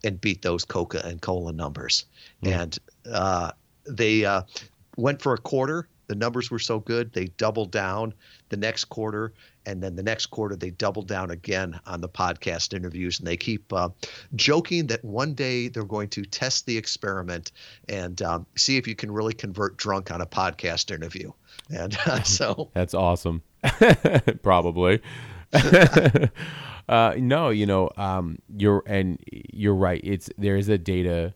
and 0.03 0.21
beat 0.21 0.43
those 0.43 0.65
Coca 0.65 1.07
and 1.07 1.23
Cola 1.23 1.53
numbers." 1.53 2.07
And 2.43 2.77
uh, 3.11 3.53
they 3.87 4.25
uh, 4.25 4.43
went 4.97 5.23
for 5.23 5.35
a 5.35 5.39
quarter. 5.39 5.89
The 6.11 6.17
numbers 6.17 6.51
were 6.51 6.59
so 6.59 6.81
good, 6.81 7.13
they 7.13 7.27
doubled 7.37 7.71
down 7.71 8.15
the 8.49 8.57
next 8.57 8.87
quarter, 8.87 9.33
and 9.65 9.81
then 9.81 9.95
the 9.95 10.03
next 10.03 10.27
quarter 10.27 10.57
they 10.57 10.71
doubled 10.71 11.07
down 11.07 11.31
again 11.31 11.79
on 11.87 12.01
the 12.01 12.09
podcast 12.09 12.75
interviews. 12.75 13.21
And 13.21 13.29
they 13.29 13.37
keep 13.37 13.73
uh, 13.73 13.91
joking 14.35 14.89
that 14.89 15.05
one 15.05 15.35
day 15.35 15.69
they're 15.69 15.85
going 15.85 16.09
to 16.09 16.25
test 16.25 16.67
the 16.67 16.77
experiment 16.77 17.53
and 17.89 18.21
um, 18.23 18.45
see 18.57 18.77
if 18.77 18.89
you 18.89 18.97
can 18.97 19.13
really 19.13 19.33
convert 19.33 19.77
drunk 19.77 20.11
on 20.11 20.21
a 20.21 20.27
podcast 20.27 20.93
interview. 20.93 21.31
And 21.73 21.97
uh, 22.07 22.23
so, 22.25 22.71
That's 22.75 22.93
awesome. 22.93 23.41
Probably. 24.43 25.01
uh, 26.89 27.15
no, 27.19 27.51
you 27.51 27.67
know, 27.67 27.89
um, 27.97 28.41
you're 28.57 28.83
and 28.85 29.17
you're 29.31 29.77
right. 29.77 30.01
It's 30.03 30.29
there 30.37 30.57
is 30.57 30.69
a 30.69 30.77
data 30.77 31.35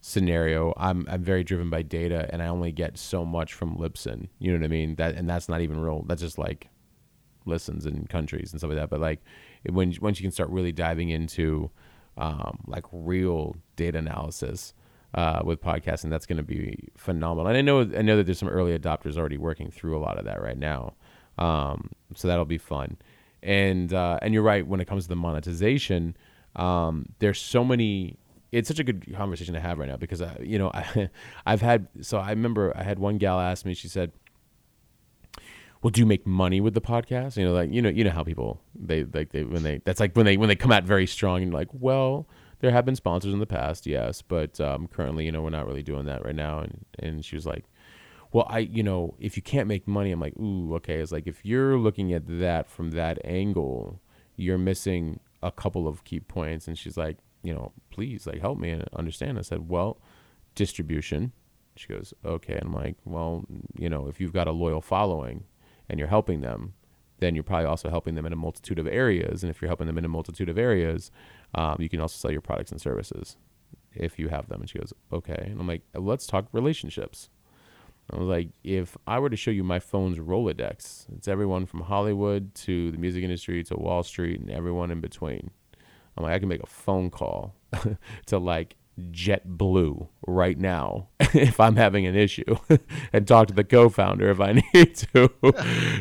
scenario. 0.00 0.72
I'm 0.76 1.06
I'm 1.08 1.22
very 1.22 1.44
driven 1.44 1.70
by 1.70 1.82
data, 1.82 2.28
and 2.32 2.42
I 2.42 2.48
only 2.48 2.72
get 2.72 2.98
so 2.98 3.24
much 3.24 3.52
from 3.54 3.76
Libsyn. 3.76 4.28
You 4.38 4.52
know 4.52 4.58
what 4.58 4.64
I 4.64 4.68
mean? 4.68 4.94
That 4.96 5.14
and 5.14 5.28
that's 5.28 5.48
not 5.48 5.60
even 5.60 5.80
real. 5.80 6.04
That's 6.06 6.22
just 6.22 6.38
like 6.38 6.68
listens 7.46 7.86
in 7.86 8.06
countries 8.06 8.52
and 8.52 8.60
stuff 8.60 8.70
like 8.70 8.78
that. 8.78 8.90
But 8.90 9.00
like 9.00 9.20
when 9.68 9.94
once 10.00 10.18
you 10.18 10.24
can 10.24 10.32
start 10.32 10.50
really 10.50 10.72
diving 10.72 11.10
into 11.10 11.70
um, 12.16 12.60
like 12.66 12.84
real 12.92 13.56
data 13.76 13.98
analysis 13.98 14.74
uh, 15.14 15.40
with 15.44 15.60
podcasting, 15.60 16.10
that's 16.10 16.26
going 16.26 16.36
to 16.36 16.42
be 16.42 16.88
phenomenal. 16.96 17.48
And 17.48 17.56
I 17.56 17.62
know 17.62 17.80
I 17.80 18.02
know 18.02 18.16
that 18.16 18.24
there's 18.24 18.38
some 18.38 18.48
early 18.48 18.78
adopters 18.78 19.16
already 19.16 19.38
working 19.38 19.70
through 19.70 19.96
a 19.96 20.00
lot 20.00 20.18
of 20.18 20.24
that 20.24 20.42
right 20.42 20.58
now. 20.58 20.94
Um, 21.38 21.90
so 22.14 22.28
that'll 22.28 22.44
be 22.44 22.58
fun. 22.58 22.98
And 23.42 23.92
uh, 23.92 24.18
and 24.22 24.34
you're 24.34 24.42
right 24.42 24.66
when 24.66 24.80
it 24.80 24.86
comes 24.86 25.04
to 25.04 25.08
the 25.08 25.16
monetization. 25.16 26.16
Um, 26.56 27.06
there's 27.18 27.40
so 27.40 27.64
many. 27.64 28.16
It's 28.52 28.68
such 28.68 28.78
a 28.78 28.84
good 28.84 29.14
conversation 29.16 29.54
to 29.54 29.60
have 29.60 29.78
right 29.78 29.88
now 29.88 29.96
because 29.96 30.20
uh, 30.20 30.36
you 30.42 30.58
know 30.58 30.70
I, 30.74 31.10
I've 31.46 31.62
had 31.62 31.88
so 32.00 32.18
I 32.18 32.30
remember 32.30 32.72
I 32.76 32.82
had 32.82 32.98
one 32.98 33.18
gal 33.18 33.38
ask 33.40 33.64
me. 33.64 33.74
She 33.74 33.88
said, 33.88 34.12
well, 35.82 35.90
do 35.90 36.00
you 36.00 36.06
make 36.06 36.26
money 36.26 36.60
with 36.60 36.74
the 36.74 36.80
podcast? 36.80 37.36
You 37.36 37.44
know, 37.46 37.52
like 37.52 37.72
you 37.72 37.80
know, 37.80 37.88
you 37.88 38.04
know 38.04 38.10
how 38.10 38.22
people 38.22 38.60
they 38.74 39.04
like 39.04 39.30
they 39.30 39.44
when 39.44 39.62
they 39.62 39.80
that's 39.84 40.00
like 40.00 40.14
when 40.14 40.26
they 40.26 40.36
when 40.36 40.48
they 40.48 40.56
come 40.56 40.72
out 40.72 40.84
very 40.84 41.06
strong 41.06 41.42
and 41.42 41.54
like, 41.54 41.68
well, 41.72 42.26
there 42.60 42.70
have 42.70 42.84
been 42.84 42.96
sponsors 42.96 43.32
in 43.32 43.40
the 43.40 43.46
past, 43.46 43.86
yes, 43.86 44.20
but 44.22 44.60
um, 44.60 44.88
currently, 44.88 45.24
you 45.24 45.32
know, 45.32 45.42
we're 45.42 45.50
not 45.50 45.66
really 45.66 45.82
doing 45.82 46.04
that 46.06 46.24
right 46.24 46.34
now. 46.34 46.60
And 46.60 46.84
and 46.98 47.24
she 47.24 47.34
was 47.34 47.46
like, 47.46 47.64
well, 48.32 48.46
I 48.48 48.58
you 48.58 48.82
know, 48.82 49.14
if 49.18 49.36
you 49.36 49.42
can't 49.42 49.66
make 49.66 49.88
money, 49.88 50.12
I'm 50.12 50.20
like, 50.20 50.36
ooh, 50.38 50.74
okay. 50.76 50.96
It's 50.96 51.12
like 51.12 51.26
if 51.26 51.44
you're 51.44 51.78
looking 51.78 52.12
at 52.12 52.24
that 52.40 52.68
from 52.68 52.90
that 52.90 53.18
angle, 53.24 54.00
you're 54.36 54.58
missing 54.58 55.20
a 55.42 55.50
couple 55.50 55.88
of 55.88 56.04
key 56.04 56.20
points. 56.20 56.68
And 56.68 56.76
she's 56.76 56.98
like, 56.98 57.16
you 57.42 57.54
know, 57.54 57.72
please 58.00 58.26
like 58.26 58.40
help 58.40 58.58
me 58.58 58.70
and 58.70 58.82
understand. 58.94 59.38
I 59.38 59.42
said, 59.42 59.68
well, 59.68 60.00
distribution. 60.54 61.32
She 61.76 61.86
goes, 61.86 62.14
okay. 62.24 62.54
And 62.54 62.68
I'm 62.68 62.72
like, 62.72 62.96
well, 63.04 63.44
you 63.76 63.90
know, 63.90 64.08
if 64.08 64.18
you've 64.18 64.32
got 64.32 64.48
a 64.48 64.52
loyal 64.52 64.80
following 64.80 65.44
and 65.90 65.98
you're 65.98 66.08
helping 66.08 66.40
them, 66.40 66.72
then 67.18 67.34
you're 67.34 67.44
probably 67.44 67.66
also 67.66 67.90
helping 67.90 68.14
them 68.14 68.24
in 68.24 68.32
a 68.32 68.36
multitude 68.36 68.78
of 68.78 68.86
areas. 68.86 69.42
And 69.42 69.50
if 69.50 69.60
you're 69.60 69.68
helping 69.68 69.86
them 69.86 69.98
in 69.98 70.06
a 70.06 70.08
multitude 70.08 70.48
of 70.48 70.56
areas, 70.56 71.10
um, 71.54 71.76
you 71.78 71.90
can 71.90 72.00
also 72.00 72.16
sell 72.16 72.30
your 72.30 72.40
products 72.40 72.72
and 72.72 72.80
services 72.80 73.36
if 73.92 74.18
you 74.18 74.28
have 74.28 74.48
them. 74.48 74.62
And 74.62 74.70
she 74.70 74.78
goes, 74.78 74.94
okay. 75.12 75.48
And 75.50 75.60
I'm 75.60 75.68
like, 75.68 75.82
let's 75.94 76.26
talk 76.26 76.46
relationships. 76.52 77.28
I 78.10 78.16
was 78.16 78.28
like, 78.28 78.48
if 78.64 78.96
I 79.06 79.18
were 79.18 79.28
to 79.28 79.36
show 79.36 79.50
you 79.50 79.62
my 79.62 79.78
phone's 79.78 80.16
Rolodex, 80.16 81.04
it's 81.14 81.28
everyone 81.28 81.66
from 81.66 81.80
Hollywood 81.82 82.54
to 82.66 82.92
the 82.92 82.98
music 82.98 83.22
industry 83.22 83.62
to 83.64 83.76
Wall 83.76 84.02
Street 84.02 84.40
and 84.40 84.50
everyone 84.50 84.90
in 84.90 85.02
between. 85.02 85.50
I'm 86.16 86.24
like, 86.24 86.32
I 86.32 86.38
can 86.38 86.48
make 86.48 86.62
a 86.62 86.66
phone 86.66 87.10
call 87.10 87.54
to 88.26 88.38
like 88.38 88.76
JetBlue 89.10 90.08
right 90.26 90.58
now 90.58 91.08
if 91.20 91.58
I'm 91.58 91.76
having 91.76 92.06
an 92.06 92.14
issue 92.14 92.56
and 93.12 93.26
talk 93.26 93.48
to 93.48 93.54
the 93.54 93.64
co-founder 93.64 94.30
if 94.30 94.40
I 94.40 94.62
need 94.74 94.94
to. 94.96 95.30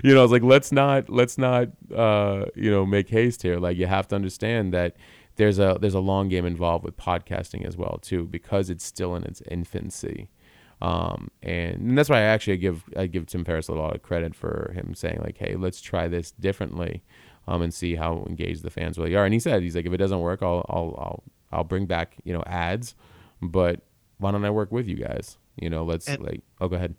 you 0.04 0.14
know, 0.14 0.20
I 0.20 0.24
was 0.24 0.32
like, 0.32 0.44
let's 0.44 0.72
not 0.72 1.10
let's 1.10 1.38
not 1.38 1.70
uh, 1.96 2.46
you 2.56 2.70
know 2.72 2.86
make 2.86 3.10
haste 3.10 3.42
here. 3.42 3.58
Like 3.58 3.78
you 3.78 3.88
have 3.88 4.08
to 4.10 4.16
understand 4.16 4.74
that 4.74 4.96
there's 5.36 5.60
a 5.60 5.78
there's 5.80 5.94
a 5.94 6.00
long 6.00 6.30
game 6.30 6.46
involved 6.46 6.84
with 6.84 6.98
podcasting 6.98 7.66
as 7.66 7.78
well 7.78 8.00
too 8.02 8.26
because 8.26 8.70
it's 8.70 8.86
still 8.86 9.16
in 9.16 9.24
its 9.24 9.42
infancy. 9.50 10.30
Um, 10.82 11.30
and, 11.44 11.76
and 11.76 11.98
that's 11.98 12.10
why 12.10 12.20
I 12.20 12.24
actually 12.24 12.58
give 12.58 12.84
I 12.96 13.08
give 13.08 13.26
Tim 13.26 13.44
Ferriss 13.44 13.68
a 13.68 13.74
lot 13.74 13.96
of 13.96 14.02
credit 14.02 14.36
for 14.36 14.72
him 14.76 14.94
saying 14.96 15.20
like, 15.24 15.38
hey, 15.38 15.56
let's 15.56 15.82
try 15.82 16.08
this 16.08 16.32
differently, 16.32 17.04
um, 17.50 17.62
and 17.62 17.74
see 17.74 17.96
how 17.96 18.26
engaged 18.28 18.64
the 18.64 18.70
fans 18.70 18.98
really 18.98 19.16
are. 19.16 19.26
And 19.26 19.34
he 19.34 19.40
said 19.40 19.62
he's 19.64 19.76
like, 19.76 19.86
if 19.86 19.92
it 19.94 19.98
doesn't 19.98 20.20
work, 20.22 20.42
I'll 20.42 20.66
I'll 20.70 20.96
I'll 20.98 21.24
I'll 21.52 21.64
bring 21.64 21.86
back 21.86 22.16
you 22.24 22.32
know 22.34 22.44
ads, 22.46 22.96
but 23.42 23.82
why 24.20 24.32
don't 24.32 24.46
I 24.46 24.50
work 24.52 24.72
with 24.72 24.88
you 24.88 24.96
guys? 24.98 25.38
You 25.60 25.70
know, 25.70 25.84
let's 25.84 26.08
And- 26.08 26.24
like 26.24 26.42
oh 26.62 26.68
go 26.68 26.76
ahead. 26.78 26.96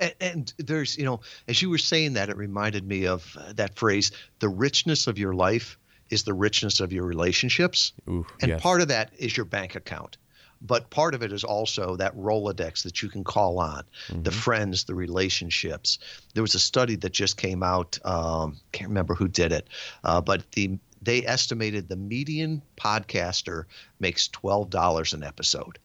and, 0.00 0.14
and 0.20 0.52
there's, 0.58 0.98
you 0.98 1.04
know, 1.04 1.20
as 1.46 1.62
you 1.62 1.70
were 1.70 1.78
saying 1.78 2.14
that, 2.14 2.28
it 2.28 2.36
reminded 2.36 2.86
me 2.86 3.06
of 3.06 3.34
uh, 3.38 3.52
that 3.54 3.78
phrase 3.78 4.10
the 4.40 4.48
richness 4.48 5.06
of 5.06 5.18
your 5.18 5.32
life 5.32 5.78
is 6.10 6.24
the 6.24 6.34
richness 6.34 6.80
of 6.80 6.92
your 6.92 7.04
relationships. 7.04 7.92
Ooh, 8.08 8.26
And 8.42 8.48
yes. 8.50 8.60
part 8.62 8.80
of 8.82 8.88
that 8.88 9.12
is 9.18 9.36
your 9.36 9.46
bank 9.46 9.74
account. 9.76 10.16
But 10.60 10.90
part 10.90 11.14
of 11.14 11.22
it 11.22 11.32
is 11.32 11.44
also 11.44 11.96
that 11.96 12.16
Rolodex 12.16 12.82
that 12.82 13.00
you 13.02 13.08
can 13.08 13.22
call 13.24 13.58
on, 13.60 13.84
the 14.08 14.30
friends, 14.32 14.84
the 14.84 14.94
relationships. 14.94 15.98
There 16.34 16.42
was 16.42 16.54
a 16.54 16.58
study 16.58 16.96
that 16.96 17.12
just 17.12 17.36
came 17.36 17.62
out. 17.62 17.98
Um, 18.04 18.56
can't 18.72 18.88
remember 18.88 19.14
who 19.14 19.28
did 19.28 19.52
it, 19.52 19.68
uh, 20.04 20.20
but 20.20 20.50
the 20.52 20.78
they 21.00 21.24
estimated 21.24 21.88
the 21.88 21.96
median 21.96 22.62
podcaster 22.76 23.64
makes 24.00 24.26
twelve 24.28 24.70
dollars 24.70 25.12
an 25.12 25.22
episode, 25.22 25.78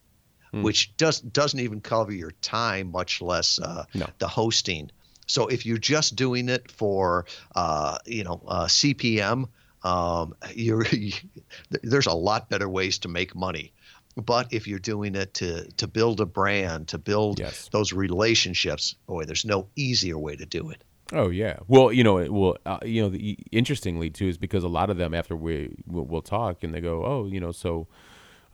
which 0.51 0.95
does 0.97 1.21
doesn't 1.21 1.59
even 1.59 1.82
cover 1.82 2.11
your 2.11 2.32
time, 2.41 2.91
much 2.91 3.21
less 3.21 3.59
uh, 3.59 3.86
No. 3.93 4.07
the 4.17 4.28
hosting. 4.28 4.89
So 5.28 5.47
if 5.47 5.65
you're 5.65 5.78
just 5.78 6.15
doing 6.15 6.49
it 6.49 6.71
for 6.71 7.26
uh, 7.55 7.99
you 8.05 8.24
know 8.24 8.41
uh, 8.47 8.65
CPM, 8.65 9.49
um, 9.84 10.36
you're 10.53 10.86
there's 11.84 12.07
a 12.07 12.13
lot 12.13 12.49
better 12.49 12.67
ways 12.67 12.97
to 12.99 13.07
make 13.07 13.36
money. 13.36 13.71
But 14.16 14.53
if 14.53 14.68
you're 14.68 14.80
doing 14.80 15.16
it 15.16 15.34
to 15.36 15.66
to 15.72 15.88
build 15.88 16.22
a 16.22 16.26
brand, 16.26 16.88
to 16.89 16.97
build 16.97 17.39
Yes. 17.39 17.70
those 17.72 17.93
relationships, 17.93 18.95
boy, 19.07 19.26
there's 19.26 19.45
no 19.45 19.68
easier 19.76 20.18
way 20.18 20.36
to 20.36 20.45
do 20.45 20.70
it. 20.70 20.84
Oh 21.11 21.30
yeah. 21.30 21.57
Well, 21.68 21.91
you 21.91 22.03
know, 22.03 22.16
well, 22.32 22.57
uh, 22.66 22.80
you 22.84 23.01
know, 23.01 23.09
the, 23.09 23.38
interestingly 23.51 24.09
too 24.09 24.28
is 24.28 24.38
because 24.38 24.64
a 24.64 24.68
lot 24.68 24.89
of 24.89 24.97
them 24.97 25.14
after 25.14 25.36
we 25.36 25.76
we'll, 25.88 26.05
we'll 26.05 26.22
talk 26.22 26.64
and 26.64 26.74
they 26.74 26.82
go, 26.82 27.05
oh, 27.05 27.28
you 27.28 27.39
know, 27.39 27.51
so 27.51 27.88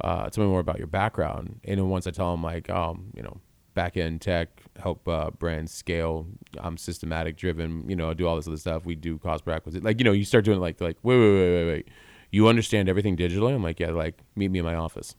uh, 0.02 0.30
tell 0.30 0.44
me 0.44 0.50
more 0.50 0.60
about 0.60 0.78
your 0.78 0.88
background. 0.88 1.60
And 1.66 1.78
then 1.78 1.90
once 1.90 2.08
I 2.08 2.12
tell 2.12 2.32
them 2.32 2.44
like, 2.44 2.70
um, 2.70 3.12
you 3.16 3.22
know, 3.22 3.40
back 3.74 3.98
end 3.98 4.22
tech, 4.22 4.62
help 4.82 5.08
uh, 5.08 5.32
brands 5.32 5.74
scale. 5.74 6.28
I'm 6.58 6.78
systematic 6.78 7.38
driven. 7.38 7.90
You 7.90 7.96
know, 7.96 8.14
do 8.14 8.28
all 8.28 8.36
this 8.36 8.48
other 8.48 8.58
stuff. 8.58 8.86
We 8.86 8.96
do 8.96 9.18
cost 9.18 9.46
per 9.46 9.52
acquisition. 9.52 9.84
Like 9.84 10.00
you 10.00 10.06
know, 10.06 10.14
you 10.14 10.26
start 10.26 10.46
doing 10.46 10.60
like 10.60 10.80
like 10.82 10.98
wait 11.04 11.18
wait 11.18 11.34
wait 11.34 11.52
wait 11.54 11.68
wait. 11.68 11.88
You 12.32 12.48
understand 12.48 12.90
everything 12.90 13.18
digitally? 13.18 13.54
I'm 13.54 13.64
like 13.64 13.80
yeah. 13.80 13.92
Like 13.92 14.20
meet 14.36 14.52
me 14.52 14.60
in 14.60 14.66
my 14.66 14.76
office 14.76 15.16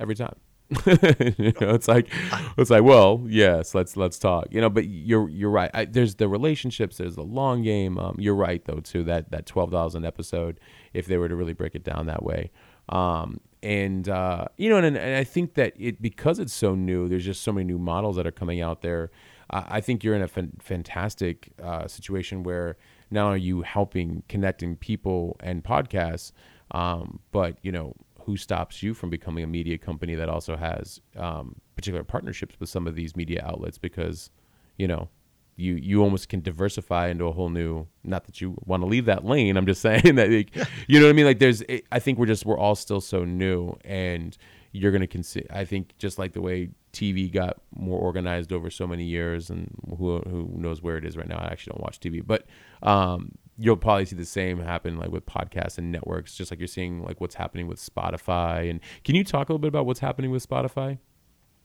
every 0.00 0.14
time. 0.14 0.36
you 0.86 1.54
know, 1.62 1.72
it's 1.72 1.88
like 1.88 2.12
it's 2.58 2.68
like 2.68 2.82
well 2.82 3.24
yes 3.26 3.74
let's 3.74 3.96
let's 3.96 4.18
talk 4.18 4.44
you 4.50 4.60
know 4.60 4.68
but 4.68 4.86
you're 4.86 5.26
you're 5.30 5.48
right 5.48 5.70
I, 5.72 5.86
there's 5.86 6.16
the 6.16 6.28
relationships 6.28 6.98
there's 6.98 7.14
the 7.14 7.22
long 7.22 7.62
game 7.62 7.96
um, 7.96 8.16
you're 8.18 8.34
right 8.34 8.62
though 8.66 8.80
too 8.80 9.02
that 9.04 9.30
that 9.30 9.46
12,000 9.46 10.04
episode 10.04 10.60
if 10.92 11.06
they 11.06 11.16
were 11.16 11.26
to 11.26 11.34
really 11.34 11.54
break 11.54 11.74
it 11.74 11.84
down 11.84 12.04
that 12.08 12.22
way 12.22 12.50
um, 12.88 13.40
and 13.62 14.08
uh, 14.08 14.46
you 14.56 14.70
know, 14.70 14.76
and, 14.76 14.96
and 14.96 15.16
I 15.16 15.24
think 15.24 15.54
that 15.54 15.74
it 15.78 16.00
because 16.00 16.38
it's 16.38 16.52
so 16.52 16.74
new, 16.74 17.08
there's 17.08 17.24
just 17.24 17.42
so 17.42 17.52
many 17.52 17.64
new 17.64 17.78
models 17.78 18.16
that 18.16 18.26
are 18.26 18.32
coming 18.32 18.60
out 18.60 18.82
there. 18.82 19.10
I 19.50 19.80
think 19.80 20.04
you're 20.04 20.14
in 20.14 20.20
a 20.20 20.28
fan- 20.28 20.52
fantastic 20.60 21.52
uh, 21.62 21.88
situation 21.88 22.42
where 22.42 22.76
now 23.10 23.28
are 23.28 23.36
you 23.36 23.62
helping 23.62 24.22
connecting 24.28 24.76
people 24.76 25.38
and 25.40 25.64
podcasts, 25.64 26.32
um, 26.72 27.20
but 27.32 27.56
you 27.62 27.72
know 27.72 27.94
who 28.28 28.36
stops 28.36 28.82
you 28.82 28.92
from 28.92 29.08
becoming 29.08 29.42
a 29.42 29.46
media 29.46 29.78
company 29.78 30.14
that 30.14 30.28
also 30.28 30.54
has 30.54 31.00
um, 31.16 31.56
particular 31.76 32.04
partnerships 32.04 32.60
with 32.60 32.68
some 32.68 32.86
of 32.86 32.94
these 32.94 33.16
media 33.16 33.42
outlets 33.42 33.78
because 33.78 34.28
you 34.76 34.86
know 34.86 35.08
you 35.56 35.76
you 35.76 36.02
almost 36.02 36.28
can 36.28 36.42
diversify 36.42 37.08
into 37.08 37.24
a 37.24 37.32
whole 37.32 37.48
new 37.48 37.86
not 38.04 38.26
that 38.26 38.38
you 38.42 38.54
want 38.66 38.82
to 38.82 38.86
leave 38.86 39.06
that 39.06 39.24
lane 39.24 39.56
i'm 39.56 39.64
just 39.64 39.80
saying 39.88 40.16
that 40.16 40.30
like, 40.30 40.54
you 40.88 41.00
know 41.00 41.06
what 41.06 41.10
i 41.10 41.14
mean? 41.14 41.24
Like 41.24 41.38
there's 41.38 41.62
i 41.90 41.98
think 41.98 42.18
we're 42.18 42.26
just 42.26 42.44
we're 42.44 42.58
all 42.58 42.74
still 42.74 43.00
so 43.00 43.24
new 43.24 43.74
and 43.82 44.36
you're 44.72 44.92
going 44.92 45.00
to 45.00 45.06
consider 45.06 45.46
i 45.50 45.64
think 45.64 45.96
just 45.96 46.18
like 46.18 46.34
the 46.34 46.42
way 46.42 46.68
tv 46.92 47.32
got 47.32 47.56
more 47.74 47.98
organized 47.98 48.52
over 48.52 48.68
so 48.68 48.86
many 48.86 49.04
years 49.04 49.48
and 49.48 49.74
who 49.96 50.18
who 50.18 50.50
knows 50.54 50.82
where 50.82 50.98
it 50.98 51.06
is 51.06 51.16
right 51.16 51.28
now 51.28 51.38
i 51.38 51.46
actually 51.46 51.70
don't 51.70 51.82
watch 51.82 51.98
tv 51.98 52.20
but 52.26 52.44
um, 52.82 53.32
you'll 53.58 53.76
probably 53.76 54.04
see 54.04 54.16
the 54.16 54.24
same 54.24 54.60
happen 54.60 54.96
like 54.96 55.10
with 55.10 55.26
podcasts 55.26 55.78
and 55.78 55.90
networks 55.90 56.34
just 56.34 56.50
like 56.50 56.60
you're 56.60 56.68
seeing 56.68 57.02
like 57.02 57.20
what's 57.20 57.34
happening 57.34 57.66
with 57.66 57.78
spotify 57.78 58.70
and 58.70 58.80
can 59.04 59.14
you 59.14 59.24
talk 59.24 59.48
a 59.48 59.52
little 59.52 59.58
bit 59.58 59.68
about 59.68 59.86
what's 59.86 60.00
happening 60.00 60.30
with 60.30 60.46
spotify 60.46 60.98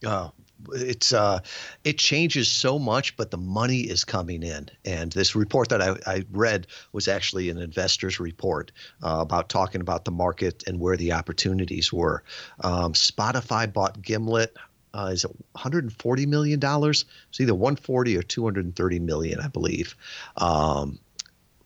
uh, 0.06 0.30
it's 0.72 1.12
uh, 1.12 1.40
it 1.84 1.98
changes 1.98 2.50
so 2.50 2.80
much, 2.80 3.18
but 3.18 3.32
the 3.32 3.38
money 3.38 3.82
is 3.82 4.04
coming 4.04 4.44
in. 4.44 4.70
And 4.86 5.12
this 5.12 5.36
report 5.36 5.70
that 5.70 5.82
I, 5.82 5.96
I 6.06 6.24
read 6.32 6.68
was 6.92 7.08
actually 7.08 7.50
an 7.50 7.58
investor's 7.58 8.20
report 8.20 8.72
uh, 9.04 9.18
about 9.20 9.50
talking 9.50 9.82
about 9.82 10.06
the 10.06 10.12
market 10.12 10.64
and 10.68 10.80
where 10.80 10.98
the 10.98 11.14
opportunities 11.14 11.92
were. 11.92 12.24
Um, 12.62 12.94
Spotify 12.94 13.72
bought 13.72 14.02
Gimlet. 14.02 14.56
Uh, 14.94 15.10
is 15.12 15.26
it 15.26 15.32
140 15.54 16.26
million 16.28 16.60
dollars? 16.60 17.06
It's 17.30 17.42
either 17.42 17.56
140 17.56 18.16
or 18.18 18.22
230 18.22 19.00
million, 19.00 19.40
I 19.40 19.48
believe, 19.48 19.96
um, 20.38 21.00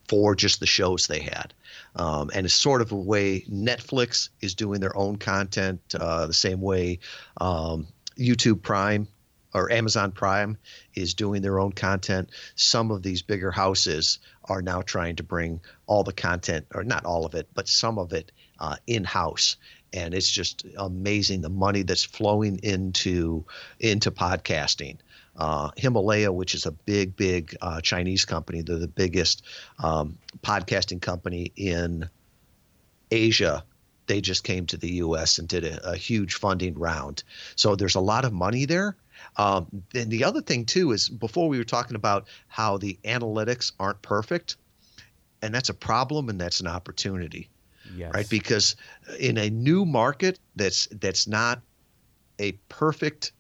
for 0.07 0.35
just 0.35 0.59
the 0.59 0.65
shows 0.65 1.07
they 1.07 1.19
had. 1.19 1.53
Um, 1.95 2.29
and 2.33 2.45
it's 2.45 2.55
sort 2.55 2.81
of 2.81 2.91
a 2.91 2.95
way 2.95 3.41
Netflix 3.51 4.29
is 4.41 4.55
doing 4.55 4.79
their 4.79 4.95
own 4.95 5.17
content 5.17 5.81
uh, 5.99 6.27
the 6.27 6.33
same 6.33 6.61
way 6.61 6.99
um, 7.41 7.87
YouTube 8.17 8.61
Prime 8.61 9.07
or 9.53 9.71
Amazon 9.71 10.11
Prime 10.11 10.57
is 10.93 11.13
doing 11.13 11.41
their 11.41 11.59
own 11.59 11.71
content. 11.71 12.29
Some 12.55 12.91
of 12.91 13.01
these 13.01 13.21
bigger 13.21 13.51
houses 13.51 14.19
are 14.45 14.61
now 14.61 14.81
trying 14.81 15.15
to 15.17 15.23
bring 15.23 15.61
all 15.87 16.03
the 16.03 16.13
content, 16.13 16.67
or 16.73 16.83
not 16.83 17.05
all 17.05 17.25
of 17.25 17.33
it, 17.33 17.47
but 17.53 17.67
some 17.67 17.97
of 17.97 18.13
it 18.13 18.31
uh, 18.59 18.75
in 18.85 19.03
house. 19.03 19.57
And 19.93 20.13
it's 20.13 20.29
just 20.29 20.65
amazing 20.77 21.41
the 21.41 21.49
money 21.49 21.81
that's 21.81 22.03
flowing 22.03 22.59
into 22.61 23.45
into 23.79 24.11
podcasting. 24.11 24.97
Uh, 25.37 25.69
Himalaya, 25.77 26.31
which 26.31 26.55
is 26.55 26.65
a 26.65 26.71
big, 26.71 27.15
big 27.15 27.55
uh, 27.61 27.79
Chinese 27.81 28.25
company, 28.25 28.63
they're 28.63 28.77
the 28.77 28.87
biggest 28.87 29.45
um, 29.77 30.17
podcasting 30.41 31.01
company 31.01 31.51
in 31.55 32.09
Asia 33.11 33.63
they 34.07 34.21
just 34.21 34.43
came 34.43 34.65
to 34.67 34.77
the 34.77 34.93
U.S. 34.93 35.37
and 35.37 35.47
did 35.47 35.63
a, 35.63 35.91
a 35.91 35.95
huge 35.95 36.35
funding 36.35 36.73
round. 36.79 37.23
So 37.55 37.75
there's 37.75 37.95
a 37.95 38.01
lot 38.01 38.25
of 38.25 38.33
money 38.33 38.65
there. 38.65 38.95
Um, 39.35 39.83
and 39.93 40.09
the 40.09 40.23
other 40.23 40.41
thing 40.41 40.65
too 40.65 40.91
is 40.91 41.09
before 41.09 41.49
we 41.49 41.57
were 41.57 41.63
talking 41.63 41.95
about 41.95 42.27
how 42.47 42.77
the 42.77 42.97
analytics 43.03 43.73
aren't 43.79 44.01
perfect, 44.01 44.55
and 45.41 45.53
that's 45.53 45.69
a 45.69 45.73
problem 45.73 46.29
and 46.29 46.39
that's 46.39 46.59
an 46.61 46.67
opportunity, 46.67 47.49
yes. 47.95 48.13
right? 48.13 48.29
Because 48.29 48.75
in 49.19 49.37
a 49.37 49.49
new 49.49 49.85
market 49.85 50.39
that's 50.55 50.87
that's 50.87 51.27
not 51.27 51.61
a 52.39 52.53
perfect 52.69 53.33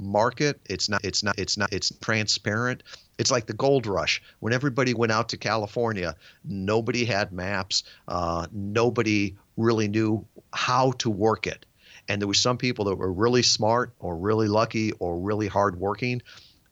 market, 0.00 0.60
it's 0.68 0.88
not 0.88 1.04
it's 1.04 1.22
not 1.22 1.38
it's 1.38 1.56
not 1.56 1.72
it's 1.72 1.92
transparent. 2.00 2.82
It's 3.18 3.30
like 3.30 3.46
the 3.46 3.52
gold 3.52 3.86
rush. 3.86 4.22
When 4.40 4.52
everybody 4.52 4.94
went 4.94 5.12
out 5.12 5.28
to 5.30 5.36
California, 5.36 6.16
nobody 6.44 7.04
had 7.04 7.32
maps. 7.32 7.84
Uh, 8.08 8.46
nobody 8.52 9.36
really 9.56 9.88
knew 9.88 10.26
how 10.52 10.92
to 10.92 11.10
work 11.10 11.46
it. 11.46 11.66
And 12.08 12.20
there 12.20 12.26
were 12.26 12.34
some 12.34 12.56
people 12.56 12.86
that 12.86 12.96
were 12.96 13.12
really 13.12 13.42
smart 13.42 13.92
or 14.00 14.16
really 14.16 14.48
lucky 14.48 14.92
or 14.92 15.18
really 15.18 15.46
hardworking 15.46 16.22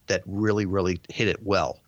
that 0.07 0.22
really, 0.26 0.66
really 0.66 1.01
hit 1.11 1.29
it 1.29 1.43
well. 1.43 1.81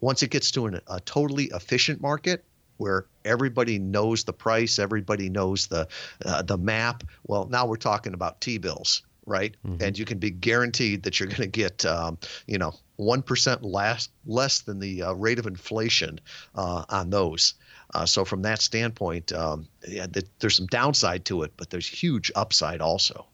Once 0.00 0.22
it 0.22 0.30
gets 0.30 0.50
to 0.52 0.66
an, 0.66 0.80
a 0.88 1.00
totally 1.00 1.44
efficient 1.46 2.00
market 2.00 2.44
where 2.76 3.06
everybody 3.24 3.78
knows 3.78 4.24
the 4.24 4.32
price, 4.32 4.78
everybody 4.78 5.28
knows 5.30 5.66
the 5.66 5.88
uh, 6.24 6.42
the 6.42 6.58
map. 6.58 7.02
Well, 7.24 7.48
now 7.48 7.66
we're 7.66 7.76
talking 7.76 8.14
about 8.14 8.40
T-bills, 8.40 9.02
right? 9.26 9.56
Mm-hmm. 9.66 9.82
And 9.82 9.98
you 9.98 10.04
can 10.04 10.18
be 10.18 10.30
guaranteed 10.30 11.02
that 11.02 11.20
you're 11.20 11.28
going 11.28 11.42
to 11.42 11.46
get, 11.48 11.84
um, 11.84 12.18
you 12.46 12.58
know, 12.58 12.72
one 12.96 13.22
percent 13.22 13.62
less 13.62 14.08
less 14.24 14.60
than 14.60 14.78
the 14.78 15.02
uh, 15.02 15.12
rate 15.12 15.38
of 15.38 15.46
inflation 15.46 16.18
uh, 16.54 16.84
on 16.88 17.10
those. 17.10 17.54
Uh, 17.94 18.06
so 18.06 18.24
from 18.24 18.42
that 18.42 18.60
standpoint, 18.60 19.32
um, 19.32 19.68
yeah, 19.86 20.06
the, 20.06 20.24
there's 20.40 20.56
some 20.56 20.66
downside 20.66 21.24
to 21.26 21.42
it, 21.42 21.52
but 21.56 21.70
there's 21.70 21.86
huge 21.86 22.32
upside 22.34 22.80
also. 22.80 23.26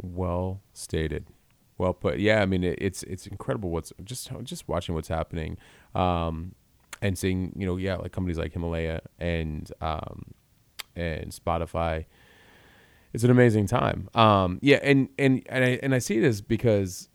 Well 0.00 0.60
stated. 0.72 1.26
Well 1.78 1.92
put. 1.92 2.18
Yeah, 2.18 2.42
I 2.42 2.46
mean 2.46 2.64
it, 2.64 2.78
it's 2.80 3.02
it's 3.04 3.26
incredible 3.26 3.70
what's 3.70 3.92
just 4.04 4.30
just 4.44 4.68
watching 4.68 4.94
what's 4.94 5.08
happening, 5.08 5.58
um, 5.94 6.54
and 7.00 7.18
seeing 7.18 7.52
you 7.56 7.66
know 7.66 7.76
yeah 7.76 7.96
like 7.96 8.12
companies 8.12 8.38
like 8.38 8.52
Himalaya 8.52 9.00
and 9.18 9.70
um, 9.80 10.24
and 10.96 11.30
Spotify. 11.30 12.06
It's 13.12 13.24
an 13.24 13.30
amazing 13.30 13.66
time. 13.66 14.08
Um, 14.14 14.58
yeah, 14.62 14.78
and 14.82 15.08
and 15.18 15.42
and 15.46 15.64
I 15.64 15.78
and 15.82 15.94
I 15.94 15.98
see 15.98 16.18
this 16.18 16.40
because 16.40 17.08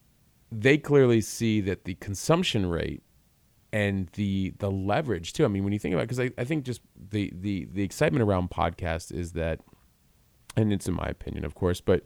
they 0.52 0.78
clearly 0.78 1.22
see 1.22 1.62
that 1.62 1.86
the 1.86 1.96
consumption 1.96 2.68
rate 2.68 3.04
and 3.74 4.08
the 4.14 4.54
the 4.60 4.72
leverage 4.72 5.34
too. 5.34 5.46
I 5.46 5.48
mean, 5.48 5.64
when 5.64 5.74
you 5.74 5.80
think 5.80 5.94
about 5.94 6.04
it, 6.04 6.10
because 6.10 6.20
I, 6.20 6.32
I 6.38 6.44
think 6.44 6.66
just 6.66 6.82
the 7.10 7.32
the 7.34 7.68
the 7.72 7.84
excitement 7.84 8.24
around 8.24 8.50
podcast 8.50 9.12
is 9.12 9.34
that, 9.34 9.60
and 10.56 10.72
it's 10.72 10.88
in 10.88 10.94
my 10.94 11.08
opinion, 11.08 11.46
of 11.46 11.56
course, 11.56 11.82
but 11.82 12.04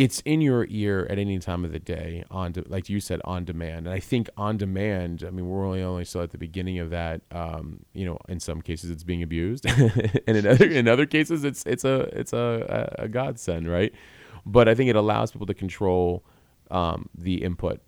it's 0.00 0.20
in 0.20 0.40
your 0.40 0.66
ear 0.70 1.06
at 1.10 1.18
any 1.18 1.38
time 1.38 1.62
of 1.62 1.72
the 1.72 1.78
day 1.78 2.24
on 2.30 2.52
de- 2.52 2.64
like 2.68 2.88
you 2.88 3.00
said 3.00 3.20
on 3.26 3.44
demand. 3.44 3.86
And 3.86 3.94
i 3.94 4.00
think 4.00 4.30
on 4.34 4.56
demand 4.56 5.22
i 5.26 5.30
mean 5.30 5.46
we're 5.46 5.66
only 5.66 5.82
only 5.82 6.06
still 6.06 6.22
at 6.22 6.30
the 6.30 6.38
beginning 6.38 6.78
of 6.78 6.88
that 6.88 7.20
um, 7.32 7.80
you 7.92 8.06
know 8.06 8.16
in 8.26 8.40
some 8.40 8.62
cases 8.62 8.90
it's 8.90 9.04
being 9.04 9.22
abused. 9.22 9.66
And 10.26 10.36
in 10.36 10.46
other 10.46 10.66
in 10.66 10.88
other 10.88 11.04
cases 11.04 11.44
it's 11.44 11.64
it's 11.66 11.84
a 11.84 12.08
it's 12.18 12.32
a, 12.32 12.94
a 12.98 13.08
godsend 13.08 13.68
right? 13.68 13.92
But 14.46 14.68
i 14.70 14.74
think 14.74 14.88
it 14.88 14.96
allows 14.96 15.32
people 15.32 15.46
to 15.46 15.54
control 15.54 16.24
um, 16.70 17.10
the 17.14 17.42
input 17.42 17.82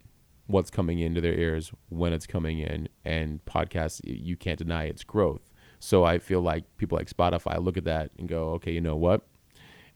what's 0.48 0.70
coming 0.70 0.98
into 0.98 1.20
their 1.22 1.34
ears 1.34 1.72
when 1.88 2.12
it's 2.12 2.26
coming 2.26 2.58
in 2.58 2.90
and 3.06 3.42
podcasts 3.46 4.02
you 4.04 4.36
can't 4.36 4.58
deny 4.58 4.84
its 4.84 5.02
growth. 5.02 5.50
So 5.78 6.04
i 6.04 6.18
feel 6.18 6.42
like 6.42 6.64
people 6.76 6.98
like 6.98 7.08
spotify 7.08 7.62
look 7.64 7.78
at 7.78 7.84
that 7.84 8.10
and 8.18 8.28
go 8.28 8.50
okay 8.56 8.72
you 8.72 8.82
know 8.82 8.96
what 8.96 9.22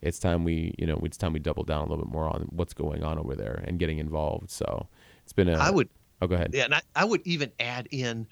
it's 0.03 0.19
time 0.19 0.45
we 0.45 0.75
you 0.79 0.87
know 0.87 1.01
it's 1.05 1.17
time 1.17 1.33
we 1.33 1.39
double 1.39 1.65
down 1.65 1.87
a 1.87 1.91
little 1.91 2.05
bit 2.05 2.13
more 2.13 2.29
on 2.29 2.47
what's 2.51 2.75
going 2.75 3.03
on 3.03 3.19
over 3.19 3.35
there 3.35 3.63
and 3.67 3.79
getting 3.79 3.99
involved 3.99 4.51
so 4.51 4.87
it's 5.23 5.33
been 5.33 5.49
a 5.49 5.57
i 5.59 5.71
would 5.71 5.89
oh 6.23 6.27
go 6.27 6.35
ahead 6.35 6.51
yeah 6.53 6.65
and 6.65 6.75
i, 6.75 6.81
I 6.95 7.05
would 7.05 7.23
even 7.25 7.51
add 7.59 7.89
in 7.91 8.27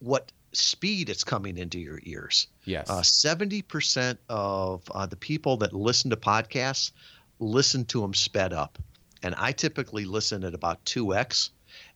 what 0.00 0.30
speed 0.52 1.08
it's 1.10 1.24
coming 1.24 1.58
into 1.58 1.78
your 1.78 2.00
ears 2.04 2.48
yes 2.64 2.88
uh, 2.88 3.00
70% 3.00 4.16
of 4.28 4.82
uh, 4.90 5.06
the 5.06 5.16
people 5.16 5.58
that 5.58 5.72
listen 5.72 6.10
to 6.10 6.16
podcasts 6.16 6.92
listen 7.38 7.84
to 7.86 8.00
them 8.00 8.14
sped 8.14 8.52
up 8.52 8.78
and 9.22 9.34
I 9.36 9.52
typically 9.52 10.04
listen 10.04 10.44
at 10.44 10.54
about 10.54 10.84
2x 10.84 11.50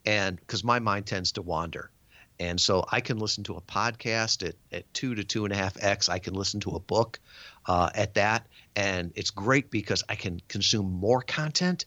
and 0.04 0.36
because 0.36 0.64
my 0.64 0.78
mind 0.78 1.06
tends 1.06 1.32
to 1.32 1.42
wander. 1.42 1.90
And 2.38 2.58
so 2.60 2.84
I 2.90 3.00
can 3.00 3.18
listen 3.18 3.44
to 3.44 3.54
a 3.54 3.60
podcast 3.60 4.48
at, 4.48 4.54
at 4.72 4.92
two 4.94 5.14
to 5.14 5.22
two 5.24 5.44
and 5.44 5.52
a 5.52 5.56
half 5.56 5.76
X. 5.80 6.08
I 6.08 6.18
can 6.18 6.34
listen 6.34 6.58
to 6.60 6.70
a 6.70 6.80
book 6.80 7.20
uh, 7.66 7.90
at 7.94 8.14
that. 8.14 8.46
And 8.80 9.12
it's 9.14 9.30
great 9.30 9.70
because 9.70 10.02
I 10.08 10.14
can 10.14 10.40
consume 10.48 10.90
more 10.90 11.20
content, 11.20 11.84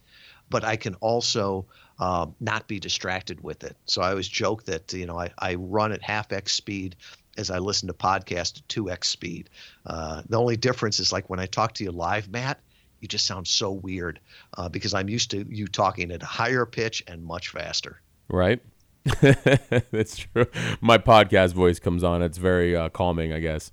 but 0.51 0.63
I 0.63 0.75
can 0.75 0.93
also 0.95 1.65
uh, 1.97 2.27
not 2.39 2.67
be 2.67 2.79
distracted 2.79 3.41
with 3.41 3.63
it. 3.63 3.75
So 3.85 4.03
I 4.03 4.11
always 4.11 4.27
joke 4.27 4.65
that, 4.65 4.93
you 4.93 5.07
know, 5.07 5.17
I, 5.17 5.31
I 5.39 5.55
run 5.55 5.91
at 5.91 6.03
half 6.03 6.31
X 6.31 6.53
speed 6.53 6.95
as 7.35 7.49
I 7.49 7.57
listen 7.57 7.87
to 7.87 7.95
podcasts 7.95 8.59
at 8.59 8.67
2X 8.67 9.05
speed. 9.05 9.49
Uh, 9.87 10.21
the 10.29 10.37
only 10.37 10.55
difference 10.55 10.99
is 10.99 11.11
like 11.11 11.31
when 11.31 11.39
I 11.39 11.47
talk 11.47 11.73
to 11.75 11.83
you 11.83 11.91
live, 11.91 12.29
Matt, 12.29 12.59
you 12.99 13.07
just 13.07 13.25
sound 13.25 13.47
so 13.47 13.71
weird 13.71 14.19
uh, 14.55 14.69
because 14.69 14.93
I'm 14.93 15.09
used 15.09 15.31
to 15.31 15.43
you 15.49 15.65
talking 15.65 16.11
at 16.11 16.21
a 16.21 16.27
higher 16.27 16.67
pitch 16.67 17.03
and 17.07 17.23
much 17.23 17.49
faster. 17.49 17.99
Right. 18.29 18.61
That's 19.21 20.17
true. 20.17 20.45
My 20.79 20.99
podcast 20.99 21.53
voice 21.53 21.79
comes 21.79 22.03
on. 22.03 22.21
It's 22.21 22.37
very 22.37 22.75
uh, 22.75 22.89
calming, 22.89 23.33
I 23.33 23.39
guess. 23.39 23.71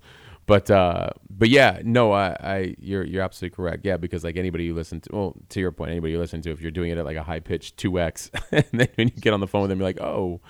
But 0.51 0.69
uh, 0.69 1.11
but 1.29 1.47
yeah, 1.47 1.79
no, 1.81 2.11
I, 2.11 2.35
I 2.41 2.75
you're 2.77 3.05
you're 3.05 3.21
absolutely 3.21 3.55
correct. 3.55 3.85
Yeah, 3.85 3.95
because 3.95 4.25
like 4.25 4.35
anybody 4.35 4.65
you 4.65 4.73
listen 4.73 4.99
to, 4.99 5.09
well, 5.13 5.33
to 5.47 5.61
your 5.61 5.71
point, 5.71 5.91
anybody 5.91 6.11
you 6.11 6.19
listen 6.19 6.41
to, 6.41 6.51
if 6.51 6.59
you're 6.59 6.71
doing 6.71 6.91
it 6.91 6.97
at 6.97 7.05
like 7.05 7.15
a 7.15 7.23
high 7.23 7.39
pitch 7.39 7.73
two 7.77 8.01
x, 8.01 8.29
and 8.51 8.65
then 8.73 8.89
when 8.95 9.07
you 9.07 9.21
get 9.21 9.31
on 9.31 9.39
the 9.39 9.47
phone 9.47 9.61
with 9.61 9.69
them, 9.69 9.79
you're 9.79 9.87
like, 9.87 10.01
oh, 10.01 10.41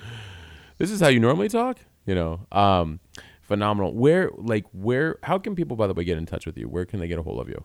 this 0.80 0.90
is 0.90 1.02
how 1.02 1.10
you 1.10 1.20
normally 1.20 1.50
talk, 1.50 1.78
you 2.08 2.16
know. 2.16 2.48
Um, 2.52 3.00
phenomenal. 3.44 3.94
Where 3.94 4.32
like 4.38 4.66
where? 4.72 5.20
How 5.22 5.38
can 5.38 5.54
people, 5.54 5.78
by 5.78 5.86
the 5.86 5.94
way, 5.94 6.04
get 6.04 6.18
in 6.18 6.26
touch 6.26 6.48
with 6.48 6.58
you? 6.58 6.68
Where 6.68 6.86
can 6.86 7.00
they 7.00 7.08
get 7.08 7.20
a 7.20 7.22
hold 7.22 7.40
of 7.40 7.48
you? 7.48 7.64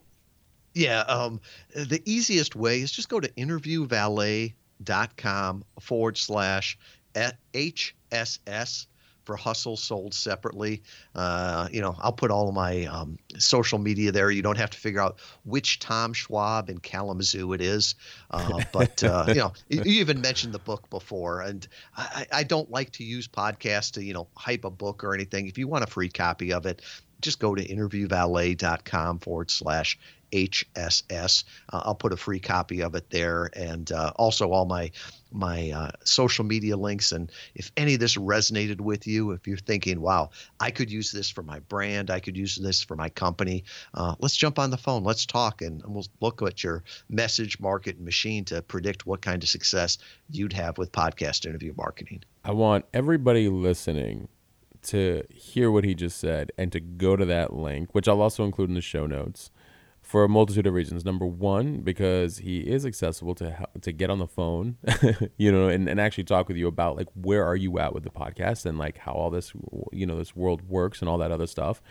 Yeah, 0.75 1.01
um, 1.09 1.41
the 1.75 2.03
easiest 2.05 2.55
way 2.55 2.83
is 2.83 2.93
just 2.93 3.09
go 3.09 3.19
to 3.19 3.31
interviewvalet.com 3.31 5.65
forward 5.81 6.19
slash 6.19 6.79
HSS 7.15 8.87
for 9.27 9.37
Hustle 9.37 9.77
sold 9.77 10.15
separately. 10.15 10.83
Uh, 11.15 11.69
you 11.71 11.81
know, 11.81 11.97
I'll 11.99 12.13
put 12.13 12.31
all 12.31 12.49
of 12.49 12.55
my 12.55 12.85
um, 12.87 13.19
social 13.37 13.79
media 13.79 14.13
there. 14.13 14.31
You 14.31 14.41
don't 14.41 14.57
have 14.57 14.71
to 14.71 14.79
figure 14.79 15.01
out 15.01 15.19
which 15.45 15.81
Tom 15.81 16.13
Schwab 16.13 16.71
in 16.71 16.79
Kalamazoo 16.79 17.53
it 17.53 17.61
is. 17.61 17.97
Uh, 18.31 18.63
but, 18.73 19.03
uh, 19.03 19.25
you 19.29 19.35
know, 19.35 19.53
you 19.69 19.83
even 19.85 20.21
mentioned 20.21 20.55
the 20.55 20.61
book 20.61 20.89
before. 20.89 21.43
And 21.43 21.67
I, 21.97 22.27
I 22.33 22.43
don't 22.45 22.71
like 22.71 22.93
to 22.93 23.05
use 23.05 23.27
podcasts 23.27 23.93
to, 23.93 24.05
you 24.05 24.15
know, 24.15 24.29
hype 24.37 24.65
a 24.65 24.71
book 24.71 25.03
or 25.03 25.13
anything. 25.13 25.49
If 25.49 25.59
you 25.59 25.67
want 25.69 25.85
a 25.85 25.89
free 25.89 26.09
copy 26.09 26.53
of 26.53 26.65
it, 26.65 26.81
just 27.21 27.41
go 27.41 27.55
to 27.55 27.67
interviewvalet.com 27.67 29.19
forward 29.19 29.51
slash 29.51 29.99
HSS. 30.37 31.45
Uh, 31.73 31.83
I'll 31.85 31.95
put 31.95 32.13
a 32.13 32.17
free 32.17 32.41
copy 32.41 32.83
of 32.83 32.95
it 32.95 33.09
there, 33.11 33.51
and 33.55 33.91
uh, 33.91 34.13
also 34.17 34.51
all 34.51 34.67
my 34.67 34.91
my 35.33 35.71
uh, 35.71 35.91
social 36.05 36.45
media 36.45 36.77
links. 36.77 37.13
And 37.13 37.31
if 37.55 37.73
any 37.77 37.95
of 37.95 38.01
this 38.01 38.17
resonated 38.17 38.81
with 38.81 39.07
you, 39.07 39.33
if 39.33 39.47
you're 39.47 39.57
thinking, 39.57 40.01
"Wow, 40.01 40.31
I 40.61 40.71
could 40.71 40.91
use 40.91 41.11
this 41.11 41.31
for 41.31 41.43
my 41.43 41.61
brand, 41.61 42.11
I 42.11 42.21
could 42.21 42.37
use 42.37 42.57
this 42.57 42.83
for 42.83 42.97
my 42.97 43.09
company," 43.09 43.65
uh, 43.95 44.15
let's 44.21 44.37
jump 44.37 44.59
on 44.59 44.71
the 44.71 44.77
phone, 44.77 45.05
let's 45.05 45.27
talk, 45.27 45.63
and 45.63 45.83
we'll 45.87 46.07
look 46.21 46.43
at 46.43 46.63
your 46.63 46.85
message, 47.09 47.59
market, 47.59 47.99
machine 48.01 48.45
to 48.47 48.63
predict 48.63 49.07
what 49.07 49.23
kind 49.23 49.43
of 49.43 49.49
success 49.49 49.99
you'd 50.31 50.53
have 50.53 50.79
with 50.79 50.93
podcast 50.93 51.47
interview 51.47 51.73
marketing. 51.77 52.23
I 52.45 52.53
want 52.53 52.85
everybody 52.93 53.49
listening 53.49 54.29
to 54.87 55.25
hear 55.31 55.71
what 55.71 55.85
he 55.85 55.95
just 55.95 56.19
said 56.19 56.53
and 56.57 56.71
to 56.73 56.81
go 56.81 57.17
to 57.17 57.25
that 57.25 57.53
link, 57.53 57.95
which 57.95 58.09
I'll 58.09 58.23
also 58.23 58.45
include 58.45 58.69
in 58.69 58.75
the 58.75 58.81
show 58.81 59.07
notes 59.07 59.51
for 60.07 60.23
a 60.23 60.29
multitude 60.29 60.69
of 60.69 60.73
reasons. 60.73 61.05
Number 61.05 61.27
one, 61.27 61.81
because 61.81 62.39
he 62.39 62.61
is 62.61 62.87
accessible 62.87 63.35
to 63.35 63.67
to 63.81 63.91
get 63.91 64.09
on 64.09 64.21
the 64.21 64.29
phone, 64.29 64.77
you 65.37 65.51
know, 65.51 65.69
and, 65.69 65.89
and 65.89 66.01
actually 66.01 66.23
talk 66.23 66.47
with 66.47 66.57
you 66.57 66.69
about 66.69 66.97
like 66.97 67.09
where 67.15 67.45
are 67.45 67.57
you 67.57 67.81
at 67.81 67.93
with 67.93 68.05
the 68.05 68.11
podcast 68.11 68.67
and 68.67 68.79
like 68.79 68.99
how 68.99 69.13
all 69.13 69.31
this 69.31 69.53
you 69.93 70.07
know 70.07 70.17
this 70.17 70.37
world 70.37 70.69
works 70.69 71.01
and 71.01 71.09
all 71.09 71.19
that 71.19 71.33
other 71.33 71.49
stuff, 71.49 71.83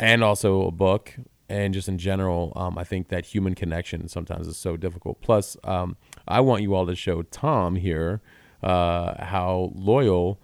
and 0.00 0.24
also 0.24 0.66
a 0.66 0.72
book 0.72 1.14
and 1.48 1.72
just 1.74 1.86
in 1.86 1.98
general, 1.98 2.52
um, 2.56 2.76
I 2.76 2.82
think 2.82 3.08
that 3.08 3.26
human 3.26 3.54
connection 3.54 4.08
sometimes 4.08 4.48
is 4.48 4.56
so 4.56 4.76
difficult. 4.76 5.20
Plus, 5.20 5.56
um, 5.64 5.96
I 6.26 6.40
want 6.40 6.62
you 6.62 6.74
all 6.74 6.86
to 6.86 6.96
show 6.96 7.22
Tom 7.22 7.76
here 7.76 8.20
uh, 8.62 9.22
how 9.22 9.70
loyal 9.74 10.40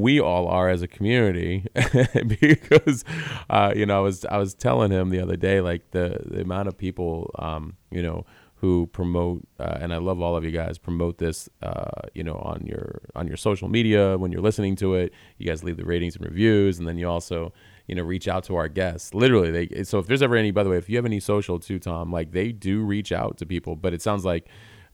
we 0.00 0.20
all 0.20 0.48
are 0.48 0.68
as 0.68 0.82
a 0.82 0.88
community 0.88 1.64
because 2.26 3.04
uh, 3.50 3.72
you 3.74 3.86
know 3.86 3.98
I 3.98 4.00
was 4.00 4.24
I 4.24 4.38
was 4.38 4.54
telling 4.54 4.90
him 4.90 5.10
the 5.10 5.20
other 5.20 5.36
day 5.36 5.60
like 5.60 5.90
the, 5.90 6.18
the 6.24 6.40
amount 6.40 6.68
of 6.68 6.76
people 6.76 7.30
um, 7.38 7.76
you 7.90 8.02
know 8.02 8.24
who 8.56 8.86
promote 8.86 9.42
uh, 9.58 9.78
and 9.80 9.92
I 9.92 9.98
love 9.98 10.20
all 10.20 10.36
of 10.36 10.44
you 10.44 10.52
guys 10.52 10.78
promote 10.78 11.18
this 11.18 11.48
uh, 11.62 11.90
you 12.14 12.22
know 12.22 12.36
on 12.36 12.64
your 12.64 13.02
on 13.14 13.26
your 13.26 13.36
social 13.36 13.68
media 13.68 14.16
when 14.16 14.32
you're 14.32 14.42
listening 14.42 14.76
to 14.76 14.94
it. 14.94 15.12
You 15.38 15.46
guys 15.46 15.64
leave 15.64 15.76
the 15.76 15.84
ratings 15.84 16.16
and 16.16 16.24
reviews 16.24 16.78
and 16.78 16.86
then 16.86 16.96
you 16.96 17.08
also 17.08 17.52
you 17.86 17.94
know 17.94 18.02
reach 18.02 18.28
out 18.28 18.44
to 18.44 18.56
our 18.56 18.68
guests. 18.68 19.14
Literally 19.14 19.50
they 19.50 19.84
so 19.84 19.98
if 19.98 20.06
there's 20.06 20.22
ever 20.22 20.36
any 20.36 20.52
by 20.52 20.62
the 20.62 20.70
way 20.70 20.78
if 20.78 20.88
you 20.88 20.96
have 20.96 21.06
any 21.06 21.20
social 21.20 21.58
too 21.58 21.78
Tom 21.78 22.12
like 22.12 22.32
they 22.32 22.52
do 22.52 22.82
reach 22.82 23.12
out 23.12 23.36
to 23.38 23.46
people 23.46 23.76
but 23.76 23.92
it 23.92 24.00
sounds 24.00 24.24
like 24.24 24.48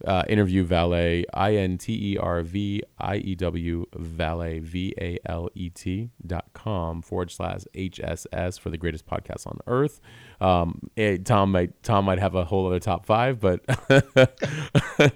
uh, 0.04 0.22
interview 0.28 0.64
valet, 0.64 1.24
I 1.34 1.56
N 1.56 1.78
T 1.78 2.12
E 2.12 2.18
R 2.18 2.42
V 2.42 2.82
I 2.98 3.16
E 3.16 3.34
W 3.34 3.84
valet, 3.94 4.60
V 4.60 4.94
A 5.00 5.18
L 5.26 5.48
E 5.54 5.70
T 5.70 6.10
dot 6.26 6.46
com 6.52 7.02
forward 7.02 7.30
slash 7.30 7.62
HSS 7.74 8.60
for 8.60 8.70
the 8.70 8.78
greatest 8.78 9.06
podcast 9.06 9.46
on 9.46 9.58
earth. 9.66 10.00
Um, 10.40 10.88
it, 10.94 11.20
eh, 11.20 11.22
Tom 11.24 11.52
might 11.52 11.82
Tom 11.82 12.04
might 12.04 12.18
have 12.18 12.34
a 12.34 12.44
whole 12.44 12.66
other 12.66 12.80
top 12.80 13.06
five, 13.06 13.40
but 13.40 13.60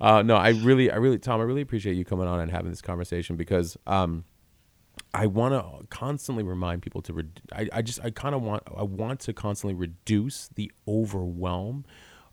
uh, 0.00 0.22
no, 0.22 0.36
I 0.36 0.50
really, 0.50 0.90
I 0.90 0.96
really, 0.96 1.18
Tom, 1.18 1.40
I 1.40 1.44
really 1.44 1.62
appreciate 1.62 1.96
you 1.96 2.04
coming 2.04 2.28
on 2.28 2.40
and 2.40 2.50
having 2.50 2.70
this 2.70 2.82
conversation 2.82 3.36
because. 3.36 3.76
Um, 3.86 4.24
I 5.14 5.26
want 5.26 5.54
to 5.54 5.86
constantly 5.86 6.44
remind 6.44 6.82
people 6.82 7.00
to. 7.02 7.12
Re- 7.12 7.24
I, 7.52 7.68
I 7.72 7.82
just 7.82 8.00
I 8.02 8.10
kind 8.10 8.34
of 8.34 8.42
want 8.42 8.62
I 8.76 8.82
want 8.82 9.20
to 9.20 9.32
constantly 9.32 9.74
reduce 9.74 10.48
the 10.54 10.70
overwhelm 10.86 11.86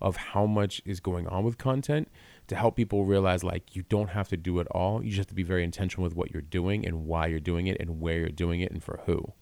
of 0.05 0.15
how 0.15 0.45
much 0.45 0.83
is 0.85 0.99
going 0.99 1.27
on 1.27 1.43
with 1.43 1.57
content 1.57 2.07
to 2.45 2.55
help 2.55 2.75
people 2.75 3.05
realize 3.05 3.43
like 3.43 3.75
you 3.75 3.81
don't 3.89 4.11
have 4.11 4.29
to 4.29 4.37
do 4.37 4.59
it 4.59 4.67
all. 4.67 5.03
You 5.03 5.09
just 5.09 5.17
have 5.17 5.27
to 5.27 5.33
be 5.33 5.41
very 5.41 5.63
intentional 5.63 6.03
with 6.03 6.15
what 6.15 6.31
you're 6.31 6.43
doing 6.43 6.85
and 6.85 7.05
why 7.05 7.25
you're 7.25 7.39
doing 7.39 7.65
it 7.65 7.77
and 7.79 7.99
where 7.99 8.19
you're 8.19 8.29
doing 8.29 8.61
it 8.61 8.71
and 8.71 8.83
for 8.83 9.01
who. 9.07 9.33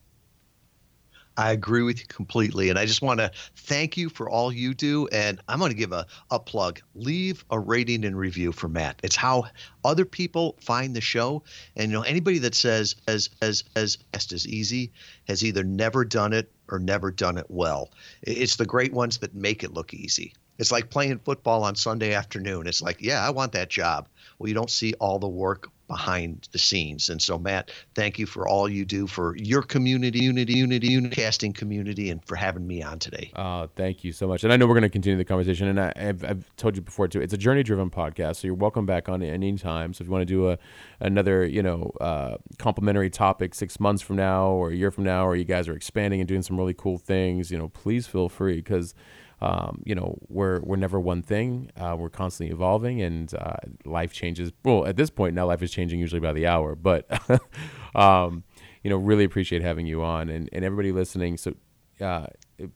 I 1.35 1.51
agree 1.51 1.81
with 1.81 1.99
you 1.99 2.05
completely. 2.05 2.69
And 2.69 2.79
I 2.79 2.85
just 2.85 3.01
want 3.01 3.19
to 3.19 3.29
thank 3.57 3.97
you 3.97 4.07
for 4.07 4.29
all 4.29 4.53
you 4.53 4.73
do. 4.73 5.07
And 5.07 5.41
I'm 5.49 5.59
going 5.59 5.71
to 5.71 5.77
give 5.77 5.91
a, 5.91 6.05
a 6.31 6.39
plug. 6.39 6.79
Leave 6.95 7.43
a 7.49 7.59
rating 7.59 8.05
and 8.05 8.17
review 8.17 8.53
for 8.53 8.69
Matt. 8.69 9.01
It's 9.03 9.17
how 9.17 9.45
other 9.83 10.05
people 10.05 10.55
find 10.61 10.95
the 10.95 11.01
show. 11.01 11.43
And 11.75 11.91
you 11.91 11.97
know, 11.97 12.03
anybody 12.03 12.37
that 12.39 12.55
says 12.55 12.95
as 13.07 13.29
as 13.41 13.65
as 13.75 13.97
best 13.97 14.31
as 14.31 14.47
easy 14.47 14.93
has 15.27 15.43
either 15.43 15.63
never 15.63 16.05
done 16.05 16.31
it 16.31 16.51
or 16.69 16.79
never 16.79 17.11
done 17.11 17.37
it 17.37 17.47
well. 17.49 17.91
It's 18.21 18.55
the 18.55 18.65
great 18.65 18.93
ones 18.93 19.17
that 19.17 19.35
make 19.35 19.63
it 19.63 19.73
look 19.73 19.93
easy. 19.93 20.33
It's 20.59 20.71
like 20.71 20.89
playing 20.89 21.19
football 21.19 21.63
on 21.63 21.75
Sunday 21.75 22.13
afternoon. 22.13 22.67
It's 22.67 22.81
like, 22.81 23.01
yeah, 23.01 23.25
I 23.25 23.31
want 23.31 23.51
that 23.53 23.69
job. 23.69 24.07
Well, 24.37 24.47
you 24.47 24.53
don't 24.53 24.69
see 24.69 24.93
all 24.99 25.19
the 25.19 25.27
work 25.27 25.69
behind 25.87 26.47
the 26.51 26.57
scenes. 26.57 27.09
And 27.09 27.21
so, 27.21 27.37
Matt, 27.37 27.69
thank 27.93 28.17
you 28.17 28.25
for 28.25 28.47
all 28.47 28.69
you 28.69 28.85
do 28.85 29.05
for 29.05 29.35
your 29.37 29.61
community, 29.61 30.19
unity, 30.19 30.53
unity, 30.53 30.87
unity 30.87 31.15
casting 31.15 31.53
community, 31.53 32.09
and 32.09 32.23
for 32.25 32.35
having 32.35 32.65
me 32.65 32.81
on 32.81 32.99
today. 32.99 33.31
Uh, 33.35 33.67
thank 33.75 34.03
you 34.03 34.11
so 34.11 34.27
much. 34.27 34.43
And 34.43 34.53
I 34.53 34.57
know 34.57 34.65
we're 34.65 34.73
going 34.73 34.83
to 34.83 34.89
continue 34.89 35.17
the 35.17 35.25
conversation. 35.25 35.67
And 35.67 35.79
I, 35.79 35.93
have 35.95 36.23
I've 36.23 36.55
told 36.55 36.75
you 36.75 36.81
before 36.81 37.07
too, 37.07 37.21
it's 37.21 37.33
a 37.33 37.37
journey-driven 37.37 37.89
podcast, 37.89 38.37
so 38.37 38.47
you're 38.47 38.55
welcome 38.55 38.85
back 38.85 39.09
on 39.09 39.21
any 39.21 39.55
time. 39.57 39.93
So 39.93 40.01
if 40.01 40.07
you 40.07 40.11
want 40.11 40.21
to 40.21 40.33
do 40.33 40.49
a 40.49 40.57
another, 40.99 41.45
you 41.45 41.61
know, 41.61 41.91
uh, 41.99 42.37
complimentary 42.57 43.09
topic 43.09 43.53
six 43.53 43.79
months 43.79 44.01
from 44.01 44.15
now 44.15 44.47
or 44.47 44.69
a 44.69 44.75
year 44.75 44.89
from 44.89 45.03
now, 45.03 45.27
or 45.27 45.35
you 45.35 45.43
guys 45.43 45.67
are 45.67 45.75
expanding 45.75 46.21
and 46.21 46.27
doing 46.27 46.41
some 46.41 46.57
really 46.57 46.73
cool 46.73 46.97
things, 46.97 47.51
you 47.51 47.57
know, 47.57 47.67
please 47.67 48.07
feel 48.07 48.29
free 48.29 48.55
because 48.55 48.95
um, 49.43 49.81
you 49.85 49.93
know, 49.93 50.17
we're 50.29 50.61
we're 50.61 50.77
never 50.77 50.99
one 50.99 51.21
thing. 51.21 51.69
Uh, 51.75 51.95
we're 51.97 52.09
constantly 52.09 52.53
evolving, 52.53 53.01
and 53.01 53.33
uh, 53.35 53.57
life 53.85 54.13
changes. 54.13 54.51
Well, 54.63 54.85
at 54.85 54.95
this 54.95 55.09
point 55.09 55.35
now, 55.35 55.45
life 55.45 55.61
is 55.61 55.71
changing 55.71 55.99
usually 55.99 56.21
by 56.21 56.31
the 56.31 56.47
hour. 56.47 56.75
But 56.75 57.05
um, 57.95 58.43
you 58.83 58.89
know, 58.89 58.97
really 58.97 59.25
appreciate 59.25 59.61
having 59.61 59.85
you 59.85 60.01
on, 60.01 60.29
and 60.29 60.49
and 60.51 60.65
everybody 60.65 60.91
listening. 60.91 61.37
So. 61.37 61.53
Uh, 62.01 62.25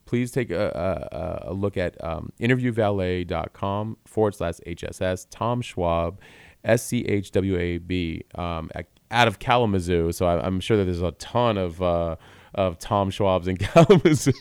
please 0.05 0.31
take 0.31 0.51
a, 0.51 1.41
a, 1.43 1.49
a 1.49 1.53
look 1.53 1.75
at 1.75 2.01
um, 2.03 2.31
interviewvalet.com 2.39 3.97
forward 4.05 4.35
slash 4.35 4.53
HSS. 4.65 5.25
Tom 5.31 5.61
Schwab, 5.61 6.19
S 6.63 6.85
C 6.85 7.03
H 7.03 7.31
W 7.31 7.57
A 7.57 7.77
B, 7.79 8.23
um, 8.35 8.69
out 9.09 9.27
of 9.27 9.39
Kalamazoo. 9.39 10.11
So 10.11 10.27
I, 10.27 10.45
am 10.45 10.59
sure 10.59 10.77
that 10.77 10.85
there's 10.85 11.01
a 11.01 11.11
ton 11.13 11.57
of 11.57 11.81
uh, 11.81 12.15
of 12.57 12.77
Tom 12.79 13.09
Schwab's 13.09 13.47
in 13.47 13.55
Kalamazoo. 13.57 14.33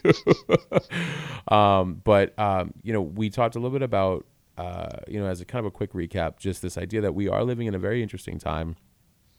um, 1.48 2.00
but 2.02 2.36
um, 2.38 2.72
you 2.82 2.92
know, 2.92 3.02
we 3.02 3.30
talked 3.30 3.54
a 3.54 3.58
little 3.58 3.70
bit 3.70 3.82
about 3.82 4.26
uh, 4.58 4.88
you 5.06 5.20
know, 5.20 5.26
as 5.26 5.40
a 5.40 5.44
kind 5.44 5.60
of 5.60 5.66
a 5.66 5.70
quick 5.70 5.92
recap, 5.92 6.38
just 6.38 6.62
this 6.62 6.78
idea 6.78 7.02
that 7.02 7.14
we 7.14 7.28
are 7.28 7.44
living 7.44 7.66
in 7.66 7.74
a 7.74 7.78
very 7.78 8.02
interesting 8.02 8.38
time 8.38 8.76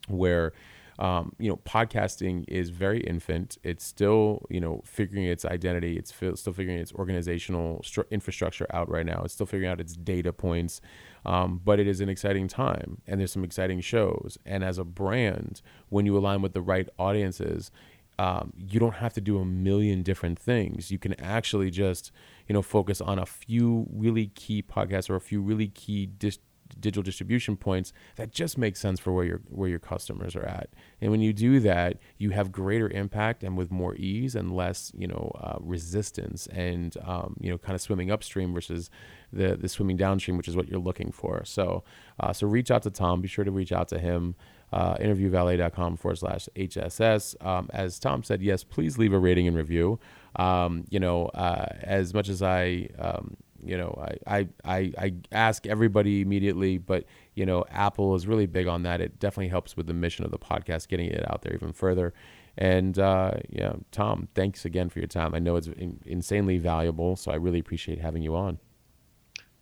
where 0.08 0.54
um, 1.00 1.34
you 1.38 1.50
know, 1.50 1.58
podcasting 1.58 2.44
is 2.48 2.70
very 2.70 3.02
infant. 3.02 3.58
It's 3.64 3.86
still, 3.86 4.46
you 4.50 4.60
know, 4.60 4.82
figuring 4.84 5.26
its 5.26 5.46
identity. 5.46 5.96
It's 5.96 6.12
still 6.12 6.54
figuring 6.54 6.80
its 6.80 6.92
organizational 6.94 7.82
stru- 7.84 8.10
infrastructure 8.10 8.66
out 8.72 8.90
right 8.90 9.06
now. 9.06 9.22
It's 9.24 9.36
still 9.36 9.46
figuring 9.46 9.72
out 9.72 9.80
its 9.80 9.96
data 9.96 10.34
points. 10.34 10.82
Um, 11.26 11.62
but 11.64 11.80
it 11.80 11.88
is 11.88 12.02
an 12.02 12.10
exciting 12.10 12.48
time, 12.48 13.02
and 13.06 13.20
there's 13.20 13.32
some 13.32 13.44
exciting 13.44 13.82
shows. 13.82 14.38
And 14.46 14.64
as 14.64 14.78
a 14.78 14.84
brand, 14.84 15.62
when 15.90 16.06
you 16.06 16.18
align 16.18 16.42
with 16.42 16.54
the 16.54 16.62
right 16.62 16.88
audiences, 16.98 17.70
um, 18.20 18.54
you 18.58 18.80
don't 18.80 18.96
have 18.96 19.14
to 19.14 19.22
do 19.22 19.38
a 19.40 19.46
million 19.46 20.02
different 20.04 20.40
things. 20.40 20.92
You 20.92 20.98
can 20.98 21.14
actually 21.20 21.70
just, 21.70 22.12
you 22.48 22.54
know, 22.54 22.62
focus 22.62 23.00
on 23.00 23.20
a 23.20 23.26
few 23.26 23.88
really 23.92 24.28
key 24.28 24.64
podcasts 24.64 25.10
or 25.10 25.16
a 25.16 25.22
few 25.22 25.40
really 25.42 25.68
key 25.68 26.08
dis- 26.08 26.40
digital 26.80 27.04
distribution 27.04 27.56
points 27.56 27.94
that 28.16 28.32
just 28.32 28.58
make 28.58 28.76
sense 28.76 29.00
for 29.00 29.14
where 29.14 29.26
your 29.26 29.42
where 29.50 29.70
your 29.70 29.80
customers 29.80 30.36
are 30.36 30.46
at. 30.46 30.70
And 31.00 31.12
when 31.12 31.22
you 31.22 31.34
do 31.34 31.60
that, 31.62 31.98
you 32.18 32.32
have 32.32 32.52
greater 32.52 32.90
impact 32.90 33.44
and 33.44 33.58
with 33.58 33.72
more 33.72 33.96
ease 33.96 34.36
and 34.36 34.56
less, 34.56 34.92
you 34.98 35.08
know, 35.08 35.32
uh, 35.40 35.58
resistance 35.60 36.48
and 36.48 36.96
um, 37.06 37.38
you 37.40 37.50
know, 37.52 37.58
kind 37.58 37.76
of 37.76 37.82
swimming 37.82 38.12
upstream 38.12 38.54
versus 38.54 38.90
the 39.32 39.56
the 39.56 39.70
swimming 39.70 39.98
downstream, 39.98 40.38
which 40.38 40.48
is 40.48 40.56
what 40.56 40.68
you're 40.68 40.80
looking 40.80 41.12
for. 41.12 41.44
So, 41.46 41.84
uh, 42.20 42.34
so 42.34 42.48
reach 42.48 42.72
out 42.72 42.84
to 42.84 42.90
Tom. 42.90 43.22
Be 43.22 43.28
sure 43.28 43.46
to 43.46 43.52
reach 43.52 43.72
out 43.72 43.88
to 43.90 44.00
him. 44.00 44.36
Uh, 44.74 44.98
interviewvalet.com 44.98 45.96
forward 45.96 46.18
slash 46.18 46.50
HSS. 46.56 47.46
Um, 47.46 47.70
as 47.74 48.00
Tom 48.00 48.22
said, 48.24 48.42
yes, 48.42 48.66
please 48.66 48.98
leave 48.98 49.14
a 49.14 49.20
rating 49.20 49.48
and 49.48 49.56
review. 49.56 49.98
Um, 50.36 50.84
you 50.90 51.00
know, 51.00 51.28
uh, 51.28 51.68
as 51.82 52.14
much 52.14 52.28
as 52.28 52.42
I, 52.42 52.90
um, 53.00 53.38
you 53.64 53.78
know, 53.78 53.98
I, 54.28 54.40
I, 54.40 54.48
I, 54.66 54.92
I 54.98 55.14
ask 55.32 55.66
everybody 55.66 56.22
immediately, 56.22 56.78
but 56.78 57.06
you 57.34 57.46
know, 57.46 57.64
Apple 57.72 58.14
is 58.16 58.28
really 58.28 58.46
big 58.46 58.68
on 58.68 58.84
that. 58.84 59.00
It 59.00 59.20
definitely 59.20 59.48
helps 59.48 59.78
with 59.78 59.88
the 59.88 59.94
mission 59.94 60.26
of 60.26 60.32
the 60.32 60.40
podcast, 60.40 60.90
getting 60.90 61.10
it 61.10 61.24
out 61.32 61.44
there 61.44 61.54
even 61.54 61.72
further. 61.72 62.14
And 62.58 62.98
uh, 62.98 63.36
yeah, 63.50 63.74
Tom, 63.92 64.28
thanks 64.34 64.66
again 64.66 64.90
for 64.90 65.00
your 65.00 65.08
time. 65.08 65.34
I 65.34 65.40
know 65.40 65.56
it's 65.56 65.68
in, 65.68 66.00
insanely 66.06 66.58
valuable, 66.58 67.16
so 67.16 67.32
I 67.32 67.36
really 67.36 67.60
appreciate 67.60 68.00
having 68.00 68.24
you 68.24 68.36
on. 68.36 68.60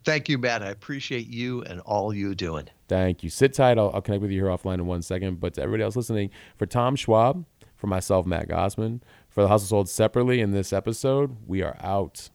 Thank 0.06 0.28
you, 0.28 0.38
Matt. 0.38 0.62
I 0.62 0.68
appreciate 0.68 1.26
you 1.26 1.62
and 1.64 1.80
all 1.80 2.14
you 2.14 2.36
doing. 2.36 2.68
Thank 2.86 3.24
you. 3.24 3.28
Sit 3.28 3.52
tight. 3.52 3.76
I'll, 3.76 3.90
I'll 3.92 4.00
connect 4.00 4.22
with 4.22 4.30
you 4.30 4.40
here 4.40 4.48
offline 4.48 4.74
in 4.74 4.86
one 4.86 5.02
second. 5.02 5.40
But 5.40 5.54
to 5.54 5.62
everybody 5.62 5.82
else 5.82 5.96
listening, 5.96 6.30
for 6.56 6.64
Tom 6.64 6.94
Schwab, 6.94 7.44
for 7.74 7.88
myself, 7.88 8.24
Matt 8.24 8.48
Gossman, 8.48 9.00
for 9.28 9.42
the 9.42 9.48
Hustle 9.48 9.66
Sold 9.66 9.88
separately 9.88 10.40
in 10.40 10.52
this 10.52 10.72
episode, 10.72 11.36
we 11.44 11.60
are 11.60 11.76
out. 11.80 12.30